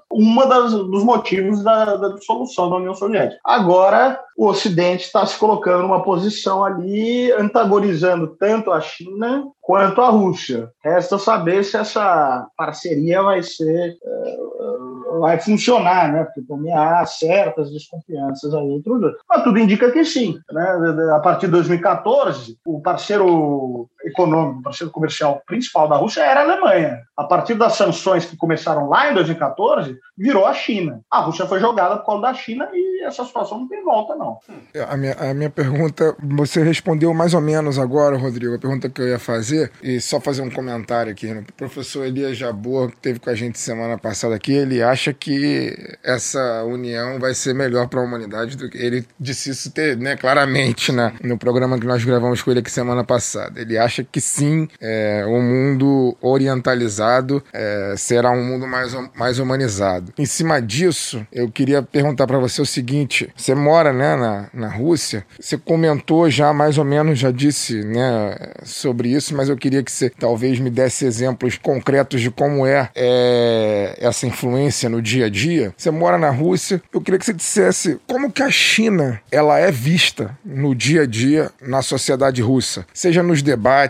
das, 0.48 0.74
dos 0.74 1.04
motivos 1.04 1.64
da, 1.64 1.96
da 1.96 2.10
dissolução 2.10 2.70
da 2.70 2.76
União 2.76 2.94
Soviética. 2.94 3.42
Agora, 3.44 4.20
o 4.38 4.46
Ocidente 4.46 5.06
está 5.06 5.26
se 5.26 5.36
colocando 5.40 5.82
numa 5.82 6.04
posição 6.04 6.64
ali 6.64 7.32
antagonizando 7.32 8.28
tanto 8.40 8.72
a 8.72 8.80
China 8.80 9.44
quanto 9.60 10.02
a 10.02 10.10
Rússia. 10.10 10.70
Resta 10.84 11.18
saber 11.18 11.64
se 11.64 11.78
essa 11.78 12.48
parceria 12.56 13.24
vai 13.24 13.42
ser 13.42 13.98
uh, 14.04 15.20
vai 15.20 15.40
funcionar, 15.40 16.12
né? 16.12 16.24
Porque 16.24 16.42
também 16.42 16.74
há 16.74 17.06
certas 17.06 17.72
desconfianças 17.72 18.54
aí 18.54 18.72
entre 18.74 18.92
os 18.92 19.02
dois. 19.02 19.16
Mas 19.30 19.44
tudo 19.44 19.60
indica 19.60 19.92
que 19.92 20.04
sim. 20.06 20.40
Né? 20.52 20.66
A 21.16 21.20
partir 21.20 21.48
de 21.48 21.54
2014, 21.54 22.58
o 22.66 22.82
parceiro 22.82 23.90
econômico, 24.06 24.62
parceiro 24.62 24.92
comercial 24.92 25.42
principal 25.46 25.88
da 25.88 25.96
Rússia 25.96 26.22
era 26.22 26.42
a 26.42 26.44
Alemanha. 26.44 27.02
A 27.18 27.24
partir 27.24 27.56
das 27.56 27.74
sanções 27.74 28.26
que 28.26 28.38
começaram 28.38 28.90
lá 28.90 29.12
em 29.12 29.14
2014, 29.14 29.98
virou 30.18 30.46
a 30.46 30.54
China. 30.54 31.02
A 31.10 31.20
Rússia 31.20 31.46
foi 31.46 31.60
jogada 31.60 31.98
por 31.98 32.06
causa 32.06 32.22
da 32.22 32.34
China 32.34 32.70
e 32.74 33.04
essa 33.04 33.26
situação 33.26 33.60
não 33.60 33.68
tem 33.68 33.84
volta, 33.84 34.16
não. 34.16 34.38
A 34.88 34.98
minha, 34.98 35.14
a 35.14 35.34
minha 35.34 35.50
pergunta, 35.50 36.16
você 36.20 36.64
respondeu 36.64 37.14
mais 37.14 37.34
ou 37.34 37.42
menos 37.42 37.80
agora, 37.80 38.18
Rodrigo, 38.18 38.56
a 38.56 38.60
pergunta 38.60 38.90
que 38.90 39.02
eu 39.02 39.08
ia 39.08 39.20
fazer, 39.20 39.72
e 39.82 40.00
só 40.00 40.20
fazer 40.20 40.42
um 40.42 40.50
comentário 40.50 41.12
aqui. 41.12 41.28
Né? 41.28 41.44
O 41.50 41.54
professor 41.54 42.06
Elias 42.06 42.38
Jabor, 42.38 42.92
que 42.92 42.98
teve 42.98 43.20
com 43.20 43.30
a 43.30 43.36
gente 43.36 43.60
semana 43.60 43.98
passada 43.98 44.36
aqui, 44.36 44.54
ele 44.54 44.82
acha 44.82 45.14
que 45.14 45.76
essa 46.04 46.64
união 46.64 47.20
vai 47.20 47.34
ser 47.34 47.54
melhor 47.54 47.88
para 47.88 48.00
a 48.00 48.04
humanidade 48.04 48.56
do 48.56 48.70
que 48.70 48.78
ele 48.78 49.06
disse 49.20 49.50
isso 49.50 49.72
ter, 49.72 49.98
né, 49.98 50.16
claramente 50.16 50.92
né, 50.92 51.14
no 51.24 51.38
programa 51.38 51.80
que 51.80 51.86
nós 51.86 52.04
gravamos 52.04 52.42
com 52.42 52.52
ele 52.52 52.60
aqui 52.60 52.72
semana 52.72 53.04
passada. 53.04 53.60
Ele 53.60 53.78
acha 53.78 53.91
que 54.00 54.22
sim, 54.22 54.68
é, 54.80 55.26
o 55.28 55.42
mundo 55.42 56.16
orientalizado 56.22 57.44
é, 57.54 57.94
será 57.98 58.32
um 58.32 58.44
mundo 58.44 58.68
mais, 58.68 58.96
mais 59.16 59.40
humanizado. 59.40 60.14
Em 60.18 60.26
cima 60.26 60.62
disso, 60.62 61.26
eu 61.32 61.50
queria 61.50 61.82
perguntar 61.82 62.28
para 62.28 62.40
você 62.40 62.62
o 62.62 62.66
seguinte: 62.66 63.30
você 63.36 63.54
mora 63.54 63.92
né, 63.94 64.16
na, 64.16 64.50
na 64.54 64.68
Rússia, 64.68 65.26
você 65.40 65.58
comentou 65.58 66.30
já 66.30 66.54
mais 66.54 66.78
ou 66.78 66.86
menos, 66.86 67.20
já 67.20 67.32
disse 67.32 67.84
né, 67.84 68.36
sobre 68.64 69.10
isso, 69.10 69.36
mas 69.36 69.50
eu 69.50 69.58
queria 69.58 69.84
que 69.84 69.92
você 69.92 70.10
talvez 70.10 70.60
me 70.60 70.70
desse 70.70 71.06
exemplos 71.06 71.58
concretos 71.58 72.22
de 72.22 72.32
como 72.32 72.66
é, 72.66 72.90
é 72.96 73.98
essa 74.00 74.26
influência 74.26 74.90
no 74.90 75.02
dia 75.02 75.26
a 75.26 75.30
dia. 75.30 75.74
Você 75.78 75.92
mora 75.92 76.18
na 76.18 76.30
Rússia, 76.30 76.82
eu 76.94 77.02
queria 77.02 77.20
que 77.20 77.26
você 77.26 77.34
dissesse 77.34 78.00
como 78.08 78.32
que 78.32 78.44
a 78.44 78.50
China 78.50 79.22
ela 79.32 79.60
é 79.60 79.72
vista 79.72 80.38
no 80.44 80.74
dia 80.76 81.04
a 81.04 81.06
dia 81.06 81.52
na 81.62 81.82
sociedade 81.82 82.42
russa, 82.42 82.86
seja 82.94 83.24
nos 83.24 83.42
debates, 83.42 83.81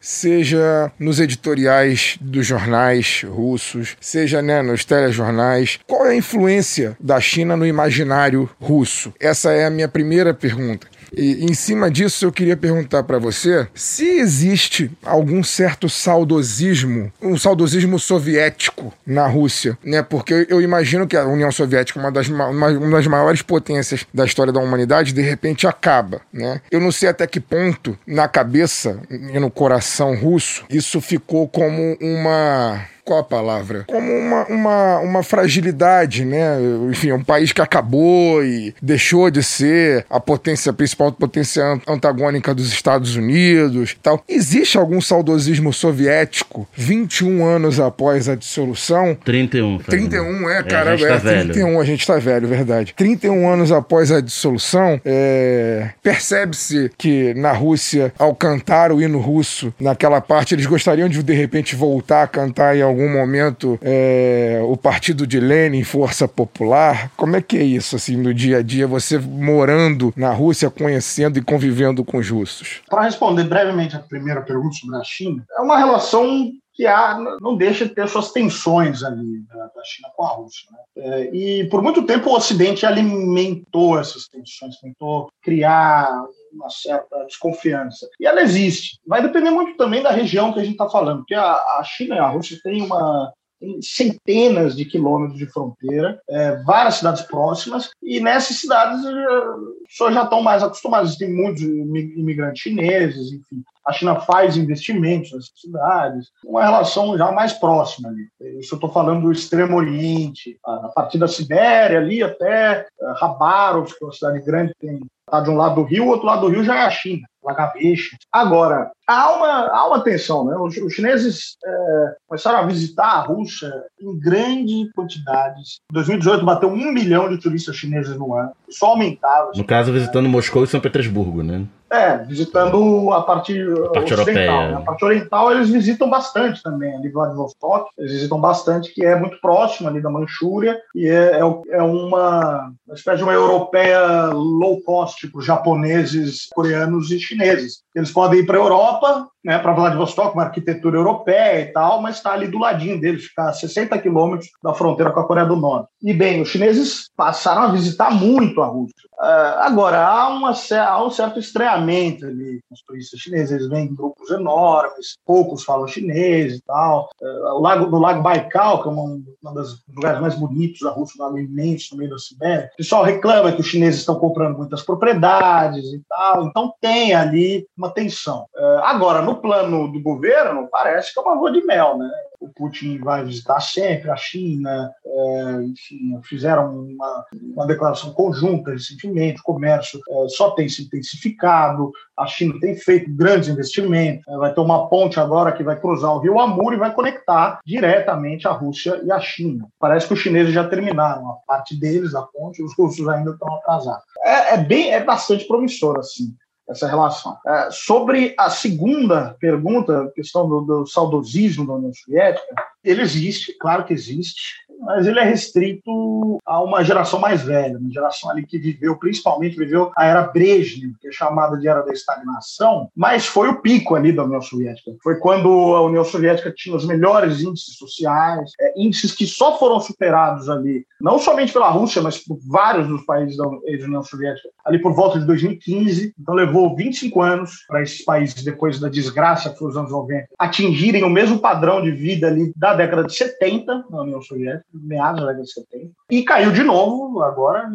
seja 0.00 0.90
nos 0.98 1.20
editoriais 1.20 2.16
dos 2.20 2.46
jornais 2.46 3.24
russos, 3.26 3.96
seja 4.00 4.42
né, 4.42 4.62
nos 4.62 4.84
telejornais. 4.84 5.78
Qual 5.86 6.06
é 6.06 6.10
a 6.10 6.16
influência 6.16 6.96
da 7.00 7.20
China 7.20 7.56
no 7.56 7.66
imaginário 7.66 8.48
russo? 8.60 9.12
Essa 9.18 9.52
é 9.52 9.66
a 9.66 9.70
minha 9.70 9.88
primeira 9.88 10.34
pergunta. 10.34 10.86
E 11.14 11.44
em 11.44 11.52
cima 11.52 11.90
disso, 11.90 12.24
eu 12.24 12.32
queria 12.32 12.56
perguntar 12.56 13.02
para 13.02 13.18
você 13.18 13.68
se 13.74 14.04
existe 14.04 14.90
algum 15.04 15.42
certo 15.42 15.88
saudosismo, 15.88 17.12
um 17.20 17.36
saudosismo 17.36 17.98
soviético 17.98 18.92
na 19.06 19.26
Rússia, 19.26 19.76
né? 19.84 20.02
Porque 20.02 20.46
eu 20.48 20.60
imagino 20.60 21.06
que 21.06 21.16
a 21.16 21.26
União 21.26 21.52
Soviética, 21.52 22.00
uma 22.00 22.10
das, 22.10 22.28
uma, 22.28 22.48
uma 22.48 22.96
das 22.96 23.06
maiores 23.06 23.42
potências 23.42 24.06
da 24.12 24.24
história 24.24 24.52
da 24.52 24.60
humanidade, 24.60 25.12
de 25.12 25.20
repente 25.20 25.66
acaba, 25.66 26.22
né? 26.32 26.60
Eu 26.70 26.80
não 26.80 26.90
sei 26.90 27.10
até 27.10 27.26
que 27.26 27.40
ponto, 27.40 27.98
na 28.06 28.26
cabeça 28.26 29.00
e 29.32 29.40
no 29.40 29.50
coração 29.50 30.14
russo, 30.14 30.64
isso 30.68 31.00
ficou 31.00 31.48
como 31.48 31.96
uma 32.00 32.86
qual 33.04 33.20
a 33.20 33.24
palavra? 33.24 33.84
Como 33.88 34.12
uma, 34.12 34.44
uma, 34.46 34.98
uma 35.00 35.22
fragilidade, 35.22 36.24
né? 36.24 36.56
Enfim, 36.90 37.10
é 37.10 37.14
um 37.14 37.24
país 37.24 37.52
que 37.52 37.60
acabou 37.60 38.44
e 38.44 38.74
deixou 38.80 39.30
de 39.30 39.42
ser 39.42 40.04
a 40.08 40.20
potência 40.20 40.70
a 40.70 40.72
principal 40.72 41.12
potência 41.12 41.62
antagônica 41.86 42.54
dos 42.54 42.72
Estados 42.72 43.16
Unidos 43.16 43.96
tal. 44.02 44.22
Existe 44.28 44.78
algum 44.78 45.00
saudosismo 45.00 45.72
soviético 45.72 46.66
21 46.74 47.44
anos 47.44 47.80
após 47.80 48.28
a 48.28 48.34
dissolução? 48.34 49.16
31. 49.24 49.78
31, 49.78 50.50
é, 50.50 50.62
cara, 50.62 50.92
a 50.92 50.96
gente 50.96 51.08
tá 51.08 51.14
é, 51.14 51.18
velho. 51.18 51.52
31, 51.52 51.80
a 51.80 51.84
gente 51.84 52.06
tá 52.06 52.18
velho, 52.18 52.48
verdade. 52.48 52.94
31 52.96 53.48
anos 53.48 53.72
após 53.72 54.12
a 54.12 54.20
dissolução, 54.20 55.00
é, 55.04 55.90
percebe-se 56.02 56.90
que 56.96 57.34
na 57.34 57.52
Rússia, 57.52 58.12
ao 58.18 58.34
cantar 58.34 58.92
o 58.92 59.00
hino 59.00 59.18
russo, 59.18 59.72
naquela 59.80 60.20
parte, 60.20 60.54
eles 60.54 60.66
gostariam 60.66 61.08
de 61.08 61.22
de 61.22 61.32
repente 61.32 61.74
voltar 61.74 62.22
a 62.22 62.26
cantar 62.26 62.76
em 62.76 62.82
algum 62.92 63.10
momento 63.10 63.78
é, 63.82 64.60
o 64.64 64.76
partido 64.76 65.26
de 65.26 65.40
Lenin, 65.40 65.82
Força 65.82 66.28
Popular. 66.28 67.10
Como 67.16 67.36
é 67.36 67.42
que 67.42 67.56
é 67.56 67.62
isso, 67.62 67.96
assim, 67.96 68.16
no 68.16 68.32
dia 68.32 68.58
a 68.58 68.62
dia, 68.62 68.86
você 68.86 69.18
morando 69.18 70.12
na 70.16 70.32
Rússia, 70.32 70.70
conhecendo 70.70 71.38
e 71.38 71.42
convivendo 71.42 72.04
com 72.04 72.18
os 72.18 72.28
russos? 72.28 72.80
Para 72.88 73.02
responder 73.02 73.44
brevemente 73.44 73.96
a 73.96 74.00
primeira 74.00 74.42
pergunta 74.42 74.74
sobre 74.76 74.96
a 74.96 75.04
China, 75.04 75.44
é 75.58 75.60
uma 75.60 75.78
relação 75.78 76.52
que 76.74 76.86
há, 76.86 77.18
não 77.40 77.56
deixa 77.56 77.86
de 77.86 77.94
ter 77.94 78.08
suas 78.08 78.32
tensões 78.32 79.02
ali 79.02 79.40
da, 79.40 79.66
da 79.66 79.84
China 79.84 80.08
com 80.16 80.24
a 80.24 80.28
Rússia. 80.28 80.68
Né? 80.72 80.78
É, 80.96 81.34
e 81.34 81.68
por 81.68 81.82
muito 81.82 82.04
tempo 82.04 82.30
o 82.30 82.34
Ocidente 82.34 82.86
alimentou 82.86 83.98
essas 83.98 84.26
tensões, 84.26 84.80
tentou 84.80 85.30
criar 85.42 86.24
uma 86.52 86.70
certa 86.70 87.24
desconfiança. 87.24 88.08
E 88.20 88.26
ela 88.26 88.42
existe. 88.42 88.98
Vai 89.06 89.22
depender 89.22 89.50
muito 89.50 89.76
também 89.76 90.02
da 90.02 90.10
região 90.10 90.52
que 90.52 90.60
a 90.60 90.64
gente 90.64 90.72
está 90.72 90.88
falando, 90.88 91.18
porque 91.18 91.34
a, 91.34 91.52
a 91.52 91.82
China 91.84 92.16
e 92.16 92.18
a 92.18 92.28
Rússia 92.28 92.58
têm 92.62 92.82
uma 92.82 93.32
centenas 93.80 94.76
de 94.76 94.84
quilômetros 94.84 95.38
de 95.38 95.46
fronteira, 95.46 96.20
é, 96.28 96.56
várias 96.64 96.96
cidades 96.96 97.22
próximas, 97.22 97.90
e 98.02 98.20
nessas 98.20 98.56
cidades 98.56 99.04
as 99.04 99.88
pessoas 99.88 100.14
já 100.14 100.24
estão 100.24 100.42
mais 100.42 100.62
acostumadas, 100.62 101.16
tem 101.16 101.32
muitos 101.32 101.62
imigrantes 101.62 102.62
chineses, 102.62 103.32
enfim. 103.32 103.62
A 103.86 103.92
China 103.92 104.20
faz 104.20 104.56
investimentos 104.56 105.32
nessas 105.32 105.52
cidades, 105.56 106.28
uma 106.44 106.62
relação 106.62 107.16
já 107.18 107.32
mais 107.32 107.52
próxima 107.52 108.08
ali. 108.08 108.28
Isso 108.58 108.74
eu 108.74 108.76
estou 108.76 108.90
falando 108.90 109.22
do 109.22 109.32
Extremo 109.32 109.76
Oriente, 109.76 110.56
a 110.64 110.88
partir 110.88 111.18
da 111.18 111.26
Sibéria 111.26 111.98
ali 111.98 112.22
até 112.22 112.86
Rabarovsk, 113.16 113.98
que 113.98 114.04
é 114.04 114.06
uma 114.06 114.12
cidade 114.12 114.40
grande, 114.40 114.72
tem 114.78 115.00
Tá 115.26 115.40
de 115.40 115.50
um 115.50 115.56
lado 115.56 115.76
do 115.76 115.82
rio, 115.84 116.04
o 116.04 116.08
outro 116.08 116.26
lado 116.26 116.42
do 116.42 116.48
rio 116.48 116.64
já 116.64 116.76
é 116.76 116.82
a 116.82 116.90
China, 116.90 117.26
Lagaveche. 117.42 118.16
Agora, 118.30 118.90
há 119.12 119.36
uma, 119.36 119.68
há 119.68 119.86
uma 119.86 120.00
tensão, 120.00 120.44
né? 120.44 120.56
Os, 120.56 120.76
os 120.76 120.92
chineses 120.92 121.56
é, 121.64 122.14
começaram 122.26 122.58
a 122.58 122.66
visitar 122.66 123.06
a 123.06 123.20
Rússia 123.20 123.70
em 124.00 124.18
grande 124.18 124.90
quantidades. 124.94 125.80
Em 125.90 125.94
2018 125.94 126.44
bateu 126.44 126.68
um 126.68 126.92
milhão 126.92 127.28
de 127.28 127.38
turistas 127.38 127.76
chineses 127.76 128.16
no 128.16 128.34
ano. 128.34 128.52
Só 128.70 128.86
aumentava. 128.86 129.52
No 129.54 129.64
caso, 129.64 129.92
visitando 129.92 130.28
Moscou 130.28 130.64
e 130.64 130.66
São 130.66 130.80
Petersburgo, 130.80 131.42
né? 131.42 131.66
É, 131.92 132.16
visitando 132.24 133.12
a 133.12 133.20
parte, 133.20 133.52
a 133.60 133.90
parte 133.90 134.14
ocidental. 134.14 134.68
né? 134.68 134.74
A 134.76 134.80
parte 134.80 135.04
oriental 135.04 135.52
eles 135.52 135.68
visitam 135.68 136.08
bastante 136.08 136.62
também, 136.62 136.96
ali 136.96 137.10
Vladivostok, 137.10 137.90
eles 137.98 138.12
visitam 138.12 138.40
bastante, 138.40 138.94
que 138.94 139.04
é 139.04 139.14
muito 139.14 139.38
próximo 139.42 139.90
ali 139.90 140.00
da 140.00 140.08
Manchúria, 140.08 140.80
e 140.94 141.06
é, 141.06 141.32
é, 141.32 141.40
é 141.40 141.82
uma, 141.82 142.72
uma 142.86 142.94
espécie 142.94 143.18
de 143.18 143.24
uma 143.24 143.34
europeia 143.34 144.28
low 144.32 144.80
cost, 144.80 145.20
tipo 145.20 145.42
japoneses, 145.42 146.48
coreanos 146.54 147.10
e 147.10 147.20
chineses. 147.20 147.82
Eles 147.94 148.10
podem 148.10 148.40
ir 148.40 148.46
para 148.46 148.56
a 148.56 148.62
Europa, 148.62 149.01
né, 149.44 149.58
para 149.58 149.72
Vladivostok, 149.72 150.34
uma 150.34 150.44
arquitetura 150.44 150.96
europeia 150.96 151.60
e 151.60 151.72
tal, 151.72 152.00
mas 152.00 152.16
está 152.16 152.32
ali 152.32 152.48
do 152.48 152.58
ladinho 152.58 153.00
deles, 153.00 153.24
fica 153.24 153.48
a 153.48 153.52
60 153.52 153.98
quilômetros 153.98 154.50
da 154.62 154.74
fronteira 154.74 155.10
com 155.10 155.20
a 155.20 155.26
Coreia 155.26 155.46
do 155.46 155.56
Norte. 155.56 155.88
E 156.02 156.12
bem, 156.12 156.40
os 156.40 156.48
chineses 156.48 157.10
passaram 157.16 157.62
a 157.62 157.72
visitar 157.72 158.10
muito 158.10 158.62
a 158.62 158.66
Rússia. 158.66 159.08
Ah, 159.22 159.66
agora, 159.66 160.04
há, 160.04 160.28
uma, 160.30 160.50
há 160.50 161.04
um 161.04 161.10
certo 161.10 161.38
estranhamento 161.38 162.26
ali 162.26 162.60
com 162.68 162.74
os 162.74 162.82
turistas 162.82 163.20
chineses, 163.20 163.52
eles 163.52 163.68
vêm 163.68 163.84
em 163.84 163.94
grupos 163.94 164.28
enormes, 164.30 165.16
poucos 165.24 165.62
falam 165.62 165.86
chinês 165.86 166.54
e 166.54 166.62
tal. 166.62 167.08
Ah, 167.22 167.54
o 167.54 167.60
lago, 167.60 167.86
no 167.86 168.00
Lago 168.00 168.20
Baikal, 168.20 168.82
que 168.82 168.88
é 168.88 168.90
uma, 168.90 169.20
uma 169.40 169.54
das 169.54 169.76
lugares 169.94 170.20
mais 170.20 170.34
bonitos 170.34 170.80
da 170.80 170.90
Rússia, 170.90 171.22
um 171.22 171.24
lago 171.24 171.38
imenso 171.38 171.92
no 171.92 171.98
meio 171.98 172.10
da 172.10 172.18
Sibéria, 172.18 172.68
o 172.74 172.76
pessoal 172.76 173.04
reclama 173.04 173.52
que 173.52 173.60
os 173.60 173.66
chineses 173.68 174.00
estão 174.00 174.16
comprando 174.16 174.58
muitas 174.58 174.82
propriedades 174.82 175.84
e 175.92 176.02
tal, 176.08 176.44
então 176.46 176.74
tem 176.80 177.14
ali 177.14 177.64
uma 177.78 177.90
tensão. 177.90 178.46
Ah, 178.56 178.90
agora, 178.90 179.22
no 179.22 179.36
plano 179.36 179.86
do 179.92 180.02
governo, 180.02 180.68
parece 180.68 181.14
que 181.14 181.20
é 181.20 181.22
uma 181.22 181.34
lua 181.34 181.52
de 181.52 181.64
mel, 181.64 181.96
né? 181.96 182.10
O 182.42 182.48
Putin 182.48 182.98
vai 182.98 183.24
visitar 183.24 183.60
sempre 183.60 184.10
a 184.10 184.16
China, 184.16 184.90
é, 185.04 185.62
enfim, 185.62 186.20
fizeram 186.24 186.74
uma, 186.76 187.24
uma 187.54 187.66
declaração 187.66 188.12
conjunta 188.12 188.72
recentemente, 188.72 189.40
o 189.40 189.44
comércio 189.44 190.00
é, 190.08 190.28
só 190.28 190.50
tem 190.50 190.68
se 190.68 190.82
intensificado, 190.82 191.92
a 192.16 192.26
China 192.26 192.54
tem 192.60 192.74
feito 192.74 193.14
grandes 193.14 193.48
investimentos, 193.48 194.26
é, 194.26 194.36
vai 194.36 194.52
ter 194.52 194.60
uma 194.60 194.88
ponte 194.88 195.20
agora 195.20 195.52
que 195.52 195.62
vai 195.62 195.78
cruzar 195.78 196.12
o 196.12 196.18
rio 196.18 196.40
Amur 196.40 196.72
e 196.72 196.78
vai 196.78 196.92
conectar 196.92 197.60
diretamente 197.64 198.48
a 198.48 198.52
Rússia 198.52 199.00
e 199.04 199.12
a 199.12 199.20
China. 199.20 199.68
Parece 199.78 200.08
que 200.08 200.14
os 200.14 200.20
chineses 200.20 200.52
já 200.52 200.66
terminaram 200.68 201.28
a 201.28 201.34
parte 201.46 201.78
deles, 201.78 202.14
a 202.14 202.22
ponte, 202.22 202.62
os 202.62 202.74
russos 202.76 203.08
ainda 203.08 203.30
estão 203.30 203.54
atrasados. 203.54 204.04
É, 204.24 204.54
é 204.54 204.58
bem, 204.58 204.92
é 204.92 205.02
bastante 205.02 205.46
promissor, 205.46 205.98
assim. 205.98 206.34
Essa 206.68 206.86
relação. 206.86 207.36
É, 207.46 207.68
sobre 207.70 208.34
a 208.38 208.48
segunda 208.50 209.36
pergunta, 209.40 210.10
questão 210.14 210.48
do, 210.48 210.60
do 210.60 210.86
saudosismo 210.86 211.66
da 211.66 211.74
União 211.74 211.92
Soviética, 211.92 212.54
ele 212.84 213.02
existe, 213.02 213.56
claro 213.58 213.84
que 213.84 213.92
existe, 213.92 214.62
mas 214.82 215.06
ele 215.06 215.20
é 215.20 215.24
restrito 215.24 216.38
a 216.44 216.60
uma 216.60 216.82
geração 216.82 217.18
mais 217.20 217.42
velha, 217.42 217.78
uma 217.78 217.90
geração 217.90 218.30
ali 218.30 218.44
que 218.44 218.58
viveu, 218.58 218.96
principalmente 218.98 219.56
viveu 219.56 219.92
a 219.96 220.04
era 220.04 220.22
Brezhnev, 220.22 220.94
que 221.00 221.08
é 221.08 221.12
chamada 221.12 221.56
de 221.56 221.68
era 221.68 221.82
da 221.82 221.92
estagnação, 221.92 222.88
mas 222.94 223.26
foi 223.26 223.48
o 223.48 223.60
pico 223.60 223.94
ali 223.94 224.12
da 224.12 224.24
União 224.24 224.40
Soviética. 224.40 224.92
Foi 225.02 225.16
quando 225.16 225.48
a 225.48 225.82
União 225.82 226.04
Soviética 226.04 226.52
tinha 226.54 226.74
os 226.74 226.84
melhores 226.84 227.40
índices 227.40 227.76
sociais, 227.76 228.52
é, 228.60 228.74
índices 228.76 229.12
que 229.12 229.26
só 229.26 229.58
foram 229.58 229.80
superados 229.80 230.48
ali, 230.48 230.84
não 231.00 231.18
somente 231.18 231.52
pela 231.52 231.70
Rússia, 231.70 232.02
mas 232.02 232.18
por 232.18 232.38
vários 232.46 232.88
dos 232.88 233.04
países 233.04 233.36
da 233.36 233.46
União 233.46 234.02
Soviética, 234.02 234.48
ali 234.64 234.80
por 234.80 234.94
volta 234.94 235.18
de 235.18 235.26
2015. 235.26 236.14
Então 236.20 236.34
levou 236.34 236.74
25 236.74 237.20
anos 237.20 237.64
para 237.68 237.82
esses 237.82 238.04
países, 238.04 238.42
depois 238.42 238.80
da 238.80 238.88
desgraça 238.88 239.50
que 239.50 239.58
foi 239.58 239.68
os 239.68 239.76
anos 239.76 239.90
90, 239.90 240.28
atingirem 240.38 241.04
o 241.04 241.10
mesmo 241.10 241.38
padrão 241.38 241.82
de 241.82 241.90
vida 241.92 242.26
ali 242.26 242.52
da 242.56 242.74
década 242.74 243.04
de 243.04 243.14
70 243.14 243.84
na 243.90 244.02
União 244.02 244.20
Soviética 244.20 244.71
meados 244.74 245.20
da 245.20 245.28
década 245.28 245.44
de 245.44 245.52
70, 245.52 245.92
e 246.10 246.22
caiu 246.24 246.52
de 246.52 246.62
novo 246.62 247.22
agora 247.22 247.70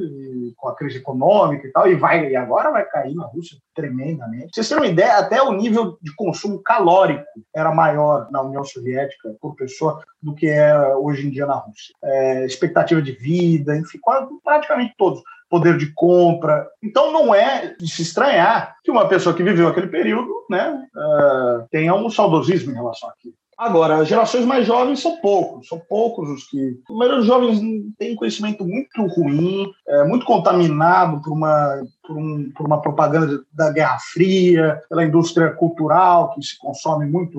com 0.55 0.69
a 0.69 0.75
crise 0.75 0.97
econômica 0.97 1.67
e 1.67 1.71
tal, 1.71 1.87
e 1.89 1.95
vai 1.95 2.29
e 2.29 2.35
agora 2.35 2.71
vai 2.71 2.85
cair 2.85 3.15
na 3.15 3.25
Rússia 3.25 3.57
tremendamente. 3.75 4.51
Vocês 4.53 4.67
terem 4.67 4.83
uma 4.83 4.89
ideia, 4.89 5.17
até 5.17 5.41
o 5.41 5.53
nível 5.53 5.97
de 6.01 6.13
consumo 6.15 6.61
calórico 6.61 7.25
era 7.55 7.73
maior 7.73 8.29
na 8.31 8.41
União 8.41 8.63
Soviética 8.63 9.35
por 9.39 9.55
pessoa 9.55 10.03
do 10.21 10.33
que 10.33 10.47
é 10.47 10.95
hoje 10.95 11.27
em 11.27 11.29
dia 11.29 11.45
na 11.45 11.55
Rússia. 11.55 11.93
É, 12.03 12.45
expectativa 12.45 13.01
de 13.01 13.11
vida, 13.11 13.77
enfim, 13.77 13.99
praticamente 14.43 14.93
todos 14.97 15.21
poder 15.49 15.77
de 15.77 15.91
compra. 15.93 16.67
Então 16.83 17.11
não 17.11 17.33
é 17.33 17.75
de 17.79 17.89
se 17.89 18.01
estranhar 18.01 18.75
que 18.83 18.91
uma 18.91 19.07
pessoa 19.07 19.35
que 19.35 19.43
viveu 19.43 19.67
aquele 19.67 19.87
período 19.87 20.45
né, 20.49 20.87
uh, 20.95 21.67
tenha 21.69 21.93
um 21.95 22.09
saudosismo 22.09 22.71
em 22.71 22.75
relação 22.75 23.09
àquilo. 23.09 23.33
Agora, 23.57 23.97
as 23.97 24.07
gerações 24.07 24.45
mais 24.45 24.67
jovens 24.67 24.99
são 24.99 25.17
poucos, 25.17 25.67
são 25.67 25.79
poucos 25.79 26.29
os 26.29 26.43
que. 26.43 26.79
A 26.87 26.93
maioria 26.93 27.17
dos 27.17 27.25
jovens 27.25 27.59
tem 27.97 28.15
conhecimento 28.15 28.63
muito 28.63 29.01
ruim, 29.07 29.67
é, 29.87 30.03
muito 30.07 30.25
contaminado 30.27 31.19
por 31.23 31.33
uma 31.33 31.81
por, 32.07 32.17
um, 32.17 32.49
por, 32.51 32.65
uma 32.65 32.81
propaganda 32.81 33.43
da 33.51 33.69
Guerra 33.69 33.97
Fria, 34.13 34.81
pela 34.89 35.03
indústria 35.03 35.51
cultural, 35.51 36.33
que 36.33 36.41
se 36.41 36.57
consome 36.57 37.05
muito, 37.05 37.37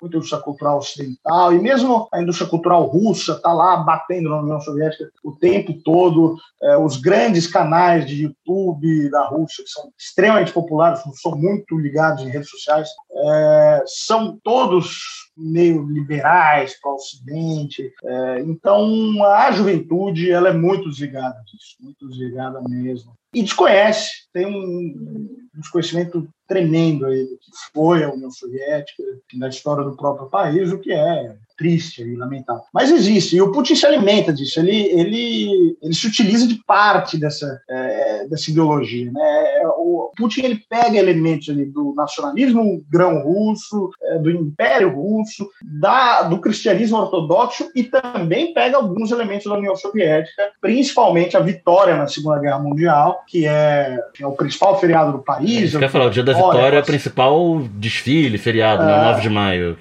muito 0.00 0.16
indústria 0.16 0.40
cultural 0.40 0.78
ocidental, 0.78 1.52
e 1.52 1.58
mesmo 1.58 2.08
a 2.12 2.22
indústria 2.22 2.48
cultural 2.48 2.86
russa 2.86 3.32
está 3.32 3.52
lá 3.52 3.76
batendo 3.78 4.30
na 4.30 4.40
União 4.40 4.60
Soviética 4.60 5.10
o 5.24 5.32
tempo 5.32 5.74
todo. 5.84 6.36
É, 6.62 6.76
os 6.76 6.98
grandes 6.98 7.46
canais 7.46 8.06
de 8.06 8.24
YouTube 8.24 9.10
da 9.10 9.26
Rússia, 9.26 9.64
que 9.64 9.70
são 9.70 9.90
extremamente 9.98 10.52
populares, 10.52 11.02
são 11.20 11.32
muito 11.32 11.76
ligados 11.76 12.22
em 12.22 12.30
redes 12.30 12.50
sociais, 12.50 12.88
é, 13.12 13.82
são 13.86 14.38
todos 14.44 15.30
meio 15.36 15.86
liberais 15.86 16.78
para 16.80 16.92
o 16.92 16.94
Ocidente. 16.94 17.90
É, 18.04 18.40
então, 18.40 19.24
a 19.24 19.50
juventude 19.50 20.30
ela 20.30 20.50
é 20.50 20.52
muito 20.52 20.90
desligada 20.90 21.40
disso, 21.46 21.76
muito 21.80 22.06
desligada 22.08 22.60
mesmo 22.68 23.18
e 23.32 23.42
desconhece, 23.42 24.10
tem 24.32 24.46
um 24.46 25.30
desconhecimento 25.54 26.28
tremendo 26.48 27.06
aí 27.06 27.24
do 27.24 27.38
que 27.38 27.50
foi 27.72 28.02
a 28.02 28.12
União 28.12 28.30
Soviética, 28.30 29.02
da 29.34 29.48
história 29.48 29.84
do 29.84 29.96
próprio 29.96 30.28
país, 30.28 30.72
o 30.72 30.78
que 30.78 30.92
é 30.92 31.36
triste 31.56 32.02
e 32.02 32.16
lamentável. 32.16 32.64
Mas 32.72 32.90
existe, 32.90 33.36
e 33.36 33.42
o 33.42 33.52
Putin 33.52 33.74
se 33.74 33.86
alimenta 33.86 34.32
disso, 34.32 34.58
ele, 34.58 34.76
ele, 34.76 35.76
ele 35.82 35.94
se 35.94 36.06
utiliza 36.06 36.46
de 36.46 36.56
parte 36.64 37.18
dessa, 37.18 37.60
é, 37.68 38.09
dessa 38.28 38.50
ideologia. 38.50 39.10
Né? 39.10 39.62
O 39.76 40.10
Putin 40.16 40.42
ele 40.42 40.62
pega 40.68 40.98
elementos 40.98 41.48
ali 41.48 41.64
do 41.64 41.94
nacionalismo 41.96 42.82
grão-russo, 42.90 43.90
é, 44.02 44.18
do 44.18 44.30
império 44.30 44.94
russo, 44.94 45.48
da, 45.62 46.22
do 46.22 46.38
cristianismo 46.38 46.98
ortodoxo 46.98 47.70
e 47.74 47.84
também 47.84 48.52
pega 48.52 48.76
alguns 48.76 49.10
elementos 49.10 49.46
da 49.46 49.56
União 49.56 49.76
Soviética, 49.76 50.50
principalmente 50.60 51.36
a 51.36 51.40
vitória 51.40 51.96
na 51.96 52.06
Segunda 52.06 52.38
Guerra 52.38 52.58
Mundial, 52.58 53.22
que 53.26 53.46
é, 53.46 53.98
que 54.14 54.22
é 54.22 54.26
o 54.26 54.32
principal 54.32 54.78
feriado 54.78 55.12
do 55.12 55.18
país. 55.18 55.74
É, 55.74 55.78
quer 55.78 55.90
falar, 55.90 56.06
o 56.06 56.10
dia 56.10 56.22
da 56.22 56.32
vitória 56.32 56.76
é 56.76 56.80
o 56.80 56.84
principal 56.84 57.62
desfile, 57.74 58.38
feriado, 58.38 58.82
é, 58.82 58.86
né? 58.86 59.04
9 59.04 59.22
de 59.22 59.30
maio. 59.30 59.76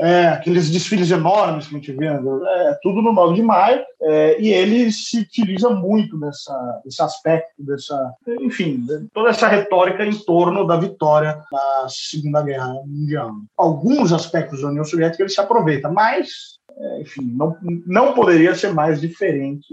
É, 0.00 0.28
aqueles 0.28 0.70
desfiles 0.70 1.10
enormes 1.10 1.66
que 1.66 1.74
a 1.74 1.78
gente 1.78 1.92
vê, 1.92 2.06
é 2.06 2.78
tudo 2.80 3.02
no 3.02 3.12
9 3.12 3.34
de 3.34 3.42
maio, 3.42 3.84
é, 4.00 4.40
e 4.40 4.52
ele 4.52 4.92
se 4.92 5.18
utiliza 5.18 5.70
muito 5.70 6.16
dessa, 6.20 6.80
desse 6.84 7.02
aspecto, 7.02 7.50
dessa, 7.58 8.14
enfim, 8.40 8.86
toda 9.12 9.30
essa 9.30 9.48
retórica 9.48 10.06
em 10.06 10.14
torno 10.14 10.64
da 10.64 10.76
vitória 10.76 11.42
na 11.50 11.86
Segunda 11.88 12.42
Guerra 12.42 12.74
Mundial. 12.86 13.32
Alguns 13.56 14.12
aspectos 14.12 14.62
da 14.62 14.68
União 14.68 14.84
Soviética 14.84 15.24
ele 15.24 15.30
se 15.30 15.40
aproveita, 15.40 15.90
mas, 15.90 16.28
é, 16.76 17.00
enfim, 17.00 17.32
não, 17.34 17.56
não 17.84 18.14
poderia 18.14 18.54
ser 18.54 18.72
mais 18.72 19.00
diferente 19.00 19.66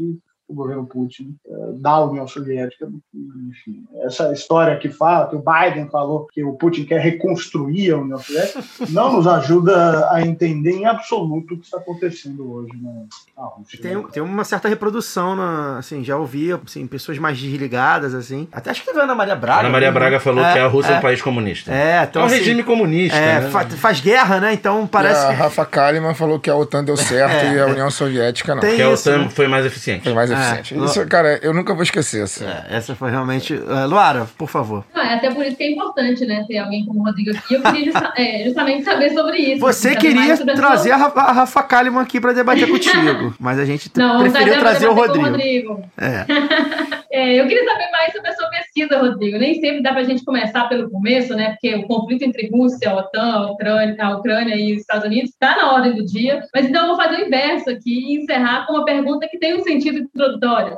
o 0.47 0.53
governo 0.53 0.85
Putin 0.85 1.35
eh, 1.45 1.51
da 1.75 2.03
União 2.03 2.27
Soviética. 2.27 2.87
Enfim, 3.49 3.83
essa 4.03 4.31
história 4.31 4.77
que 4.77 4.89
fala, 4.89 5.27
que 5.27 5.35
o 5.35 5.43
Biden 5.43 5.89
falou 5.89 6.27
que 6.31 6.43
o 6.43 6.53
Putin 6.53 6.85
quer 6.85 6.99
reconstruir 6.99 7.91
a 7.91 7.97
União 7.97 8.19
Soviética, 8.19 8.63
não 8.89 9.13
nos 9.13 9.27
ajuda 9.27 10.09
a 10.11 10.21
entender 10.21 10.71
em 10.71 10.85
absoluto 10.85 11.53
o 11.53 11.57
que 11.57 11.65
está 11.65 11.77
acontecendo 11.77 12.51
hoje 12.51 12.73
na 13.35 13.43
Rússia. 13.45 13.79
Tem, 13.81 14.01
tem 14.07 14.23
uma 14.23 14.43
certa 14.43 14.67
reprodução, 14.67 15.35
na, 15.35 15.79
assim, 15.79 16.03
já 16.03 16.17
ouvi 16.17 16.51
assim, 16.53 16.85
pessoas 16.87 17.17
mais 17.17 17.37
desligadas, 17.37 18.13
assim. 18.13 18.47
Até 18.51 18.69
acho 18.69 18.81
que 18.81 18.87
teve 18.87 18.99
a 18.99 19.03
Ana 19.03 19.15
Maria 19.15 19.35
Braga. 19.35 19.61
Ana 19.61 19.69
Maria 19.69 19.91
né? 19.91 19.93
Braga 19.93 20.19
falou 20.19 20.43
é, 20.43 20.53
que 20.53 20.59
a 20.59 20.67
Rússia 20.67 20.91
é, 20.91 20.95
é 20.95 20.97
um 20.97 21.01
país 21.01 21.21
comunista. 21.21 21.71
É, 21.71 22.03
então, 22.03 22.21
é 22.21 22.25
um 22.25 22.27
assim, 22.27 22.37
regime 22.37 22.63
comunista. 22.63 23.17
É, 23.17 23.41
né? 23.41 23.49
fa 23.49 23.65
faz 23.69 23.99
guerra, 23.99 24.39
né? 24.39 24.53
Então 24.53 24.85
parece. 24.87 25.25
E 25.25 25.29
a 25.29 25.31
Rafa 25.31 25.65
Kalimann 25.65 26.13
falou 26.13 26.39
que 26.39 26.49
a 26.49 26.55
OTAN 26.55 26.83
deu 26.83 26.97
certo 26.97 27.45
e 27.53 27.59
a 27.59 27.65
União 27.65 27.89
Soviética 27.89 28.53
não. 28.53 28.61
Tem 28.61 28.75
que 28.75 28.81
a 28.81 28.93
isso, 28.93 29.09
OTAN 29.09 29.23
né? 29.23 29.29
foi 29.29 29.47
mais 29.47 29.65
eficiente. 29.65 30.03
Foi 30.03 30.13
mais 30.13 30.31
É, 30.35 30.43
eficiente. 30.59 30.75
no- 30.75 30.85
Isso, 30.85 31.05
cara, 31.07 31.39
eu 31.41 31.53
nunca 31.53 31.73
vou 31.73 31.83
esquecer. 31.83 32.23
Assim. 32.23 32.45
É, 32.45 32.65
essa 32.69 32.95
foi 32.95 33.09
realmente. 33.11 33.53
Uh, 33.53 33.87
Luara, 33.87 34.27
por 34.37 34.49
favor. 34.49 34.83
Não, 34.93 35.01
é 35.01 35.15
até 35.15 35.31
por 35.31 35.45
isso 35.45 35.55
que 35.55 35.63
é 35.63 35.71
importante, 35.71 36.25
né, 36.25 36.43
ter 36.47 36.57
alguém 36.57 36.85
como 36.85 37.01
o 37.01 37.03
Rodrigo 37.05 37.31
aqui. 37.31 37.53
Eu 37.55 37.61
queria 37.61 37.85
justa- 37.85 38.13
é, 38.17 38.43
justamente 38.45 38.83
saber 38.83 39.11
sobre 39.13 39.37
isso. 39.37 39.59
Você 39.61 39.95
queria 39.95 40.37
trazer 40.37 40.91
a 40.91 40.97
Rafa, 40.97 41.19
a 41.21 41.31
Rafa 41.31 41.63
Kalimann 41.63 42.01
aqui 42.03 42.19
pra 42.19 42.33
debater 42.33 42.67
contigo, 42.69 43.33
mas 43.39 43.59
a 43.59 43.65
gente 43.65 43.89
Não, 43.95 44.19
preferiu 44.21 44.59
trazer 44.59 44.87
o 44.87 44.93
Rodrigo. 44.93 45.25
Rodrigo. 45.29 45.83
É. 45.97 46.25
É, 47.11 47.39
eu 47.39 47.47
queria 47.47 47.65
saber 47.65 47.89
mais 47.91 48.13
sobre 48.13 48.29
a 48.29 48.35
sua 48.35 48.49
pesquisa, 48.49 48.97
Rodrigo. 48.97 49.37
Nem 49.37 49.55
sempre 49.55 49.81
dá 49.81 49.91
para 49.91 50.01
a 50.01 50.05
gente 50.05 50.23
começar 50.23 50.67
pelo 50.67 50.89
começo, 50.89 51.33
né? 51.35 51.51
Porque 51.51 51.75
o 51.75 51.87
conflito 51.87 52.23
entre 52.23 52.49
Rússia, 52.49 52.89
a 52.89 52.95
OTAN, 52.95 53.31
a 53.31 53.51
Ucrânia, 53.51 53.95
a 53.99 54.17
Ucrânia 54.17 54.55
e 54.55 54.73
os 54.73 54.81
Estados 54.81 55.05
Unidos 55.05 55.31
está 55.31 55.55
na 55.55 55.73
ordem 55.73 55.95
do 55.95 56.05
dia. 56.05 56.43
Mas 56.53 56.65
então 56.65 56.81
eu 56.81 56.95
vou 56.95 56.97
fazer 56.97 57.21
o 57.21 57.25
inverso 57.25 57.69
aqui 57.69 58.13
e 58.13 58.17
encerrar 58.17 58.65
com 58.65 58.73
uma 58.73 58.85
pergunta 58.85 59.27
que 59.27 59.39
tem 59.39 59.55
um 59.55 59.63
sentido 59.63 59.99
introdutório 59.99 60.77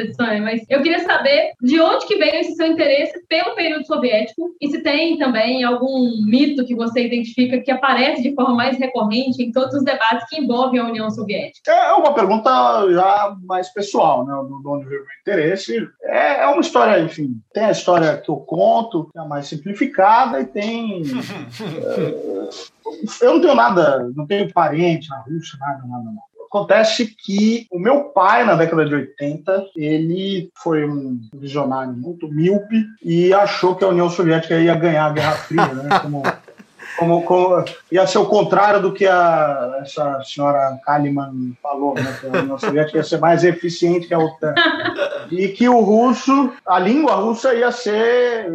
edição. 0.00 0.26
Mas 0.42 0.62
eu 0.68 0.82
queria 0.82 1.00
saber 1.00 1.52
de 1.60 1.80
onde 1.80 2.06
que 2.06 2.16
veio 2.16 2.36
esse 2.36 2.54
seu 2.54 2.66
interesse 2.66 3.24
pelo 3.28 3.54
período 3.54 3.86
soviético 3.86 4.54
e 4.60 4.68
se 4.68 4.82
tem 4.82 5.18
também 5.18 5.64
algum 5.64 6.24
mito 6.24 6.64
que 6.64 6.74
você 6.74 7.06
identifica 7.06 7.60
que 7.60 7.70
aparece 7.70 8.22
de 8.22 8.34
forma 8.34 8.54
mais 8.54 8.78
recorrente 8.78 9.42
em 9.42 9.52
todos 9.52 9.74
os 9.74 9.84
debates 9.84 10.28
que 10.28 10.40
envolvem 10.40 10.80
a 10.80 10.84
União 10.84 11.10
Soviética. 11.10 11.70
É 11.70 11.92
uma 11.92 12.14
pergunta 12.14 12.50
já 12.92 13.36
mais 13.44 13.72
pessoal, 13.72 14.26
né? 14.26 14.32
De 14.32 14.68
onde 14.68 14.86
veio 14.86 15.02
o 15.02 15.04
meu 15.04 15.14
interesse. 15.62 15.88
É, 16.02 16.42
é 16.42 16.46
uma 16.46 16.60
história, 16.60 17.00
enfim, 17.00 17.40
tem 17.52 17.64
a 17.64 17.70
história 17.70 18.16
que 18.18 18.30
eu 18.30 18.36
conto, 18.36 19.08
que 19.12 19.18
é 19.18 19.22
a 19.22 19.24
mais 19.24 19.46
simplificada, 19.46 20.40
e 20.40 20.46
tem. 20.46 21.02
é, 21.62 22.48
eu 23.22 23.34
não 23.34 23.40
tenho 23.40 23.54
nada, 23.54 24.10
não 24.14 24.26
tenho 24.26 24.52
parente 24.52 25.08
na 25.08 25.18
Rússia, 25.18 25.58
nada, 25.60 25.82
nada, 25.86 26.04
nada. 26.04 26.30
Acontece 26.52 27.06
que 27.06 27.68
o 27.70 27.78
meu 27.78 28.06
pai, 28.06 28.44
na 28.44 28.56
década 28.56 28.84
de 28.84 28.92
80, 28.92 29.66
ele 29.76 30.50
foi 30.60 30.84
um 30.84 31.20
visionário 31.32 31.92
muito 31.92 32.26
míope 32.26 32.84
e 33.04 33.32
achou 33.32 33.76
que 33.76 33.84
a 33.84 33.88
União 33.88 34.10
Soviética 34.10 34.58
ia 34.58 34.74
ganhar 34.74 35.06
a 35.06 35.12
Guerra 35.12 35.32
Fria, 35.36 35.66
né? 35.66 35.88
Como, 36.02 36.24
como, 36.98 37.22
como- 37.22 37.64
ia 37.92 38.04
ser 38.04 38.18
o 38.18 38.26
contrário 38.26 38.82
do 38.82 38.92
que 38.92 39.06
a, 39.06 39.78
essa 39.80 40.20
senhora 40.24 40.76
Kalimann 40.84 41.56
falou, 41.62 41.94
né? 41.94 42.18
Que 42.20 42.26
a 42.26 42.40
União 42.42 42.58
Soviética 42.58 42.98
ia 42.98 43.04
ser 43.04 43.20
mais 43.20 43.44
eficiente 43.44 44.08
que 44.08 44.14
a 44.14 44.18
OTAN. 44.18 44.54
E 45.30 45.48
que 45.48 45.68
o 45.68 45.80
russo, 45.80 46.50
a 46.66 46.78
língua 46.78 47.14
russa 47.16 47.54
ia 47.54 47.70
ser 47.72 48.46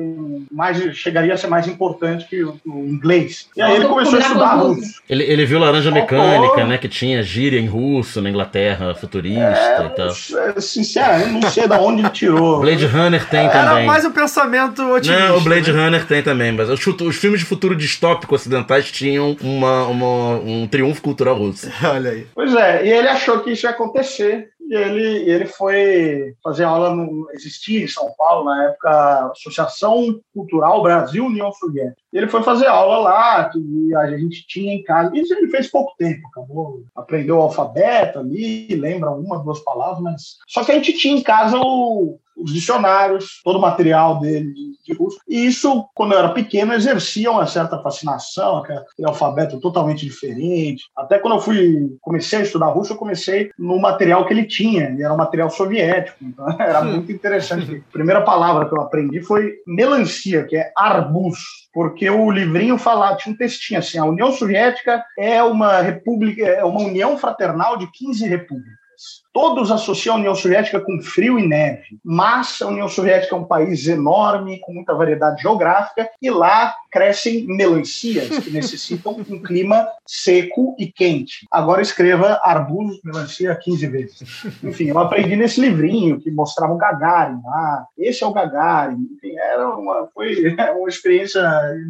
mais, 0.51 0.77
chegaria 0.95 1.33
a 1.33 1.37
ser 1.37 1.47
mais 1.47 1.67
importante 1.67 2.27
que 2.27 2.43
o, 2.43 2.57
o 2.65 2.85
inglês. 2.85 3.47
E 3.55 3.61
aí 3.61 3.75
ele 3.75 3.85
começou 3.87 4.17
a 4.17 4.21
estudar 4.21 4.55
russo. 4.55 5.01
Ele, 5.09 5.23
ele 5.23 5.45
viu 5.45 5.59
Laranja 5.59 5.91
Mecânica, 5.91 6.65
né? 6.65 6.77
Que 6.77 6.87
tinha 6.87 7.21
gíria 7.23 7.59
em 7.59 7.67
russo 7.67 8.21
na 8.21 8.29
Inglaterra, 8.29 8.93
futurista 8.95 9.39
É, 9.41 9.85
e 9.85 9.89
tal. 9.89 10.07
é, 10.07 10.61
Sinceramente, 10.61 11.31
não 11.43 11.49
sei 11.49 11.67
de 11.67 11.73
onde 11.75 12.01
ele 12.01 12.09
tirou. 12.09 12.59
Blade 12.59 12.85
Runner 12.85 13.25
tem 13.29 13.45
Era 13.45 13.69
também. 13.69 13.85
mais 13.85 14.05
um 14.05 14.11
pensamento 14.11 14.81
otimista. 14.93 15.27
Não, 15.29 15.37
o 15.37 15.41
Blade 15.41 15.71
né? 15.71 15.83
Runner 15.85 16.05
tem 16.05 16.21
também, 16.23 16.51
mas 16.51 16.69
os, 16.69 16.85
os 16.85 17.15
filmes 17.15 17.39
de 17.41 17.45
futuro 17.45 17.75
distópico 17.75 18.35
ocidentais 18.35 18.91
tinham 18.91 19.35
uma, 19.41 19.85
uma- 19.85 20.35
um 20.39 20.67
triunfo 20.67 21.01
cultural 21.01 21.35
russo. 21.35 21.69
Olha 21.83 22.11
aí. 22.11 22.27
Pois 22.33 22.53
é, 22.55 22.85
e 22.85 22.89
ele 22.91 23.07
achou 23.07 23.39
que 23.39 23.51
isso 23.51 23.65
ia 23.65 23.69
acontecer 23.71 24.49
e 24.67 24.75
ele, 24.75 25.29
ele 25.29 25.45
foi 25.45 26.33
fazer 26.43 26.63
aula, 26.63 26.93
no, 26.93 27.29
existia 27.33 27.83
em 27.83 27.87
São 27.87 28.11
Paulo, 28.17 28.45
na 28.45 28.65
época, 28.65 29.31
Associação 29.31 30.19
Cultural 30.33 30.81
Brasil-União 30.81 31.51
Soviética. 31.51 32.01
Ele 32.11 32.27
foi 32.27 32.41
fazer 32.41 32.67
aula 32.67 32.97
lá, 32.97 33.49
que 33.49 33.95
a 33.95 34.17
gente 34.17 34.45
tinha 34.47 34.73
em 34.73 34.83
casa. 34.83 35.15
Isso 35.15 35.33
ele 35.33 35.49
fez 35.49 35.69
pouco 35.69 35.93
tempo, 35.97 36.27
acabou, 36.27 36.83
aprendeu 36.95 37.37
o 37.37 37.41
alfabeto 37.41 38.19
ali, 38.19 38.67
lembra 38.75 39.11
uma, 39.11 39.43
duas 39.43 39.59
palavras, 39.59 40.01
mas. 40.01 40.21
Só 40.47 40.63
que 40.63 40.71
a 40.71 40.75
gente 40.75 40.93
tinha 40.93 41.15
em 41.15 41.21
casa 41.21 41.57
o, 41.59 42.19
os 42.35 42.53
dicionários, 42.53 43.41
todo 43.43 43.57
o 43.57 43.61
material 43.61 44.19
dele 44.19 44.53
de, 44.83 44.93
russo. 44.93 45.19
E 45.27 45.45
isso, 45.45 45.87
quando 45.95 46.13
eu 46.13 46.19
era 46.19 46.29
pequeno, 46.29 46.73
exercia 46.73 47.31
uma 47.31 47.47
certa 47.47 47.81
fascinação, 47.81 48.57
aquele 48.57 49.07
alfabeto 49.07 49.59
totalmente 49.59 50.05
diferente. 50.05 50.85
Até 50.95 51.19
quando 51.19 51.35
eu 51.35 51.41
fui 51.41 51.97
comecei 52.01 52.39
a 52.39 52.43
estudar 52.43 52.67
russo, 52.67 52.93
eu 52.93 52.97
comecei 52.97 53.51
no 53.57 53.79
material 53.79 54.25
que 54.25 54.33
ele 54.33 54.45
tinha, 54.45 54.91
e 54.91 55.01
era 55.01 55.13
um 55.13 55.17
material 55.17 55.49
soviético. 55.49 56.17
Então 56.21 56.47
era 56.59 56.81
muito 56.83 57.11
interessante. 57.11 57.83
A 57.89 57.91
primeira 57.91 58.21
palavra 58.21 58.67
que 58.67 58.75
eu 58.75 58.81
aprendi 58.81 59.21
foi 59.21 59.55
melancia, 59.65 60.43
que 60.43 60.55
é 60.55 60.71
arbus 60.77 61.65
porque 61.75 62.09
o 62.09 62.31
livrinho 62.31 62.77
falava, 62.77 63.17
tinha 63.17 63.33
um 63.35 63.37
textinho 63.37 63.81
assim, 63.81 63.97
a 63.97 64.05
União 64.05 64.31
Soviética 64.31 65.03
é 65.19 65.43
uma 65.43 65.81
república, 65.81 66.41
é 66.41 66.63
uma 66.63 66.79
união 66.79 67.17
fraternal 67.17 67.75
de 67.75 67.91
15 67.91 68.25
repúblicas. 68.25 69.24
Todos 69.35 69.69
associam 69.69 70.15
a 70.15 70.19
União 70.19 70.33
Soviética 70.33 70.79
com 70.79 71.01
frio 71.01 71.37
e 71.37 71.45
neve, 71.45 71.99
mas 72.01 72.61
a 72.61 72.67
União 72.67 72.87
Soviética 72.87 73.35
é 73.35 73.37
um 73.37 73.43
país 73.43 73.85
enorme, 73.85 74.61
com 74.61 74.71
muita 74.71 74.93
variedade 74.93 75.41
geográfica, 75.41 76.09
e 76.21 76.29
lá 76.29 76.73
crescem 76.89 77.45
melancias 77.45 78.39
que 78.39 78.49
necessitam 78.49 79.17
um 79.29 79.41
clima 79.41 79.85
seco 80.07 80.73
e 80.79 80.89
quente. 80.89 81.45
Agora 81.51 81.81
escreva 81.81 82.39
arbusto, 82.41 83.01
melancia 83.03 83.53
15 83.53 83.87
vezes. 83.87 84.45
Enfim, 84.63 84.85
eu 84.85 84.99
aprendi 84.99 85.35
nesse 85.35 85.59
livrinho 85.59 86.21
que 86.21 86.31
mostrava 86.31 86.71
o 86.71 86.77
Gagarin. 86.77 87.41
Ah, 87.47 87.85
esse 87.97 88.23
é 88.23 88.27
o 88.27 88.31
Gagarin. 88.31 89.09
Enfim, 89.17 89.35
era 89.35 89.67
uma, 89.75 90.07
foi 90.13 90.55
uma 90.79 90.87
experiência 90.87 91.43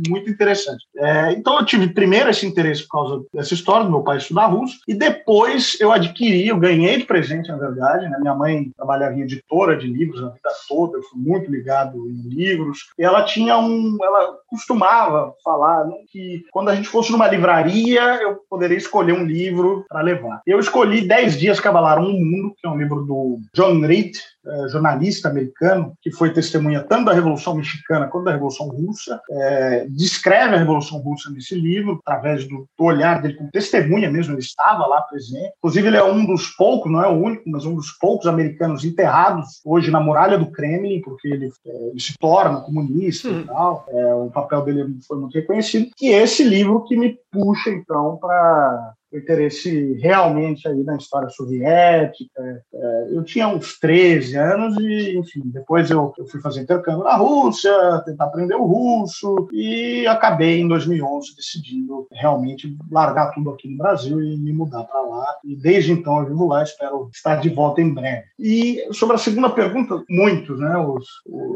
muito 0.07 0.27
interessante. 0.27 0.83
É, 0.97 1.33
então 1.33 1.59
eu 1.59 1.65
tive 1.65 1.89
primeiro 1.89 2.31
esse 2.31 2.47
interesse 2.47 2.81
por 2.87 2.89
causa 2.89 3.23
dessa 3.31 3.53
história, 3.53 3.85
do 3.85 3.91
meu 3.91 4.01
pai 4.01 4.17
estudar 4.17 4.47
russo, 4.47 4.79
e 4.87 4.95
depois 4.95 5.77
eu 5.79 5.91
adquiri, 5.91 6.47
eu 6.47 6.57
ganhei 6.57 6.97
de 6.97 7.05
presente, 7.05 7.34
na 7.43 7.57
verdade. 7.57 8.07
Né? 8.09 8.17
Minha 8.19 8.35
mãe 8.35 8.71
trabalhava 8.75 9.15
em 9.15 9.21
editora 9.21 9.77
de 9.77 9.87
livros 9.87 10.23
a 10.23 10.29
vida 10.29 10.49
toda, 10.67 10.97
eu 10.97 11.03
fui 11.03 11.19
muito 11.21 11.51
ligado 11.51 11.97
em 12.09 12.29
livros, 12.29 12.79
e 12.97 13.03
ela 13.03 13.23
tinha 13.23 13.57
um. 13.57 13.97
Ela 14.01 14.35
costumava 14.47 15.33
falar 15.43 15.85
né, 15.85 15.95
que 16.11 16.43
quando 16.51 16.69
a 16.69 16.75
gente 16.75 16.87
fosse 16.87 17.11
numa 17.11 17.27
livraria, 17.27 18.01
eu 18.21 18.39
poderia 18.49 18.77
escolher 18.77 19.13
um 19.13 19.25
livro 19.25 19.85
para 19.87 20.01
levar. 20.01 20.41
Eu 20.45 20.59
escolhi 20.59 21.07
10 21.07 21.39
Dias 21.39 21.59
que 21.59 21.67
Abalaram 21.67 22.03
o 22.03 22.13
Mundo, 22.13 22.53
que 22.57 22.67
é 22.67 22.69
um 22.69 22.77
livro 22.77 23.03
do 23.03 23.39
John 23.53 23.79
Reed, 23.81 24.15
é, 24.47 24.67
jornalista 24.69 25.29
americano, 25.29 25.93
que 26.01 26.11
foi 26.11 26.31
testemunha 26.31 26.83
tanto 26.83 27.05
da 27.05 27.13
Revolução 27.13 27.55
Mexicana 27.55 28.07
quanto 28.07 28.25
da 28.25 28.31
Revolução 28.31 28.67
Russa, 28.67 29.19
é, 29.29 29.87
descreve 29.89 30.55
a 30.55 30.59
Revolução 30.59 30.99
Russa 30.99 31.29
nesse 31.31 31.55
livro, 31.55 31.99
através 32.05 32.47
do, 32.47 32.67
do, 32.77 32.83
olhar 32.83 33.21
dele 33.21 33.35
como 33.35 33.51
testemunha 33.51 34.09
mesmo, 34.09 34.33
ele 34.33 34.41
estava 34.41 34.85
lá 34.85 35.01
presente. 35.01 35.53
Inclusive, 35.57 35.87
ele 35.87 35.97
é 35.97 36.03
um 36.03 36.25
dos 36.25 36.47
poucos, 36.49 36.91
não 36.91 37.03
é 37.03 37.07
o 37.07 37.17
único, 37.17 37.43
mas 37.49 37.65
um 37.65 37.75
dos 37.75 37.91
poucos 37.91 38.27
americanos 38.27 38.83
enterrados 38.83 39.61
hoje 39.65 39.91
na 39.91 39.99
muralha 39.99 40.37
do 40.37 40.51
Kremlin, 40.51 41.01
porque 41.01 41.27
ele, 41.27 41.51
é, 41.65 41.87
ele 41.89 41.99
se 41.99 42.17
torna 42.17 42.61
comunista 42.61 43.29
hum. 43.29 43.39
e 43.41 43.43
tal. 43.45 43.85
É, 43.89 44.13
o 44.13 44.29
papel 44.29 44.61
dele 44.63 44.97
foi 45.07 45.17
muito 45.17 45.33
reconhecido. 45.33 45.89
E 46.01 46.09
esse 46.09 46.43
livro 46.43 46.83
que 46.85 46.95
me 46.95 47.17
puxa, 47.31 47.69
então, 47.69 48.17
para 48.17 48.93
interesse 49.13 49.93
realmente 50.01 50.67
aí 50.67 50.83
na 50.83 50.97
história 50.97 51.29
soviética. 51.29 52.63
É, 52.73 53.07
eu 53.11 53.23
tinha 53.23 53.47
uns 53.47 53.79
13 53.79 54.37
anos 54.37 54.77
e, 54.79 55.17
enfim, 55.17 55.41
depois 55.45 55.89
eu, 55.89 56.13
eu, 56.17 56.25
fui 56.27 56.41
fazer 56.41 56.61
intercâmbio 56.61 57.03
na 57.03 57.15
Rússia, 57.15 57.71
tentar 58.05 58.25
aprender 58.25 58.55
o 58.55 58.65
russo 58.65 59.47
e 59.51 60.05
acabei 60.07 60.59
em 60.59 60.67
2011 60.67 61.35
decidindo 61.35 62.07
realmente 62.11 62.75
largar 62.91 63.31
tudo 63.31 63.51
aqui 63.51 63.69
no 63.69 63.77
Brasil 63.77 64.21
e 64.21 64.37
me 64.37 64.51
mudar 64.51 64.83
para 64.83 65.01
lá. 65.01 65.25
E 65.43 65.55
desde 65.55 65.91
então 65.91 66.19
eu 66.19 66.27
vivo 66.27 66.47
lá, 66.47 66.63
espero 66.63 67.09
estar 67.13 67.35
de 67.35 67.49
volta 67.49 67.81
em 67.81 67.93
breve. 67.93 68.25
E 68.39 68.85
sobre 68.91 69.15
a 69.15 69.19
segunda 69.19 69.49
pergunta, 69.49 70.03
muitos, 70.09 70.59
né, 70.59 70.77
os, 70.77 71.05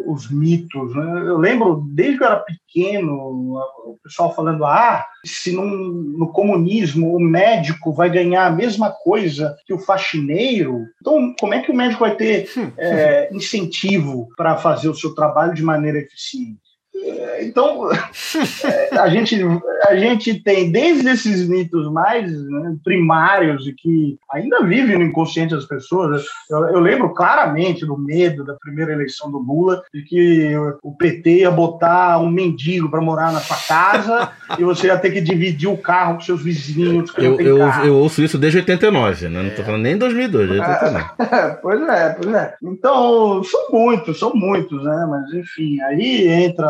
os 0.08 0.30
mitos. 0.32 0.96
Né? 0.96 1.24
Eu 1.28 1.38
lembro 1.38 1.84
desde 1.88 2.18
que 2.18 2.24
eu 2.24 2.28
era 2.28 2.46
pequeno, 2.70 3.14
o 3.14 3.98
pessoal 4.04 4.34
falando, 4.34 4.66
ah, 4.66 5.06
se 5.26 5.52
no 5.52 6.32
comunismo 6.32 7.16
o 7.16 7.20
médico 7.20 7.49
vai 7.94 8.10
ganhar 8.10 8.46
a 8.46 8.52
mesma 8.52 8.92
coisa 8.92 9.56
que 9.66 9.74
o 9.74 9.80
faxineiro, 9.80 10.86
então 11.02 11.34
como 11.40 11.54
é 11.54 11.62
que 11.62 11.72
o 11.72 11.76
médico 11.76 12.02
vai 12.02 12.16
ter 12.16 12.50
é, 12.78 13.30
incentivo 13.32 14.28
para 14.38 14.58
fazer 14.58 14.90
o 14.90 14.96
seu 14.96 15.14
trabalho 15.14 15.54
de 15.54 15.64
maneira 15.64 16.00
eficiente? 16.00 16.69
É, 17.40 17.46
então, 17.46 17.90
é, 17.92 18.98
a 18.98 19.10
gente, 19.10 19.40
a 19.88 19.96
gente 19.96 20.44
tem 20.44 20.72
desde 20.72 21.10
esses 21.10 21.48
mitos 21.48 21.92
mais 21.92 22.32
né, 22.32 22.76
primários 22.84 23.66
e 23.66 23.74
que 23.74 24.18
ainda 24.32 24.64
vivem 24.64 24.98
no 24.98 25.06
inconsciente 25.06 25.56
das 25.56 25.66
pessoas. 25.66 26.26
Eu, 26.50 26.60
eu, 26.68 26.80
lembro 26.80 27.14
claramente 27.14 27.86
do 27.86 27.98
medo 27.98 28.44
da 28.44 28.56
primeira 28.56 28.92
eleição 28.92 29.32
do 29.32 29.38
Lula, 29.38 29.82
de 29.94 30.04
que 30.04 30.54
o 30.84 30.96
PT 30.96 31.40
ia 31.40 31.52
botar 31.52 32.20
um 32.20 32.30
mendigo 32.30 32.90
para 32.90 33.02
morar 33.02 33.32
na 33.32 33.40
sua 33.40 33.58
casa 33.58 34.32
e 34.58 34.64
você 34.64 34.88
ia 34.88 34.98
ter 34.98 35.12
que 35.12 35.22
dividir 35.22 35.70
o 35.70 35.78
carro 35.78 36.16
com 36.16 36.22
seus 36.22 36.44
vizinhos. 36.44 37.12
Eu, 37.18 37.40
eu, 37.40 37.58
eu, 37.58 37.96
ouço 37.96 38.22
isso 38.22 38.38
desde 38.38 38.60
89, 38.60 39.30
né? 39.30 39.42
não 39.42 39.50
estou 39.50 39.64
falando 39.64 39.84
nem 39.84 39.98
2002, 39.98 40.52
89. 40.52 41.06
É, 41.20 41.50
pois 41.62 41.82
é, 41.82 42.10
pois 42.10 42.36
é. 42.36 42.56
Então, 42.64 43.44
são 43.44 43.68
muitos, 43.72 44.20
são 44.20 44.34
muitos, 44.34 44.84
né? 44.84 45.08
Mas, 45.10 45.34
enfim, 45.34 45.80
aí 45.82 46.28
entra 46.28 46.70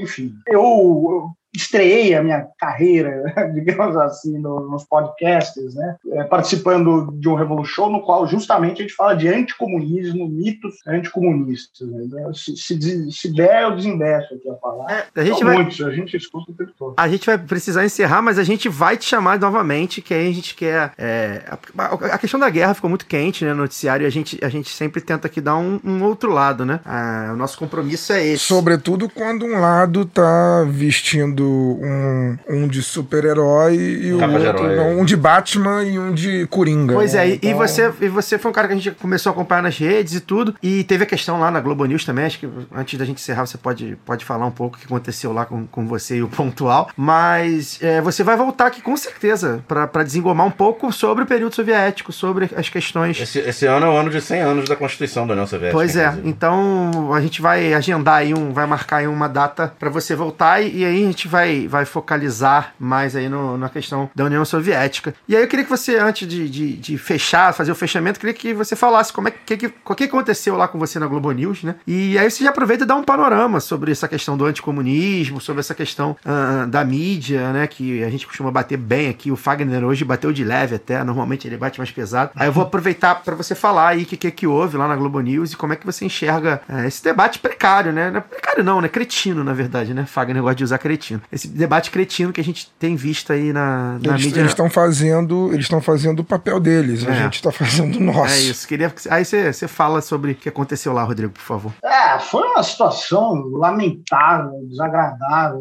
enfim, 0.00 0.34
eu, 0.46 0.60
eu 0.60 1.30
estreiei 1.52 2.14
a 2.14 2.22
minha 2.22 2.46
carreira, 2.58 3.24
digamos 3.54 3.96
assim, 3.96 4.38
no, 4.38 4.68
nos 4.68 4.84
podcasts, 4.84 5.74
né? 5.74 5.96
É, 6.12 6.24
participando 6.24 7.10
de 7.12 7.28
um 7.28 7.34
Revolution 7.34 7.90
no 7.90 8.02
qual 8.02 8.26
justamente 8.26 8.80
a 8.80 8.82
gente 8.82 8.94
fala 8.94 9.14
de 9.14 9.28
anticomunismo, 9.28 10.28
mitos 10.28 10.76
anticomunistas. 10.86 11.88
Né? 11.88 12.04
Então, 12.04 12.34
se, 12.34 12.56
se, 12.56 13.10
se 13.10 13.34
der, 13.34 13.64
eu 13.64 13.76
desembeço 13.76 14.34
aqui 14.34 14.48
a 14.48 14.54
falar. 14.56 14.90
É, 14.92 15.20
a 15.20 15.24
gente 15.24 15.42
vai, 15.42 15.56
muitos, 15.56 15.80
a 15.80 15.90
gente 15.90 16.16
escuta 16.16 16.52
o 16.52 16.54
tempo 16.54 16.72
todo. 16.78 16.94
A 16.96 17.08
gente 17.08 17.26
vai 17.26 17.38
precisar 17.38 17.84
encerrar, 17.84 18.22
mas 18.22 18.38
a 18.38 18.44
gente 18.44 18.68
vai 18.68 18.96
te 18.96 19.04
chamar 19.04 19.38
novamente, 19.38 20.00
que 20.00 20.14
aí 20.14 20.28
a 20.28 20.34
gente 20.34 20.54
quer... 20.54 20.92
É, 20.96 21.42
a, 21.76 22.14
a, 22.14 22.18
questão 22.18 22.38
da 22.38 22.48
guerra 22.48 22.74
ficou 22.74 22.88
muito 22.90 23.06
quente 23.06 23.44
né, 23.44 23.52
no 23.52 23.62
noticiário 23.62 24.04
e 24.04 24.06
a 24.06 24.10
gente, 24.10 24.38
a 24.42 24.48
gente 24.48 24.70
sempre 24.70 25.00
tenta 25.00 25.26
aqui 25.26 25.40
dar 25.40 25.56
um, 25.56 25.80
um 25.84 26.04
outro 26.04 26.32
lado, 26.32 26.64
né? 26.64 26.80
Ah, 26.84 27.30
o 27.32 27.36
nosso 27.36 27.58
compromisso 27.58 28.12
é 28.12 28.24
esse. 28.24 28.44
Sobretudo 28.44 29.08
quando 29.08 29.44
um 29.44 29.58
lado 29.58 30.04
tá 30.04 30.64
vestindo 30.68 31.39
um, 31.42 32.38
um 32.48 32.68
de 32.68 32.82
super-herói 32.82 33.76
e 33.76 34.12
o 34.12 34.20
outro, 34.20 34.76
não, 34.76 35.00
um 35.00 35.04
de 35.04 35.16
Batman 35.16 35.82
e 35.84 35.98
um 35.98 36.12
de 36.12 36.46
Coringa. 36.48 36.94
Pois 36.94 37.14
é, 37.14 37.34
então... 37.34 37.50
e, 37.50 37.54
você, 37.54 37.92
e 38.00 38.08
você 38.08 38.38
foi 38.38 38.50
um 38.50 38.54
cara 38.54 38.68
que 38.68 38.74
a 38.74 38.76
gente 38.76 38.90
começou 38.92 39.30
a 39.30 39.32
acompanhar 39.32 39.62
nas 39.62 39.78
redes 39.78 40.14
e 40.14 40.20
tudo, 40.20 40.54
e 40.62 40.84
teve 40.84 41.04
a 41.04 41.06
questão 41.06 41.38
lá 41.40 41.50
na 41.50 41.60
Globo 41.60 41.84
News 41.84 42.04
também, 42.04 42.24
acho 42.24 42.38
que 42.38 42.48
antes 42.74 42.98
da 42.98 43.04
gente 43.04 43.20
encerrar 43.20 43.46
você 43.46 43.58
pode, 43.58 43.96
pode 44.04 44.24
falar 44.24 44.46
um 44.46 44.50
pouco 44.50 44.76
o 44.76 44.80
que 44.80 44.86
aconteceu 44.86 45.32
lá 45.32 45.44
com, 45.44 45.66
com 45.66 45.86
você 45.86 46.16
e 46.16 46.22
o 46.22 46.28
Pontual, 46.28 46.90
mas 46.96 47.78
é, 47.82 48.00
você 48.00 48.22
vai 48.22 48.36
voltar 48.36 48.66
aqui 48.66 48.80
com 48.80 48.96
certeza 48.96 49.64
para 49.66 50.02
desengomar 50.02 50.46
um 50.46 50.50
pouco 50.50 50.92
sobre 50.92 51.24
o 51.24 51.26
período 51.26 51.54
soviético, 51.54 52.12
sobre 52.12 52.50
as 52.56 52.68
questões... 52.68 53.20
Esse, 53.20 53.38
esse 53.40 53.66
ano 53.66 53.86
é 53.86 53.88
o 53.88 53.96
ano 53.96 54.10
de 54.10 54.20
100 54.20 54.40
anos 54.40 54.68
da 54.68 54.76
Constituição 54.76 55.26
da 55.26 55.32
União 55.32 55.46
Soviética. 55.46 55.76
Pois 55.76 55.96
é, 55.96 56.06
inclusive. 56.06 56.28
então 56.28 57.12
a 57.12 57.20
gente 57.20 57.42
vai 57.42 57.74
agendar 57.74 58.16
aí 58.16 58.34
um, 58.34 58.52
vai 58.52 58.66
marcar 58.66 58.98
aí 58.98 59.06
uma 59.06 59.28
data 59.28 59.72
para 59.78 59.90
você 59.90 60.14
voltar 60.14 60.60
e, 60.60 60.78
e 60.78 60.84
aí 60.84 61.02
a 61.02 61.06
gente 61.06 61.28
vai, 61.30 61.68
vai 61.68 61.84
focalizar 61.84 62.74
mais 62.78 63.14
aí 63.14 63.28
no, 63.28 63.56
na 63.56 63.68
questão 63.68 64.10
da 64.14 64.24
União 64.24 64.44
Soviética. 64.44 65.14
E 65.28 65.36
aí 65.36 65.42
eu 65.42 65.48
queria 65.48 65.64
que 65.64 65.70
você, 65.70 65.96
antes 65.96 66.26
de, 66.26 66.48
de, 66.48 66.76
de 66.76 66.98
fechar, 66.98 67.54
fazer 67.54 67.70
o 67.70 67.74
fechamento, 67.74 68.18
queria 68.18 68.34
que 68.34 68.52
você 68.52 68.74
falasse 68.74 69.12
como 69.12 69.28
é 69.28 69.30
que, 69.30 69.56
que, 69.56 69.72
o 69.84 69.94
que 69.94 70.04
aconteceu 70.04 70.56
lá 70.56 70.66
com 70.66 70.78
você 70.78 70.98
na 70.98 71.06
Globo 71.06 71.30
News, 71.30 71.62
né? 71.62 71.76
E 71.86 72.18
aí 72.18 72.30
você 72.30 72.44
já 72.44 72.50
aproveita 72.50 72.84
e 72.84 72.86
dá 72.86 72.96
um 72.96 73.04
panorama 73.04 73.60
sobre 73.60 73.92
essa 73.92 74.08
questão 74.08 74.36
do 74.36 74.44
anticomunismo, 74.44 75.40
sobre 75.40 75.60
essa 75.60 75.74
questão 75.74 76.16
uh, 76.24 76.66
da 76.66 76.84
mídia, 76.84 77.52
né? 77.52 77.66
Que 77.66 78.02
a 78.02 78.10
gente 78.10 78.26
costuma 78.26 78.50
bater 78.50 78.76
bem 78.76 79.08
aqui. 79.08 79.30
O 79.30 79.36
Fagner 79.36 79.84
hoje 79.84 80.04
bateu 80.04 80.32
de 80.32 80.42
leve 80.42 80.74
até, 80.74 81.02
normalmente 81.04 81.46
ele 81.46 81.56
bate 81.56 81.78
mais 81.78 81.90
pesado. 81.90 82.32
Aí 82.34 82.48
eu 82.48 82.52
vou 82.52 82.64
aproveitar 82.64 83.14
para 83.14 83.36
você 83.36 83.54
falar 83.54 83.88
aí 83.88 84.02
o 84.02 84.06
que, 84.06 84.16
que, 84.16 84.30
que 84.30 84.46
houve 84.46 84.76
lá 84.76 84.88
na 84.88 84.96
Globo 84.96 85.20
News 85.20 85.52
e 85.52 85.56
como 85.56 85.72
é 85.72 85.76
que 85.76 85.86
você 85.86 86.04
enxerga 86.04 86.60
uh, 86.68 86.80
esse 86.80 87.02
debate 87.02 87.38
precário, 87.38 87.92
né? 87.92 88.12
É 88.14 88.20
precário 88.20 88.64
não, 88.64 88.80
né? 88.80 88.88
Cretino, 88.88 89.44
na 89.44 89.52
verdade, 89.52 89.94
né? 89.94 90.04
Fagner 90.06 90.42
gosta 90.42 90.56
de 90.56 90.64
usar 90.64 90.78
cretino. 90.78 91.19
Esse 91.32 91.48
debate 91.48 91.90
cretino 91.90 92.32
que 92.32 92.40
a 92.40 92.44
gente 92.44 92.70
tem 92.78 92.96
visto 92.96 93.32
aí 93.32 93.52
na, 93.52 93.98
na 94.02 94.14
eles, 94.14 94.26
mídia. 94.26 94.40
Eles 94.40 94.52
estão 94.52 94.70
fazendo, 94.70 95.48
eles 95.52 95.64
estão 95.64 95.80
fazendo 95.80 96.20
o 96.20 96.24
papel 96.24 96.60
deles, 96.60 97.04
é. 97.06 97.10
a 97.10 97.14
gente 97.24 97.34
está 97.34 97.50
fazendo 97.52 97.96
o 97.96 98.00
nosso. 98.00 98.34
É 98.34 98.38
isso. 98.40 98.66
Queria, 98.66 98.92
aí 99.08 99.24
você, 99.24 99.52
você 99.52 99.68
fala 99.68 100.00
sobre 100.00 100.32
o 100.32 100.34
que 100.34 100.48
aconteceu 100.48 100.92
lá, 100.92 101.02
Rodrigo, 101.02 101.32
por 101.32 101.42
favor. 101.42 101.72
É, 101.84 102.18
foi 102.18 102.46
uma 102.48 102.62
situação 102.62 103.34
lamentável, 103.52 104.52
desagradável. 104.68 105.60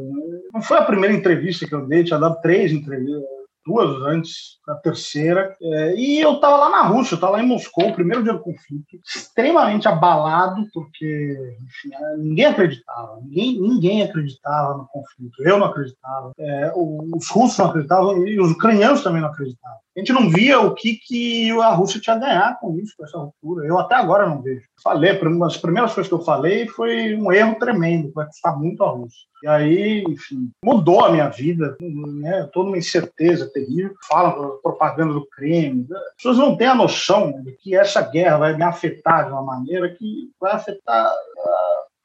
Não 0.53 0.62
foi 0.62 0.78
a 0.78 0.84
primeira 0.84 1.16
entrevista 1.16 1.68
que 1.68 1.74
eu 1.74 1.86
dei, 1.86 2.03
tinha 2.03 2.20
dado 2.20 2.39
três 2.41 2.72
entrevistas 2.72 3.39
duas 3.70 4.01
antes 4.01 4.57
da 4.65 4.76
terceira. 4.76 5.55
É, 5.61 5.95
e 5.95 6.20
eu 6.20 6.34
estava 6.34 6.57
lá 6.57 6.70
na 6.70 6.82
Rússia, 6.82 7.15
estava 7.15 7.34
lá 7.34 7.43
em 7.43 7.47
Moscou, 7.47 7.93
primeiro 7.93 8.24
dia 8.24 8.34
do 8.34 8.39
conflito, 8.39 8.99
extremamente 9.05 9.88
abalado, 9.88 10.65
porque 10.74 11.55
enfim, 11.61 11.93
é, 11.93 12.17
ninguém 12.17 12.45
acreditava, 12.47 13.20
ninguém, 13.22 13.61
ninguém 13.61 14.03
acreditava 14.03 14.76
no 14.76 14.88
conflito. 14.88 15.43
Eu 15.43 15.59
não 15.59 15.67
acreditava, 15.67 16.32
é, 16.39 16.74
os 16.76 17.30
russos 17.30 17.57
não 17.59 17.67
acreditavam 17.67 18.26
e 18.26 18.39
os 18.39 18.51
ucranianos 18.51 19.03
também 19.03 19.22
não 19.22 19.30
acreditavam. 19.30 19.78
A 19.95 19.99
gente 19.99 20.13
não 20.13 20.30
via 20.30 20.61
o 20.61 20.74
que, 20.74 20.95
que 20.95 21.51
a 21.59 21.74
Rússia 21.74 21.99
tinha 21.99 22.15
a 22.15 22.20
ganhar 22.20 22.59
com 22.59 22.76
isso, 22.78 22.93
com 22.97 23.03
essa 23.03 23.17
ruptura. 23.17 23.67
Eu 23.67 23.78
até 23.78 23.95
agora 23.95 24.28
não 24.28 24.41
vejo. 24.41 24.61
Falei, 24.82 25.20
das 25.38 25.57
primeiras 25.57 25.93
coisas 25.93 26.07
que 26.07 26.13
eu 26.13 26.24
falei 26.24 26.67
foi 26.67 27.15
um 27.15 27.32
erro 27.32 27.55
tremendo, 27.59 28.11
vai 28.13 28.26
custar 28.26 28.57
muito 28.57 28.84
a 28.84 28.89
Rússia. 28.89 29.28
E 29.42 29.48
aí, 29.48 30.04
enfim, 30.08 30.52
mudou 30.64 31.04
a 31.04 31.12
minha 31.12 31.30
vida, 31.30 31.78
né? 31.80 32.50
Toda 32.52 32.70
uma 32.70 32.78
incerteza 32.78 33.50
terrível. 33.52 33.96
Fala 34.08 34.58
propaganda 34.62 35.14
do 35.14 35.26
crime. 35.28 35.88
As 35.92 36.16
pessoas 36.16 36.38
não 36.38 36.58
têm 36.58 36.68
a 36.68 36.76
noção 36.76 37.42
de 37.44 37.54
que 37.54 37.76
essa 37.76 38.02
guerra 38.02 38.38
vai 38.38 38.56
me 38.56 38.64
afetar 38.64 39.26
de 39.26 39.32
uma 39.32 39.42
maneira 39.42 39.90
que 39.90 40.30
vai 40.40 40.54
afetar 40.54 41.14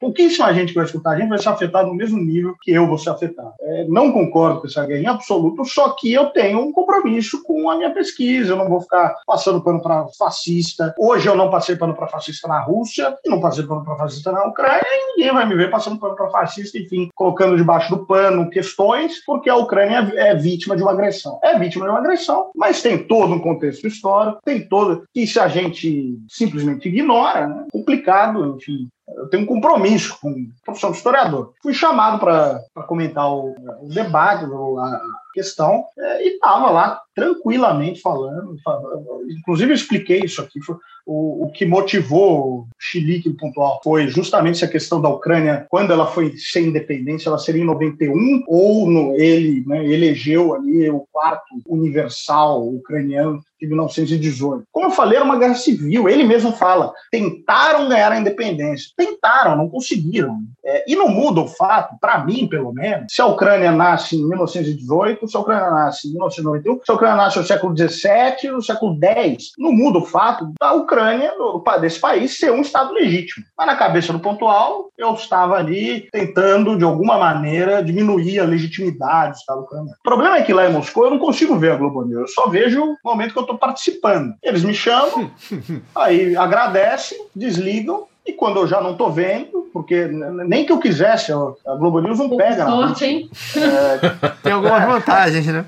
pouquíssima 0.05 0.52
gente 0.52 0.68
que 0.68 0.74
vai 0.74 0.84
escutar 0.84 1.12
a 1.12 1.18
gente 1.18 1.30
vai 1.30 1.38
ser 1.38 1.48
afetado 1.48 1.88
no 1.88 1.94
mesmo 1.94 2.18
nível 2.18 2.55
que 2.61 2.70
eu 2.72 2.86
vou 2.86 2.98
ser 2.98 3.09
afetado. 3.09 3.52
É, 3.61 3.86
não 3.88 4.12
concordo 4.12 4.61
com 4.61 4.66
essa 4.66 4.84
guerra 4.84 5.00
em 5.00 5.07
absoluto, 5.07 5.64
só 5.64 5.90
que 5.90 6.12
eu 6.12 6.26
tenho 6.26 6.61
um 6.61 6.72
compromisso 6.72 7.42
com 7.42 7.70
a 7.70 7.76
minha 7.76 7.92
pesquisa, 7.92 8.52
eu 8.52 8.57
não 8.57 8.68
vou 8.68 8.82
ficar 8.82 9.14
passando 9.26 9.62
pano 9.62 9.80
para 9.80 10.07
fascista. 10.18 10.94
Hoje 10.98 11.26
eu 11.26 11.34
não 11.34 11.50
passei 11.50 11.76
pano 11.76 11.94
para 11.94 12.07
fascista 12.07 12.46
na 12.46 12.61
Rússia, 12.61 13.16
não 13.26 13.40
passei 13.40 13.64
pano 13.64 13.82
para 13.82 13.96
fascista 13.96 14.30
na 14.30 14.44
Ucrânia, 14.44 14.82
e 14.84 15.16
ninguém 15.16 15.32
vai 15.32 15.46
me 15.46 15.55
ver 15.55 15.70
passando 15.70 15.98
pano 15.98 16.14
para 16.14 16.28
fascista, 16.28 16.78
enfim, 16.78 17.09
colocando 17.14 17.57
debaixo 17.57 17.90
do 17.90 18.05
pano 18.05 18.50
questões, 18.50 19.24
porque 19.24 19.48
a 19.48 19.57
Ucrânia 19.57 20.12
é 20.16 20.34
vítima 20.34 20.76
de 20.76 20.82
uma 20.82 20.92
agressão. 20.92 21.38
É 21.42 21.59
vítima 21.59 21.86
de 21.86 21.90
uma 21.90 22.00
agressão, 22.00 22.50
mas 22.55 22.82
tem 22.82 22.98
todo 22.98 23.32
um 23.32 23.40
contexto 23.40 23.86
histórico, 23.86 24.40
tem 24.44 24.68
todo, 24.68 25.05
que 25.14 25.26
se 25.26 25.40
a 25.40 25.48
gente 25.48 26.18
simplesmente 26.28 26.88
ignora, 26.88 27.46
né, 27.46 27.66
complicado, 27.72 28.57
enfim, 28.57 28.88
eu 29.09 29.28
tenho 29.28 29.44
um 29.44 29.46
compromisso 29.46 30.18
com 30.20 30.30
a 30.30 30.64
profissão 30.64 30.90
de 30.90 30.96
historiador. 30.96 31.52
Fui 31.62 31.74
chamado 31.74 32.18
para 32.18 32.61
comentar 32.86 33.30
o, 33.30 33.55
o 33.82 33.88
debate, 33.88 34.44
a 34.44 35.00
questão, 35.35 35.85
é, 35.99 36.24
e 36.24 36.35
estava 36.35 36.70
lá 36.70 37.01
tranquilamente 37.14 38.01
falando, 38.01 38.57
falando. 38.64 39.05
Inclusive, 39.28 39.72
eu 39.72 39.76
expliquei 39.76 40.20
isso 40.20 40.41
aqui. 40.41 40.61
Foi, 40.62 40.76
o, 41.07 41.45
o 41.45 41.53
que 41.53 41.66
motivou 41.66 42.61
o 42.61 42.68
Chilique 42.78 43.30
pontual 43.35 43.80
foi 43.85 44.09
justamente 44.09 44.57
essa 44.57 44.68
questão 44.68 45.01
da 45.01 45.09
Ucrânia, 45.09 45.66
quando 45.68 45.93
ela 45.93 46.07
foi 46.07 46.35
ser 46.37 46.62
independente, 46.62 47.28
ela 47.28 47.39
seria 47.39 47.62
em 47.62 47.66
91, 47.66 48.45
ou 48.47 48.89
no, 48.89 49.14
ele 49.14 49.64
né, 49.66 49.85
elegeu 49.85 50.55
ali 50.55 50.89
o 50.89 51.07
quarto 51.12 51.45
universal 51.66 52.66
ucraniano 52.66 53.43
de 53.61 53.66
1918. 53.68 54.64
Como 54.72 54.87
eu 54.87 54.91
falei, 54.91 55.16
era 55.16 55.24
uma 55.24 55.39
guerra 55.39 55.55
civil. 55.55 56.09
Ele 56.09 56.24
mesmo 56.24 56.53
fala: 56.53 56.93
tentaram 57.11 57.89
ganhar 57.89 58.12
a 58.12 58.18
independência. 58.18 58.91
Tentaram, 58.97 59.57
não 59.57 59.68
conseguiram. 59.68 60.39
É, 60.64 60.85
e 60.91 60.97
não 60.97 61.09
muda 61.09 61.41
o 61.41 61.49
fato, 61.49 61.97
para 62.01 62.24
mim, 62.24 62.47
pelo 62.47 62.72
menos, 62.72 63.12
se 63.12 63.20
a 63.20 63.26
Ucrânia 63.26 63.70
nasce 63.70 64.16
em 64.16 64.28
1918, 64.28 65.23
se 65.28 65.36
a 65.36 65.40
Ucrânia 65.40 65.70
nasce 65.70 66.08
em 66.08 66.12
1991, 66.12 66.80
se 66.84 66.90
a 66.90 66.94
Ucrânia 66.94 67.16
nasce 67.16 67.38
no 67.38 67.44
século 67.44 67.76
XVII, 67.76 68.50
no 68.52 68.62
século 68.62 68.98
X, 69.02 69.52
não 69.58 69.72
muda 69.72 69.98
o 69.98 70.04
fato 70.04 70.52
da 70.60 70.72
Ucrânia, 70.72 71.32
desse 71.80 72.00
país, 72.00 72.38
ser 72.38 72.50
um 72.50 72.60
Estado 72.60 72.92
legítimo. 72.92 73.44
Mas 73.56 73.66
na 73.66 73.76
cabeça 73.76 74.12
do 74.12 74.20
pontual, 74.20 74.90
eu 74.96 75.12
estava 75.14 75.56
ali 75.56 76.08
tentando, 76.10 76.76
de 76.76 76.84
alguma 76.84 77.18
maneira, 77.18 77.82
diminuir 77.82 78.40
a 78.40 78.44
legitimidade 78.44 79.32
do 79.32 79.36
Estado 79.38 79.60
ucraniano. 79.60 79.96
O 79.98 80.02
problema 80.02 80.36
é 80.36 80.42
que 80.42 80.52
lá 80.52 80.68
em 80.68 80.72
Moscou 80.72 81.04
eu 81.04 81.10
não 81.10 81.18
consigo 81.18 81.58
ver 81.58 81.72
a 81.72 81.76
Globo 81.76 82.04
News, 82.04 82.20
eu 82.20 82.28
só 82.28 82.48
vejo 82.48 82.82
o 82.82 82.96
momento 83.04 83.32
que 83.32 83.38
eu 83.38 83.42
estou 83.42 83.58
participando. 83.58 84.34
Eles 84.42 84.64
me 84.64 84.74
chamam, 84.74 85.30
aí 85.94 86.36
agradecem, 86.36 87.26
desligam, 87.34 88.06
e 88.26 88.32
quando 88.32 88.58
eu 88.58 88.66
já 88.66 88.80
não 88.80 88.92
estou 88.92 89.12
vendo, 89.12 89.68
porque 89.72 90.06
nem 90.06 90.64
que 90.64 90.72
eu 90.72 90.78
quisesse, 90.78 91.32
a 91.32 91.74
Globo 91.76 92.00
News 92.00 92.18
não 92.18 92.36
pega. 92.36 92.64
Sorte, 92.64 93.04
hein? 93.04 93.30
É... 93.56 94.28
Tem 94.42 94.52
algumas 94.52 94.82
vantagens, 94.84 95.46
né? 95.46 95.64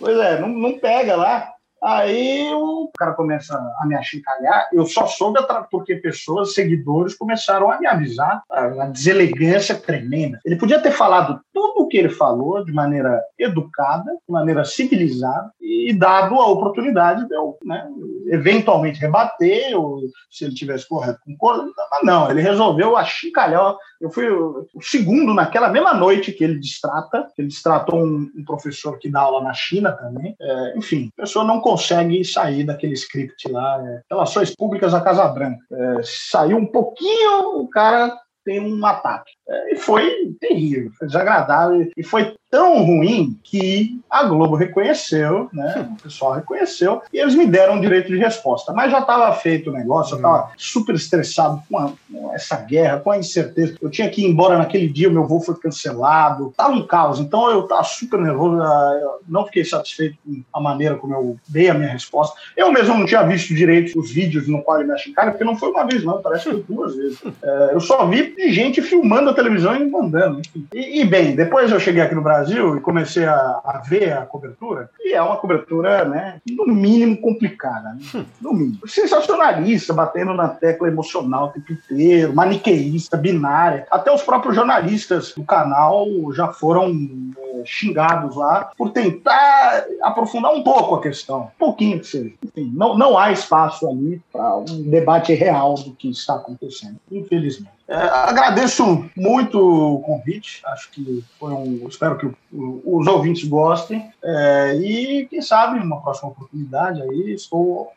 Pois 0.00 0.18
é, 0.18 0.40
não, 0.40 0.48
não 0.48 0.78
pega 0.78 1.14
lá. 1.14 1.51
Aí 1.82 2.48
o 2.54 2.90
cara 2.96 3.12
começa 3.12 3.56
a 3.56 3.86
me 3.86 3.94
achincalhar. 3.96 4.68
Eu 4.72 4.86
só 4.86 5.06
soube 5.06 5.40
porque 5.70 5.96
pessoas, 5.96 6.54
seguidores, 6.54 7.14
começaram 7.14 7.70
a 7.70 7.78
me 7.78 7.86
avisar. 7.86 8.42
A 8.50 8.86
deselegância 8.86 9.74
tremenda. 9.74 10.38
Ele 10.44 10.56
podia 10.56 10.80
ter 10.80 10.92
falado 10.92 11.40
tudo 11.52 11.82
o 11.82 11.88
que 11.88 11.96
ele 11.96 12.10
falou 12.10 12.64
de 12.64 12.72
maneira 12.72 13.20
educada, 13.38 14.10
de 14.12 14.32
maneira 14.32 14.64
civilizada, 14.64 15.50
e 15.60 15.92
dado 15.92 16.36
a 16.36 16.46
oportunidade 16.46 17.26
de 17.26 17.34
eu, 17.34 17.56
né, 17.64 17.88
eventualmente 18.28 19.00
rebater, 19.00 19.76
ou 19.76 20.00
se 20.30 20.44
ele 20.44 20.54
tivesse 20.54 20.88
correto, 20.88 21.20
concordo. 21.24 21.72
Mas 21.90 22.04
não, 22.04 22.30
ele 22.30 22.40
resolveu 22.40 22.96
achincalhar. 22.96 23.76
Eu 24.00 24.10
fui 24.10 24.28
o, 24.28 24.66
segundo 24.80 25.34
naquela 25.34 25.68
mesma 25.68 25.94
noite 25.94 26.32
que 26.32 26.44
ele 26.44 26.58
distrata, 26.58 27.26
ele 27.36 27.48
distratou 27.48 27.98
um, 27.98 28.30
um 28.36 28.44
professor 28.44 28.98
que 28.98 29.10
dá 29.10 29.20
aula 29.20 29.42
na 29.42 29.54
China 29.54 29.92
também. 29.92 30.36
É, 30.40 30.78
enfim, 30.78 31.10
a 31.18 31.22
pessoa 31.22 31.44
não 31.44 31.60
consegue 31.72 32.22
sair 32.22 32.64
daquele 32.64 32.92
script 32.92 33.50
lá, 33.50 33.82
é, 33.82 34.02
Relações 34.10 34.54
Públicas 34.54 34.92
da 34.92 35.00
Casa 35.00 35.26
Branca. 35.28 35.64
É, 35.72 36.02
saiu 36.02 36.58
um 36.58 36.66
pouquinho, 36.66 37.60
o 37.60 37.68
cara 37.68 38.14
tem 38.44 38.60
um 38.60 38.84
ataque. 38.84 39.32
É, 39.48 39.74
e 39.74 39.76
foi 39.76 40.34
terrível, 40.40 40.90
foi 40.98 41.06
desagradável. 41.06 41.90
E 41.96 42.02
foi 42.02 42.34
tão 42.52 42.84
ruim 42.84 43.38
que 43.42 43.98
a 44.10 44.24
Globo 44.24 44.54
reconheceu, 44.56 45.48
né? 45.54 45.88
O 45.98 46.02
pessoal 46.02 46.34
reconheceu 46.34 47.00
e 47.10 47.18
eles 47.18 47.34
me 47.34 47.46
deram 47.46 47.78
o 47.78 47.80
direito 47.80 48.08
de 48.08 48.18
resposta. 48.18 48.74
Mas 48.74 48.92
já 48.92 49.00
estava 49.00 49.32
feito 49.32 49.70
o 49.70 49.72
negócio, 49.72 50.12
eu 50.12 50.16
estava 50.16 50.50
super 50.58 50.94
estressado 50.94 51.62
com, 51.66 51.78
a, 51.78 51.92
com, 52.10 52.34
essa 52.34 52.56
guerra, 52.56 53.00
com 53.00 53.10
a 53.10 53.16
incerteza. 53.16 53.74
Eu 53.80 53.88
tinha 53.88 54.10
que 54.10 54.22
ir 54.22 54.26
embora 54.26 54.58
naquele 54.58 54.86
dia, 54.86 55.08
o 55.08 55.12
meu 55.12 55.26
voo 55.26 55.40
foi 55.40 55.54
cancelado, 55.56 56.48
estava 56.48 56.74
um 56.74 56.86
caos. 56.86 57.20
Então 57.20 57.50
eu 57.50 57.60
estava 57.60 57.84
super 57.84 58.20
nervoso, 58.20 58.56
eu 58.56 59.20
não 59.26 59.46
fiquei 59.46 59.64
satisfeito 59.64 60.18
com 60.22 60.42
a 60.52 60.60
maneira 60.60 60.96
como 60.96 61.14
eu 61.14 61.36
dei 61.48 61.70
a 61.70 61.74
minha 61.74 61.90
resposta. 61.90 62.38
Eu 62.54 62.70
mesmo 62.70 62.98
não 62.98 63.06
tinha 63.06 63.22
visto 63.22 63.54
direito 63.54 63.98
os 63.98 64.12
vídeos 64.12 64.46
no 64.46 64.62
qual 64.62 64.78
ele 64.78 64.88
me 64.88 64.94
achincalha, 64.94 65.30
porque 65.30 65.44
não 65.44 65.56
foi 65.56 65.70
uma 65.70 65.86
vez, 65.86 66.04
não, 66.04 66.20
parece 66.20 66.44
que 66.44 66.50
foi 66.50 66.64
duas 66.68 66.94
vezes. 66.94 67.22
É, 67.42 67.70
eu 67.72 67.80
só 67.80 68.06
vi 68.06 68.31
de 68.34 68.52
gente 68.52 68.82
filmando 68.82 69.30
a 69.30 69.34
televisão 69.34 69.76
e 69.76 69.88
mandando. 69.88 70.42
E, 70.72 71.00
e 71.00 71.04
bem, 71.04 71.34
depois 71.34 71.70
eu 71.70 71.80
cheguei 71.80 72.02
aqui 72.02 72.14
no 72.14 72.22
Brasil 72.22 72.76
e 72.76 72.80
comecei 72.80 73.24
a, 73.24 73.34
a, 73.34 73.82
ver 73.86 74.12
a 74.12 74.26
cobertura, 74.26 74.90
e 75.00 75.12
é 75.12 75.22
uma 75.22 75.36
cobertura, 75.36 76.04
né, 76.04 76.40
no 76.48 76.66
mínimo 76.66 77.16
complicada, 77.16 77.94
né? 77.94 77.98
Hum. 78.14 78.24
no 78.40 78.52
mínimo. 78.52 78.86
Sensacionalista, 78.86 79.92
batendo 79.92 80.34
na 80.34 80.48
tecla 80.48 80.88
emocional 80.88 81.46
o 81.46 81.48
tempo 81.48 81.72
inteiro, 81.72 82.34
maniqueísta, 82.34 83.16
binária. 83.16 83.86
Até 83.90 84.12
os 84.12 84.22
próprios 84.22 84.54
jornalistas 84.54 85.32
do 85.34 85.44
canal 85.44 86.06
já 86.32 86.48
foram 86.48 86.90
é, 86.90 87.62
xingados 87.64 88.36
lá 88.36 88.70
por 88.76 88.90
tentar 88.90 89.84
aprofundar 90.02 90.52
um 90.52 90.62
pouco 90.62 90.94
a 90.94 91.02
questão, 91.02 91.42
um 91.42 91.58
pouquinho 91.58 92.00
que 92.00 92.06
seja. 92.06 92.32
Enfim, 92.44 92.72
não, 92.74 92.96
não 92.96 93.18
há 93.18 93.32
espaço 93.32 93.88
ali 93.88 94.20
para 94.32 94.56
um 94.56 94.90
debate 94.90 95.34
real 95.34 95.74
do 95.74 95.92
que 95.92 96.10
está 96.10 96.34
acontecendo, 96.36 96.96
infelizmente. 97.10 97.81
É, 97.92 98.08
agradeço 98.08 99.04
muito 99.14 99.58
o 99.60 100.00
convite, 100.00 100.62
acho 100.64 100.90
que 100.90 101.22
foi 101.38 101.52
um. 101.52 101.86
Espero 101.86 102.16
que 102.16 102.26
os 102.50 103.06
ouvintes 103.06 103.46
gostem. 103.46 104.10
É, 104.24 104.74
e 104.76 105.26
quem 105.26 105.42
sabe, 105.42 105.78
uma 105.78 106.00
próxima 106.00 106.30
oportunidade 106.30 107.02
aí, 107.02 107.34
estou 107.34 107.92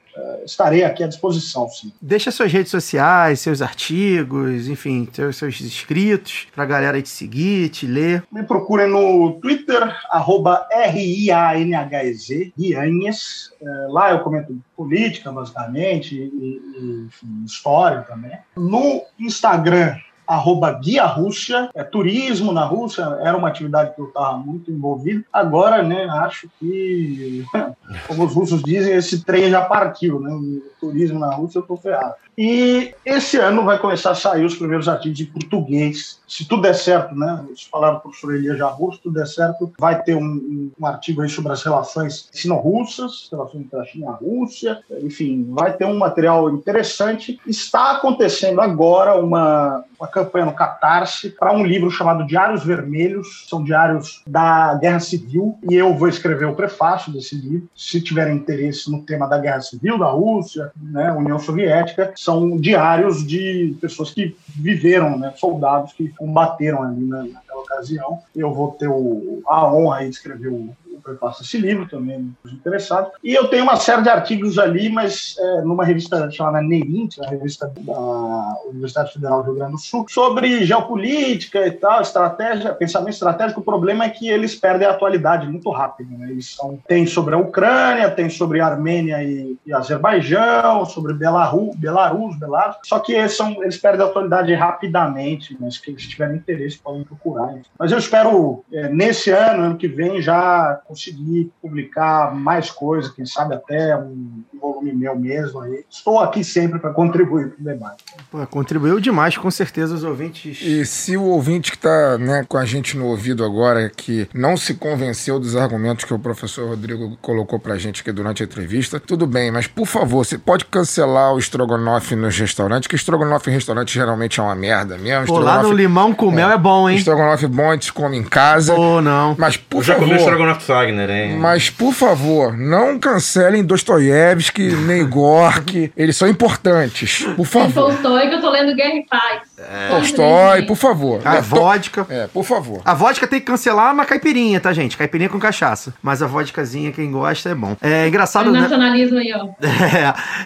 estarei 0.45 0.83
aqui 0.83 1.03
à 1.03 1.07
disposição, 1.07 1.67
sim. 1.69 1.91
Deixa 2.01 2.31
suas 2.31 2.51
redes 2.51 2.71
sociais, 2.71 3.39
seus 3.39 3.61
artigos, 3.61 4.67
enfim, 4.67 5.07
seus, 5.11 5.37
seus 5.37 5.59
escritos, 5.59 6.47
para 6.53 6.63
a 6.63 6.67
galera 6.67 7.01
te 7.01 7.09
seguir, 7.09 7.69
te 7.69 7.85
ler. 7.85 8.23
Me 8.31 8.43
procurem 8.43 8.89
no 8.89 9.33
Twitter, 9.41 9.81
arroba 10.09 10.67
R-I-A-N-H-E-Z, 10.71 12.53
Rianhes. 12.57 13.51
É, 13.61 13.65
lá 13.89 14.11
eu 14.11 14.19
comento 14.19 14.57
política, 14.75 15.31
basicamente, 15.31 16.15
e, 16.15 16.61
e 16.77 17.05
enfim, 17.07 17.43
história 17.45 18.01
também. 18.01 18.37
No 18.55 19.03
Instagram, 19.19 19.95
arroba 20.27 20.71
Guia 20.71 21.05
Rússia, 21.05 21.69
é 21.73 21.83
turismo 21.83 22.51
na 22.51 22.65
Rússia, 22.65 23.03
era 23.21 23.37
uma 23.37 23.47
atividade 23.47 23.93
que 23.95 24.01
eu 24.01 24.07
estava 24.07 24.37
muito 24.37 24.71
envolvido. 24.71 25.23
Agora, 25.31 25.83
né, 25.83 26.07
acho 26.09 26.49
que, 26.59 27.45
como 28.07 28.25
os 28.25 28.33
russos 28.33 28.61
dizem, 28.63 28.93
esse 28.93 29.23
trem 29.23 29.49
já 29.49 29.61
partiu, 29.61 30.19
né? 30.19 30.31
Turismo 30.79 31.19
na 31.19 31.33
Rússia 31.33 31.59
eu 31.59 31.61
estou 31.61 31.77
ferrado. 31.77 32.15
E 32.37 32.93
esse 33.05 33.37
ano 33.37 33.63
vai 33.63 33.79
começar 33.79 34.11
a 34.11 34.15
sair 34.15 34.43
os 34.43 34.55
primeiros 34.55 34.89
artigos 34.89 35.19
em 35.21 35.25
português. 35.25 36.19
Se 36.27 36.45
tudo 36.45 36.63
der 36.63 36.75
certo, 36.75 37.15
né? 37.15 37.45
Eles 37.47 37.63
falaram 37.63 37.93
para 37.95 37.99
o 37.99 38.01
professor 38.03 38.35
Elias 38.35 38.57
Jarro, 38.57 38.91
se 38.91 38.99
tudo 38.99 39.15
der 39.15 39.27
certo, 39.27 39.71
vai 39.79 40.01
ter 40.03 40.15
um, 40.15 40.69
um 40.77 40.85
artigo 40.85 41.21
aí 41.21 41.29
sobre 41.29 41.53
as 41.53 41.63
relações 41.63 42.27
sino-russas, 42.33 43.29
relações 43.31 43.63
entre 43.63 43.79
a 43.79 43.85
China 43.85 44.05
e 44.05 44.09
a 44.09 44.11
Rússia. 44.11 44.83
Enfim, 45.01 45.47
vai 45.49 45.73
ter 45.73 45.85
um 45.85 45.97
material 45.97 46.49
interessante. 46.49 47.39
Está 47.47 47.91
acontecendo 47.91 48.59
agora 48.59 49.15
uma 49.15 49.85
uma 49.99 50.07
campanha 50.15 50.45
no 50.45 50.53
Catarse 50.53 51.29
para 51.29 51.53
um 51.53 51.65
livro 51.65 51.91
chamado 51.91 52.25
Diários 52.25 52.63
Vermelhos, 52.63 53.45
são 53.49 53.61
diários 53.61 54.23
da 54.25 54.73
Guerra 54.75 55.01
Civil, 55.01 55.59
e 55.69 55.75
eu 55.75 55.93
vou 55.93 56.07
escrever 56.07 56.45
o 56.45 56.55
prefácio 56.55 57.11
desse 57.11 57.35
livro. 57.35 57.67
Se 57.75 57.99
tiverem 57.99 58.37
interesse 58.37 58.89
no 58.89 59.01
tema 59.03 59.27
da 59.27 59.37
Guerra 59.37 59.59
Civil, 59.59 59.99
da 59.99 60.09
Rússia, 60.09 60.71
né, 60.81 61.11
União 61.11 61.37
Soviética, 61.37 62.13
são 62.15 62.57
diários 62.57 63.27
de 63.27 63.75
pessoas 63.81 64.11
que 64.11 64.35
viveram, 64.47 65.17
né, 65.19 65.33
soldados 65.35 65.91
que 65.91 66.07
combateram 66.09 66.81
ali 66.81 67.05
na, 67.05 67.23
naquela 67.23 67.59
ocasião. 67.59 68.19
Eu 68.33 68.53
vou 68.53 68.71
ter 68.71 68.87
o, 68.87 69.41
a 69.47 69.65
honra 69.73 70.03
de 70.03 70.11
escrever 70.11 70.47
o, 70.49 70.73
prefácio 71.05 71.43
desse 71.43 71.57
livro 71.57 71.87
também, 71.87 72.35
os 72.43 72.51
interessados. 72.51 73.11
E 73.23 73.33
eu 73.33 73.47
tenho 73.47 73.63
uma 73.63 73.75
série 73.75 74.01
de 74.01 74.09
artigos 74.09 74.57
ali, 74.57 74.89
mas 74.89 75.35
é, 75.37 75.61
numa 75.61 75.85
revista 75.85 76.29
chamada 76.31 76.61
NERINT, 76.61 77.19
a 77.21 77.29
revista 77.29 77.71
da 77.77 78.57
Universidade 78.67 79.13
Federal 79.13 79.43
do 79.43 79.51
Rio 79.51 79.55
Grande 79.55 79.73
do 79.73 79.77
Sul, 79.77 80.05
sobre 80.09 80.65
geopolítica 80.65 81.65
e 81.65 81.71
tal, 81.71 82.01
estratégia, 82.01 82.73
pensamento 82.73 83.13
estratégico. 83.13 83.61
O 83.61 83.63
problema 83.63 84.05
é 84.05 84.09
que 84.09 84.27
eles 84.27 84.55
perdem 84.55 84.87
a 84.87 84.91
atualidade 84.91 85.47
muito 85.47 85.69
rápido. 85.69 86.17
Né? 86.17 86.31
Eles 86.31 86.55
são, 86.55 86.79
tem 86.87 87.05
sobre 87.05 87.35
a 87.35 87.37
Ucrânia, 87.37 88.09
tem 88.09 88.29
sobre 88.29 88.59
a 88.59 88.67
Armênia 88.67 89.23
e, 89.23 89.57
e 89.65 89.73
Azerbaijão, 89.73 90.85
sobre 90.85 91.13
Belarus, 91.13 91.75
Belarus, 91.75 92.37
Belarus. 92.37 92.77
Só 92.83 92.99
que 92.99 93.13
eles, 93.13 93.37
são, 93.37 93.61
eles 93.61 93.77
perdem 93.77 94.05
a 94.05 94.09
atualidade 94.09 94.53
rapidamente, 94.53 95.55
mas 95.59 95.77
que 95.77 95.91
se 95.91 96.09
tiverem 96.09 96.37
interesse 96.37 96.79
podem 96.79 97.03
procurar. 97.03 97.55
Mas 97.77 97.91
eu 97.91 97.97
espero, 97.97 98.63
é, 98.71 98.89
nesse 98.89 99.29
ano, 99.29 99.63
ano 99.63 99.77
que 99.77 99.87
vem, 99.87 100.21
já 100.21 100.81
conseguir 100.95 101.51
publicar 101.61 102.33
mais 102.33 102.71
coisas, 102.71 103.11
quem 103.11 103.25
sabe 103.25 103.53
até 103.53 103.97
um 103.97 104.43
volume 104.65 104.93
meu 104.93 105.15
mesmo 105.15 105.61
aí. 105.61 105.83
Estou 105.89 106.19
aqui 106.19 106.43
sempre 106.43 106.79
para 106.79 106.91
contribuir 106.91 107.49
para 107.49 107.61
o 107.61 107.63
debate. 107.63 108.03
Pô, 108.31 108.45
contribuiu 108.47 108.99
demais, 108.99 109.37
com 109.37 109.51
certeza, 109.51 109.93
os 109.93 110.03
ouvintes. 110.03 110.59
E 110.61 110.85
se 110.85 111.15
o 111.15 111.23
ouvinte 111.23 111.71
que 111.71 111.77
está 111.77 112.17
né, 112.17 112.45
com 112.47 112.57
a 112.57 112.65
gente 112.65 112.97
no 112.97 113.05
ouvido 113.05 113.43
agora, 113.43 113.89
que 113.89 114.27
não 114.33 114.57
se 114.57 114.73
convenceu 114.73 115.39
dos 115.39 115.55
argumentos 115.55 116.05
que 116.05 116.13
o 116.13 116.19
professor 116.19 116.69
Rodrigo 116.69 117.17
colocou 117.21 117.59
pra 117.59 117.77
gente 117.77 118.01
aqui 118.01 118.11
durante 118.11 118.43
a 118.43 118.45
entrevista, 118.45 118.99
tudo 118.99 119.27
bem, 119.27 119.51
mas 119.51 119.67
por 119.67 119.85
favor, 119.85 120.25
você 120.25 120.37
pode 120.37 120.65
cancelar 120.65 121.33
o 121.33 121.39
estrogonofe 121.39 122.15
nos 122.15 122.37
restaurantes, 122.37 122.87
que 122.87 122.95
estrogonofe 122.95 123.49
em 123.49 123.53
restaurante 123.53 123.93
geralmente 123.93 124.39
é 124.39 124.43
uma 124.43 124.55
merda 124.55 124.97
mesmo. 124.97 125.27
Pô, 125.27 125.39
lá 125.39 125.61
no 125.61 125.71
limão 125.71 126.13
com 126.13 126.31
mel 126.31 126.49
é 126.49 126.57
bom, 126.57 126.89
hein? 126.89 126.97
Estrogonofe 126.97 127.47
bom 127.47 127.69
a 127.69 127.73
gente 127.73 127.93
come 127.93 128.17
em 128.17 128.23
casa. 128.23 128.73
Pô, 128.73 129.01
não. 129.01 129.35
Mas 129.37 129.57
por 129.57 129.77
Eu 129.77 129.83
já 129.83 129.95
comi 129.95 130.11
favor, 130.11 130.19
estrogonofe 130.19 130.65
Fagner, 130.65 131.09
hein? 131.09 131.37
mas 131.37 131.69
por 131.69 131.93
favor, 131.93 132.57
não 132.57 132.97
cancelem 132.99 133.63
Dostoiévski, 133.63 134.54
nem 134.63 135.07
Gorky, 135.07 135.91
eles 135.95 136.15
são 136.17 136.27
importantes. 136.27 137.25
Por 137.35 137.45
favor. 137.45 137.91
Tolstói 137.91 138.29
que 138.29 138.35
eu 138.35 138.41
tô 138.41 138.49
lendo 138.49 138.75
Guerra 138.75 138.95
e 138.95 139.05
Paz. 139.05 139.41
Tolstói, 139.89 140.63
por 140.63 140.75
favor. 140.75 141.21
A 141.25 141.35
É, 141.35 141.37
to- 141.37 141.43
vodka. 141.43 142.05
É, 142.09 142.27
por 142.27 142.43
favor. 142.43 142.81
A 142.83 142.93
vodka 142.93 143.25
tem 143.27 143.39
que 143.39 143.45
cancelar 143.45 143.93
na 143.95 144.05
caipirinha, 144.05 144.59
tá, 144.59 144.73
gente? 144.73 144.97
Caipirinha 144.97 145.29
com 145.29 145.39
cachaça. 145.39 145.93
Mas 146.03 146.21
a 146.21 146.27
vodkazinha, 146.27 146.91
quem 146.91 147.11
gosta, 147.11 147.49
é 147.49 147.55
bom. 147.55 147.75
É 147.81 148.07
engraçado, 148.07 148.47
O 148.49 148.51
né? 148.51 148.61
nacionalismo 148.61 149.17
aí, 149.17 149.33
ó. 149.33 149.47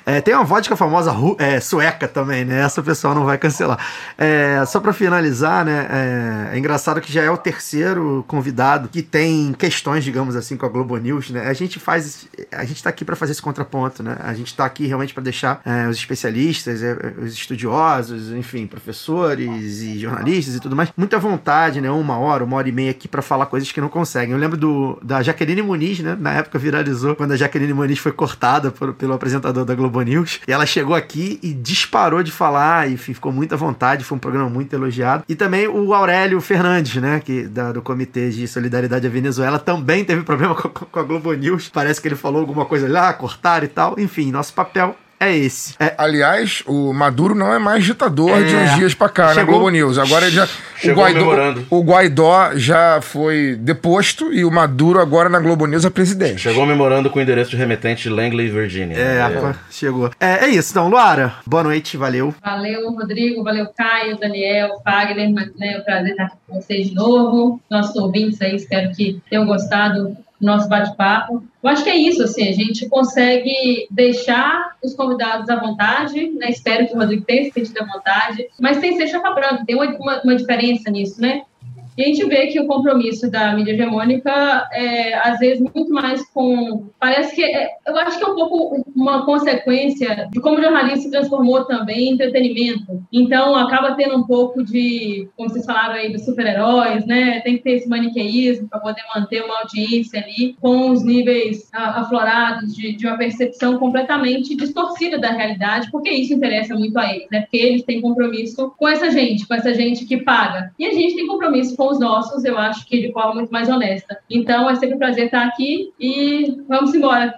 É, 0.06 0.18
é, 0.18 0.22
tem 0.22 0.34
uma 0.36 0.44
vodka 0.44 0.76
famosa 0.76 1.12
ru- 1.12 1.36
é, 1.40 1.60
sueca 1.60 2.08
também, 2.08 2.46
né? 2.46 2.62
Essa 2.62 2.82
o 2.82 2.84
pessoal 2.84 3.16
não 3.16 3.26
vai 3.26 3.38
cancelar. 3.38 3.80
É, 4.18 4.64
só 4.68 4.80
pra 4.80 4.94
finalizar, 4.94 5.66
né? 5.66 5.88
É, 6.52 6.56
é 6.56 6.58
engraçado 6.60 7.02
que 7.02 7.12
já 7.12 7.24
é 7.24 7.30
o 7.32 7.38
terceiro 7.38 8.24
convidado 8.28 8.90
que 8.90 9.02
tem 9.02 9.54
questões, 9.54 10.04
digamos 10.04 10.36
assim, 10.36 10.56
com 10.58 10.66
a 10.66 10.70
Globo 10.70 10.96
News, 10.98 11.30
né? 11.32 11.48
A 11.48 11.54
gente 11.54 11.80
faz. 11.80 12.28
A 12.52 12.66
gente 12.66 12.84
tá 12.84 12.90
aqui 12.90 13.04
pra 13.06 13.16
fazer 13.16 13.32
esse 13.32 13.42
contraponto, 13.42 14.04
né? 14.04 14.18
A 14.24 14.34
gente 14.34 14.54
tá 14.56 14.66
aqui 14.66 14.86
realmente 14.86 15.14
pra 15.14 15.24
deixar 15.24 15.62
é, 15.66 15.88
os 15.88 15.98
especialistas, 15.98 16.84
é, 16.84 16.96
os 17.22 17.34
estudiosos, 17.34 18.32
enfim, 18.32 18.68
professores 18.68 18.99
e 19.08 19.98
jornalistas 20.00 20.56
e 20.56 20.60
tudo 20.60 20.76
mais, 20.76 20.92
muita 20.98 21.18
vontade, 21.20 21.80
né? 21.82 21.90
Uma 21.90 22.18
hora, 22.18 22.44
uma 22.44 22.58
hora 22.58 22.68
e 22.68 22.72
meia 22.72 22.92
aqui 22.92 23.08
pra 23.08 23.22
falar 23.22 23.46
coisas 23.46 23.72
que 23.72 23.80
não 23.82 23.90
conseguem. 23.90 24.34
Eu 24.34 24.40
lembro 24.40 24.58
do, 24.58 25.00
da 25.04 25.22
Jaqueline 25.22 25.62
Muniz, 25.62 26.00
né? 26.00 26.18
Na 26.20 26.34
época 26.34 26.60
viralizou 26.60 27.16
quando 27.16 27.32
a 27.32 27.38
Jaqueline 27.38 27.74
Muniz 27.74 28.00
foi 28.00 28.12
cortada 28.12 28.72
por- 28.72 28.94
pelo 28.94 29.14
apresentador 29.14 29.66
da 29.66 29.76
Globo 29.76 30.02
News. 30.02 30.40
E 30.48 30.52
ela 30.52 30.66
chegou 30.66 30.96
aqui 30.96 31.40
e 31.42 31.54
disparou 31.54 32.22
de 32.24 32.32
falar, 32.32 32.90
e 32.90 32.94
enfim, 32.94 33.14
ficou 33.14 33.32
muito 33.32 33.54
à 33.54 33.58
vontade. 33.58 34.04
Foi 34.04 34.16
um 34.16 34.20
programa 34.20 34.50
muito 34.50 34.74
elogiado. 34.74 35.24
E 35.28 35.36
também 35.36 35.68
o 35.68 35.94
Aurélio 35.94 36.40
Fernandes, 36.42 36.96
né? 37.02 37.20
Que, 37.24 37.44
da- 37.44 37.72
do 37.72 37.82
Comitê 37.82 38.30
de 38.30 38.48
Solidariedade 38.48 39.06
à 39.08 39.10
Venezuela, 39.10 39.60
também 39.60 40.04
teve 40.04 40.24
problema 40.24 40.56
com, 40.56 40.70
com 40.70 41.00
a 41.00 41.04
Globo 41.04 41.34
News. 41.34 41.70
Parece 41.70 42.02
que 42.02 42.08
ele 42.08 42.16
falou 42.16 42.42
alguma 42.42 42.66
coisa 42.66 42.88
lá, 42.88 43.14
cortaram 43.14 43.66
e 43.66 43.70
tal. 43.70 44.00
Enfim, 44.00 44.32
nosso 44.32 44.54
papel 44.54 44.96
é 45.20 45.36
esse. 45.36 45.74
É, 45.80 45.94
Aliás, 45.98 46.64
o 46.66 46.94
Maduro 46.94 47.36
não 47.36 47.54
é 47.54 47.60
mais 47.60 47.84
ditador 47.84 48.32
É. 48.32 48.44
de 48.44 48.56
uns 48.56 48.76
dias 48.76 48.94
pra 48.94 49.10
cá 49.10 49.28
na 49.28 49.34
Chegou- 49.34 49.56
Globo 49.56 49.70
News. 49.70 49.98
Agora 49.98 50.26
ele 50.28 50.36
já. 50.36 50.46
O 50.46 50.82
Chegou 50.82 51.04
Guaidó, 51.04 51.20
memorando. 51.20 51.68
o 51.70 51.82
Guaidó 51.84 52.52
já 52.56 53.00
foi 53.02 53.58
deposto 53.60 54.32
e 54.34 54.46
o 54.46 54.52
Maduro 54.52 55.00
agora 55.00 55.28
na 55.28 55.38
Globo 55.40 55.66
News 55.66 55.84
é 55.84 55.90
presidente. 55.90 56.40
Chegou 56.40 56.66
memorando 56.66 57.10
com 57.10 57.20
o 57.20 57.22
endereço 57.22 57.52
de 57.52 57.58
remetente 57.58 58.04
de 58.04 58.10
Langley, 58.10 58.50
Virginia. 58.50 58.96
é, 58.98 59.18
É. 59.20 59.56
chegou. 59.70 60.10
É, 60.20 60.46
é 60.46 60.48
isso, 60.48 60.72
então, 60.72 60.88
Luara. 60.88 61.34
Boa 61.46 61.64
noite, 61.64 61.98
valeu. 61.98 62.34
Valeu, 62.42 62.90
Rodrigo, 62.94 63.44
valeu, 63.44 63.68
Caio, 63.78 64.18
Daniel, 64.18 64.80
Fagner, 64.86 65.30
mas, 65.34 65.50
né, 65.58 65.74
é 65.74 65.78
um 65.80 65.84
prazer 65.84 66.12
estar 66.12 66.24
aqui 66.24 66.36
com 66.48 66.56
vocês 66.62 66.88
de 66.90 66.96
novo. 66.96 67.60
Nossos 67.70 67.96
ouvintes 67.98 68.42
aí, 68.42 68.56
espero 68.56 68.92
que 68.94 69.22
tenham 69.30 69.46
gostado 69.46 70.04
do 70.10 70.18
nosso 70.40 70.70
bate-papo. 70.70 71.44
Eu 71.62 71.70
acho 71.70 71.84
que 71.84 71.90
é 71.90 71.96
isso, 71.96 72.24
assim, 72.24 72.48
a 72.48 72.54
gente 72.54 72.88
consegue 72.88 73.88
deixar 73.92 74.76
os 74.84 74.94
convidados 74.94 75.50
à 75.50 75.58
vontade, 75.58 76.30
né? 76.32 76.50
Espero 76.50 76.88
que 76.88 76.94
o 76.94 76.98
Rodrigo 76.98 77.26
tenha 77.26 77.46
se 77.46 77.52
sentido 77.52 77.82
à 77.82 77.86
vontade, 77.86 78.48
mas 78.60 78.78
sem 78.78 78.96
ser 78.96 79.08
chapa 79.08 79.32
branca, 79.32 79.66
tem 79.66 79.76
uma, 79.76 79.86
uma, 79.98 80.22
uma 80.22 80.36
diferença 80.36 80.90
nisso, 80.90 81.22
né? 81.22 81.44
E 82.00 82.02
a 82.02 82.06
gente 82.06 82.26
vê 82.28 82.48
que 82.48 82.58
o 82.58 82.66
compromisso 82.66 83.30
da 83.30 83.54
mídia 83.54 83.74
hegemônica 83.74 84.32
é, 84.72 85.16
às 85.16 85.38
vezes, 85.38 85.60
muito 85.60 85.92
mais 85.92 86.26
com. 86.30 86.88
Parece 86.98 87.36
que. 87.36 87.44
É, 87.44 87.72
eu 87.86 87.98
acho 87.98 88.18
que 88.18 88.24
é 88.24 88.28
um 88.28 88.36
pouco 88.36 88.90
uma 88.96 89.26
consequência 89.26 90.30
de 90.32 90.40
como 90.40 90.58
o 90.58 90.62
jornalismo 90.62 91.02
se 91.02 91.12
transformou 91.12 91.66
também 91.66 92.08
em 92.08 92.14
entretenimento. 92.14 93.04
Então, 93.12 93.54
acaba 93.54 93.96
tendo 93.96 94.16
um 94.16 94.24
pouco 94.24 94.64
de. 94.64 95.28
Como 95.36 95.50
vocês 95.50 95.66
falaram 95.66 95.96
aí, 95.96 96.10
dos 96.10 96.24
super-heróis, 96.24 97.06
né? 97.06 97.42
Tem 97.42 97.58
que 97.58 97.64
ter 97.64 97.72
esse 97.72 97.90
maniqueísmo 97.90 98.70
para 98.70 98.80
poder 98.80 99.02
manter 99.14 99.44
uma 99.44 99.60
audiência 99.60 100.22
ali 100.22 100.56
com 100.62 100.92
os 100.92 101.04
níveis 101.04 101.68
aflorados 101.74 102.74
de, 102.74 102.96
de 102.96 103.08
uma 103.08 103.18
percepção 103.18 103.78
completamente 103.78 104.56
distorcida 104.56 105.20
da 105.20 105.32
realidade, 105.32 105.92
porque 105.92 106.10
isso 106.10 106.34
interessa 106.34 106.74
muito 106.76 106.98
a 106.98 107.14
eles, 107.14 107.28
né? 107.30 107.42
Porque 107.42 107.58
eles 107.58 107.84
têm 107.84 108.00
compromisso 108.00 108.74
com 108.78 108.88
essa 108.88 109.12
gente, 109.12 109.46
com 109.46 109.54
essa 109.54 109.74
gente 109.74 110.06
que 110.06 110.16
paga. 110.16 110.72
E 110.80 110.86
a 110.86 110.94
gente 110.94 111.14
tem 111.18 111.28
compromisso 111.28 111.76
com 111.76 111.89
os 111.90 112.00
nossos, 112.00 112.44
eu 112.46 112.58
acho 112.58 112.86
que 112.86 113.02
de 113.02 113.12
forma 113.12 113.36
muito 113.36 113.52
mais 113.52 113.70
honesta. 113.70 114.18
Então, 114.30 114.70
é 114.70 114.76
sempre 114.76 114.96
um 114.96 115.00
prazer 115.00 115.26
estar 115.26 115.46
aqui 115.46 115.92
e 116.00 116.62
vamos 116.68 116.94
embora. 116.94 117.34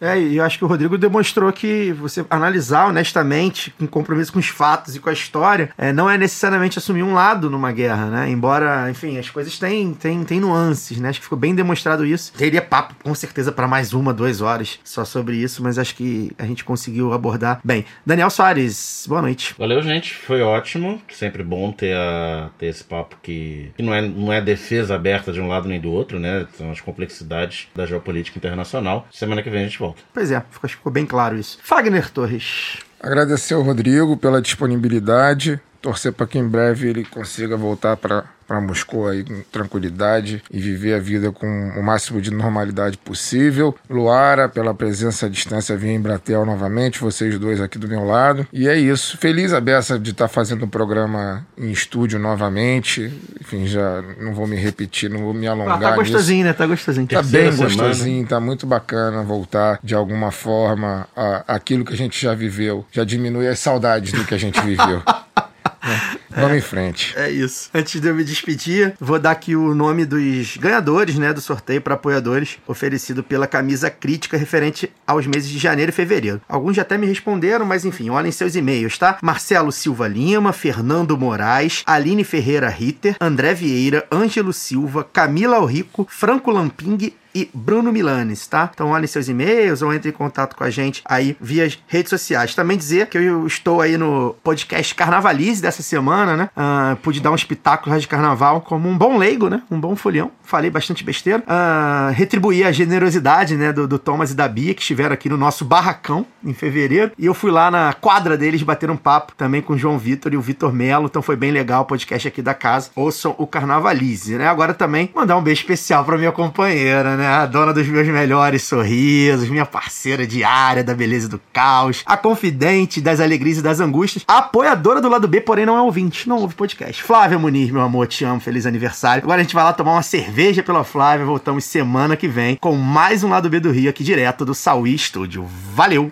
É, 0.00 0.18
e 0.18 0.36
eu 0.36 0.44
acho 0.44 0.58
que 0.58 0.64
o 0.64 0.68
Rodrigo 0.68 0.98
demonstrou 0.98 1.50
que 1.52 1.92
você 1.92 2.24
analisar 2.28 2.88
honestamente, 2.88 3.72
com 3.78 3.86
compromisso 3.86 4.32
com 4.32 4.38
os 4.38 4.48
fatos 4.48 4.94
e 4.94 5.00
com 5.00 5.08
a 5.08 5.12
história, 5.12 5.70
é, 5.78 5.92
não 5.92 6.10
é 6.10 6.18
necessariamente 6.18 6.78
assumir 6.78 7.02
um 7.02 7.14
lado 7.14 7.48
numa 7.48 7.72
guerra, 7.72 8.06
né? 8.06 8.28
Embora, 8.28 8.90
enfim, 8.90 9.16
as 9.18 9.30
coisas 9.30 9.58
têm, 9.58 9.94
têm, 9.94 10.22
têm 10.24 10.40
nuances, 10.40 10.98
né? 10.98 11.08
Acho 11.08 11.20
que 11.20 11.24
ficou 11.24 11.38
bem 11.38 11.54
demonstrado 11.54 12.04
isso. 12.04 12.32
Teria 12.34 12.60
papo, 12.60 12.94
com 13.02 13.14
certeza, 13.14 13.50
para 13.50 13.66
mais 13.66 13.94
uma, 13.94 14.12
duas 14.12 14.40
horas 14.40 14.78
só 14.84 15.04
sobre 15.04 15.36
isso, 15.36 15.62
mas 15.62 15.78
acho 15.78 15.94
que 15.94 16.32
a 16.38 16.44
gente 16.44 16.64
conseguiu 16.64 17.12
abordar 17.12 17.60
bem. 17.64 17.84
Daniel 18.04 18.30
Soares, 18.30 19.06
boa 19.08 19.22
noite. 19.22 19.54
Valeu, 19.58 19.80
gente. 19.80 20.14
Foi 20.14 20.42
ótimo. 20.42 21.00
Sempre 21.10 21.42
bom 21.42 21.72
ter, 21.72 21.96
a, 21.96 22.50
ter 22.58 22.66
esse 22.66 22.84
papo 22.84 23.16
que, 23.22 23.70
que 23.76 23.82
não, 23.82 23.94
é, 23.94 24.02
não 24.02 24.32
é 24.32 24.40
defesa 24.40 24.94
aberta 24.94 25.32
de 25.32 25.40
um 25.40 25.48
lado 25.48 25.68
nem 25.68 25.80
do 25.80 25.90
outro, 25.90 26.18
né? 26.18 26.46
São 26.58 26.70
as 26.70 26.80
complexidades 26.80 27.68
da 27.74 27.86
geopolítica 27.86 28.38
internacional. 28.38 29.06
Semana 29.10 29.33
que 29.42 29.50
vem 29.50 29.62
a 29.62 29.64
gente 29.64 29.78
volta. 29.78 30.02
Pois 30.12 30.30
é, 30.30 30.40
ficou, 30.50 30.66
acho 30.66 30.74
que 30.74 30.78
ficou 30.78 30.92
bem 30.92 31.06
claro 31.06 31.36
isso. 31.36 31.58
Fagner 31.62 32.10
Torres. 32.10 32.78
Agradecer 33.00 33.54
ao 33.54 33.62
Rodrigo 33.62 34.16
pela 34.16 34.40
disponibilidade. 34.40 35.60
Torcer 35.82 36.12
para 36.12 36.26
que 36.26 36.38
em 36.38 36.48
breve 36.48 36.88
ele 36.88 37.04
consiga 37.04 37.56
voltar 37.56 37.96
para 37.96 38.24
para 38.46 38.60
Moscou 38.60 39.08
aí 39.08 39.24
com 39.24 39.42
tranquilidade 39.52 40.42
e 40.50 40.60
viver 40.60 40.94
a 40.94 40.98
vida 40.98 41.30
com 41.32 41.46
o 41.76 41.82
máximo 41.82 42.20
de 42.20 42.30
normalidade 42.30 42.96
possível. 42.98 43.74
Luara, 43.88 44.48
pela 44.48 44.74
presença 44.74 45.26
à 45.26 45.28
distância 45.28 45.76
via 45.76 45.92
Embratel 45.92 46.44
novamente, 46.46 47.00
vocês 47.00 47.38
dois 47.38 47.60
aqui 47.60 47.78
do 47.78 47.88
meu 47.88 48.04
lado. 48.04 48.46
E 48.52 48.68
é 48.68 48.76
isso. 48.76 49.16
Feliz 49.18 49.52
a 49.52 49.60
beça 49.60 49.98
de 49.98 50.10
estar 50.10 50.28
fazendo 50.28 50.64
um 50.64 50.68
programa 50.68 51.46
em 51.58 51.70
estúdio 51.70 52.18
novamente. 52.18 53.12
Enfim, 53.40 53.66
já 53.66 54.02
não 54.20 54.32
vou 54.34 54.46
me 54.46 54.56
repetir, 54.56 55.10
não 55.10 55.20
vou 55.20 55.34
me 55.34 55.46
alongar 55.46 55.76
Ah, 55.76 55.80
tá 55.80 55.90
nisso. 55.90 55.96
gostosinho, 56.12 56.44
né? 56.44 56.52
Tá 56.52 56.66
gostosinho. 56.66 57.06
Tá 57.06 57.16
Terceira 57.20 57.48
bem 57.50 57.56
semana. 57.56 57.74
gostosinho, 57.88 58.26
tá 58.26 58.40
muito 58.40 58.66
bacana 58.66 59.22
voltar 59.22 59.78
de 59.82 59.94
alguma 59.94 60.30
forma 60.30 61.06
a, 61.16 61.44
aquilo 61.54 61.84
que 61.84 61.92
a 61.92 61.96
gente 61.96 62.20
já 62.20 62.34
viveu. 62.34 62.84
Já 62.92 63.04
diminui 63.04 63.48
as 63.48 63.58
saudades 63.58 64.12
do 64.12 64.24
que 64.24 64.34
a 64.34 64.38
gente 64.38 64.60
viveu. 64.60 65.02
Vamos 66.34 66.58
em 66.58 66.60
frente. 66.60 67.14
É 67.16 67.30
isso. 67.30 67.70
Antes 67.72 68.00
de 68.00 68.08
eu 68.08 68.14
me 68.14 68.24
despedir, 68.24 68.94
vou 69.00 69.18
dar 69.18 69.30
aqui 69.30 69.54
o 69.54 69.74
nome 69.74 70.04
dos 70.04 70.56
ganhadores, 70.56 71.16
né, 71.16 71.32
do 71.32 71.40
sorteio 71.40 71.80
para 71.80 71.94
apoiadores, 71.94 72.58
oferecido 72.66 73.22
pela 73.22 73.46
camisa 73.46 73.88
crítica 73.90 74.36
referente 74.36 74.90
aos 75.06 75.26
meses 75.26 75.48
de 75.48 75.58
janeiro 75.58 75.90
e 75.90 75.94
fevereiro. 75.94 76.40
Alguns 76.48 76.76
já 76.76 76.82
até 76.82 76.98
me 76.98 77.06
responderam, 77.06 77.64
mas 77.64 77.84
enfim, 77.84 78.10
olhem 78.10 78.32
seus 78.32 78.56
e-mails, 78.56 78.98
tá? 78.98 79.18
Marcelo 79.22 79.70
Silva 79.70 80.08
Lima, 80.08 80.52
Fernando 80.52 81.16
Moraes, 81.16 81.82
Aline 81.86 82.24
Ferreira 82.24 82.68
Ritter, 82.68 83.16
André 83.20 83.54
Vieira, 83.54 84.06
Ângelo 84.10 84.52
Silva, 84.52 85.04
Camila 85.04 85.56
Alrico, 85.56 86.06
Franco 86.10 86.50
Lamping 86.50 87.12
e 87.34 87.50
Bruno 87.52 87.92
Milanes, 87.92 88.46
tá? 88.46 88.70
Então 88.72 88.90
olhem 88.90 89.06
seus 89.06 89.28
e-mails 89.28 89.82
ou 89.82 89.92
entre 89.92 90.10
em 90.10 90.12
contato 90.12 90.54
com 90.54 90.64
a 90.64 90.70
gente 90.70 91.02
aí 91.04 91.36
via 91.40 91.70
redes 91.86 92.10
sociais. 92.10 92.54
Também 92.54 92.76
dizer 92.76 93.08
que 93.08 93.18
eu 93.18 93.46
estou 93.46 93.80
aí 93.80 93.96
no 93.96 94.36
podcast 94.42 94.94
Carnavalize 94.94 95.60
dessa 95.60 95.82
semana, 95.82 96.36
né? 96.36 96.50
Ah, 96.56 96.96
pude 97.02 97.20
dar 97.20 97.30
um 97.30 97.34
espetáculo 97.34 97.98
de 97.98 98.06
carnaval 98.06 98.60
como 98.60 98.88
um 98.88 98.96
bom 98.96 99.18
leigo, 99.18 99.48
né? 99.48 99.62
Um 99.70 99.80
bom 99.80 99.96
folião. 99.96 100.30
Falei 100.42 100.70
bastante 100.70 101.02
besteira. 101.02 101.42
Ah, 101.46 102.12
retribuir 102.14 102.66
a 102.66 102.72
generosidade, 102.72 103.56
né? 103.56 103.72
Do, 103.72 103.88
do 103.88 103.98
Thomas 103.98 104.30
e 104.30 104.34
da 104.34 104.46
Bia, 104.46 104.74
que 104.74 104.80
estiveram 104.80 105.12
aqui 105.12 105.28
no 105.28 105.36
nosso 105.36 105.64
barracão 105.64 106.26
em 106.44 106.54
fevereiro. 106.54 107.12
E 107.18 107.26
eu 107.26 107.34
fui 107.34 107.50
lá 107.50 107.70
na 107.70 107.92
quadra 107.92 108.36
deles 108.36 108.62
bater 108.62 108.90
um 108.90 108.96
papo 108.96 109.32
também 109.36 109.60
com 109.60 109.72
o 109.72 109.78
João 109.78 109.98
Vitor 109.98 110.32
e 110.32 110.36
o 110.36 110.40
Vitor 110.40 110.72
Melo. 110.72 111.06
Então 111.06 111.22
foi 111.22 111.36
bem 111.36 111.50
legal 111.50 111.82
o 111.82 111.86
podcast 111.86 112.28
aqui 112.28 112.42
da 112.42 112.54
casa. 112.54 112.90
Ouçam 112.94 113.34
o 113.38 113.46
Carnavalize, 113.46 114.36
né? 114.36 114.46
Agora 114.46 114.72
também 114.72 115.10
mandar 115.14 115.36
um 115.36 115.42
beijo 115.42 115.62
especial 115.62 116.04
pra 116.04 116.16
minha 116.16 116.32
companheira, 116.32 117.16
né? 117.16 117.23
A 117.26 117.46
dona 117.46 117.72
dos 117.72 117.86
meus 117.86 118.06
melhores 118.08 118.62
sorrisos, 118.62 119.48
minha 119.48 119.66
parceira 119.66 120.26
diária 120.26 120.84
da 120.84 120.94
beleza 120.94 121.26
e 121.26 121.30
do 121.30 121.40
caos, 121.52 122.02
a 122.04 122.16
confidente 122.16 123.00
das 123.00 123.20
alegrias 123.20 123.58
e 123.58 123.62
das 123.62 123.80
angústias, 123.80 124.24
a 124.26 124.38
apoiadora 124.38 125.00
do 125.00 125.08
lado 125.08 125.28
B, 125.28 125.40
porém 125.40 125.66
não 125.66 125.76
é 125.76 125.82
ouvinte, 125.82 126.28
não 126.28 126.38
ouve 126.38 126.54
podcast. 126.54 127.02
Flávia 127.02 127.38
Muniz, 127.38 127.70
meu 127.70 127.82
amor, 127.82 128.06
te 128.06 128.24
amo, 128.24 128.40
feliz 128.40 128.66
aniversário. 128.66 129.24
Agora 129.24 129.40
a 129.40 129.42
gente 129.42 129.54
vai 129.54 129.64
lá 129.64 129.72
tomar 129.72 129.92
uma 129.92 130.02
cerveja 130.02 130.62
pela 130.62 130.84
Flávia, 130.84 131.26
voltamos 131.26 131.64
semana 131.64 132.16
que 132.16 132.28
vem 132.28 132.56
com 132.56 132.74
mais 132.76 133.24
um 133.24 133.28
lado 133.28 133.48
B 133.48 133.60
do 133.60 133.70
Rio 133.70 133.90
aqui 133.90 134.04
direto 134.04 134.44
do 134.44 134.54
Saui 134.54 134.96
Studio. 134.98 135.46
Valeu! 135.74 136.02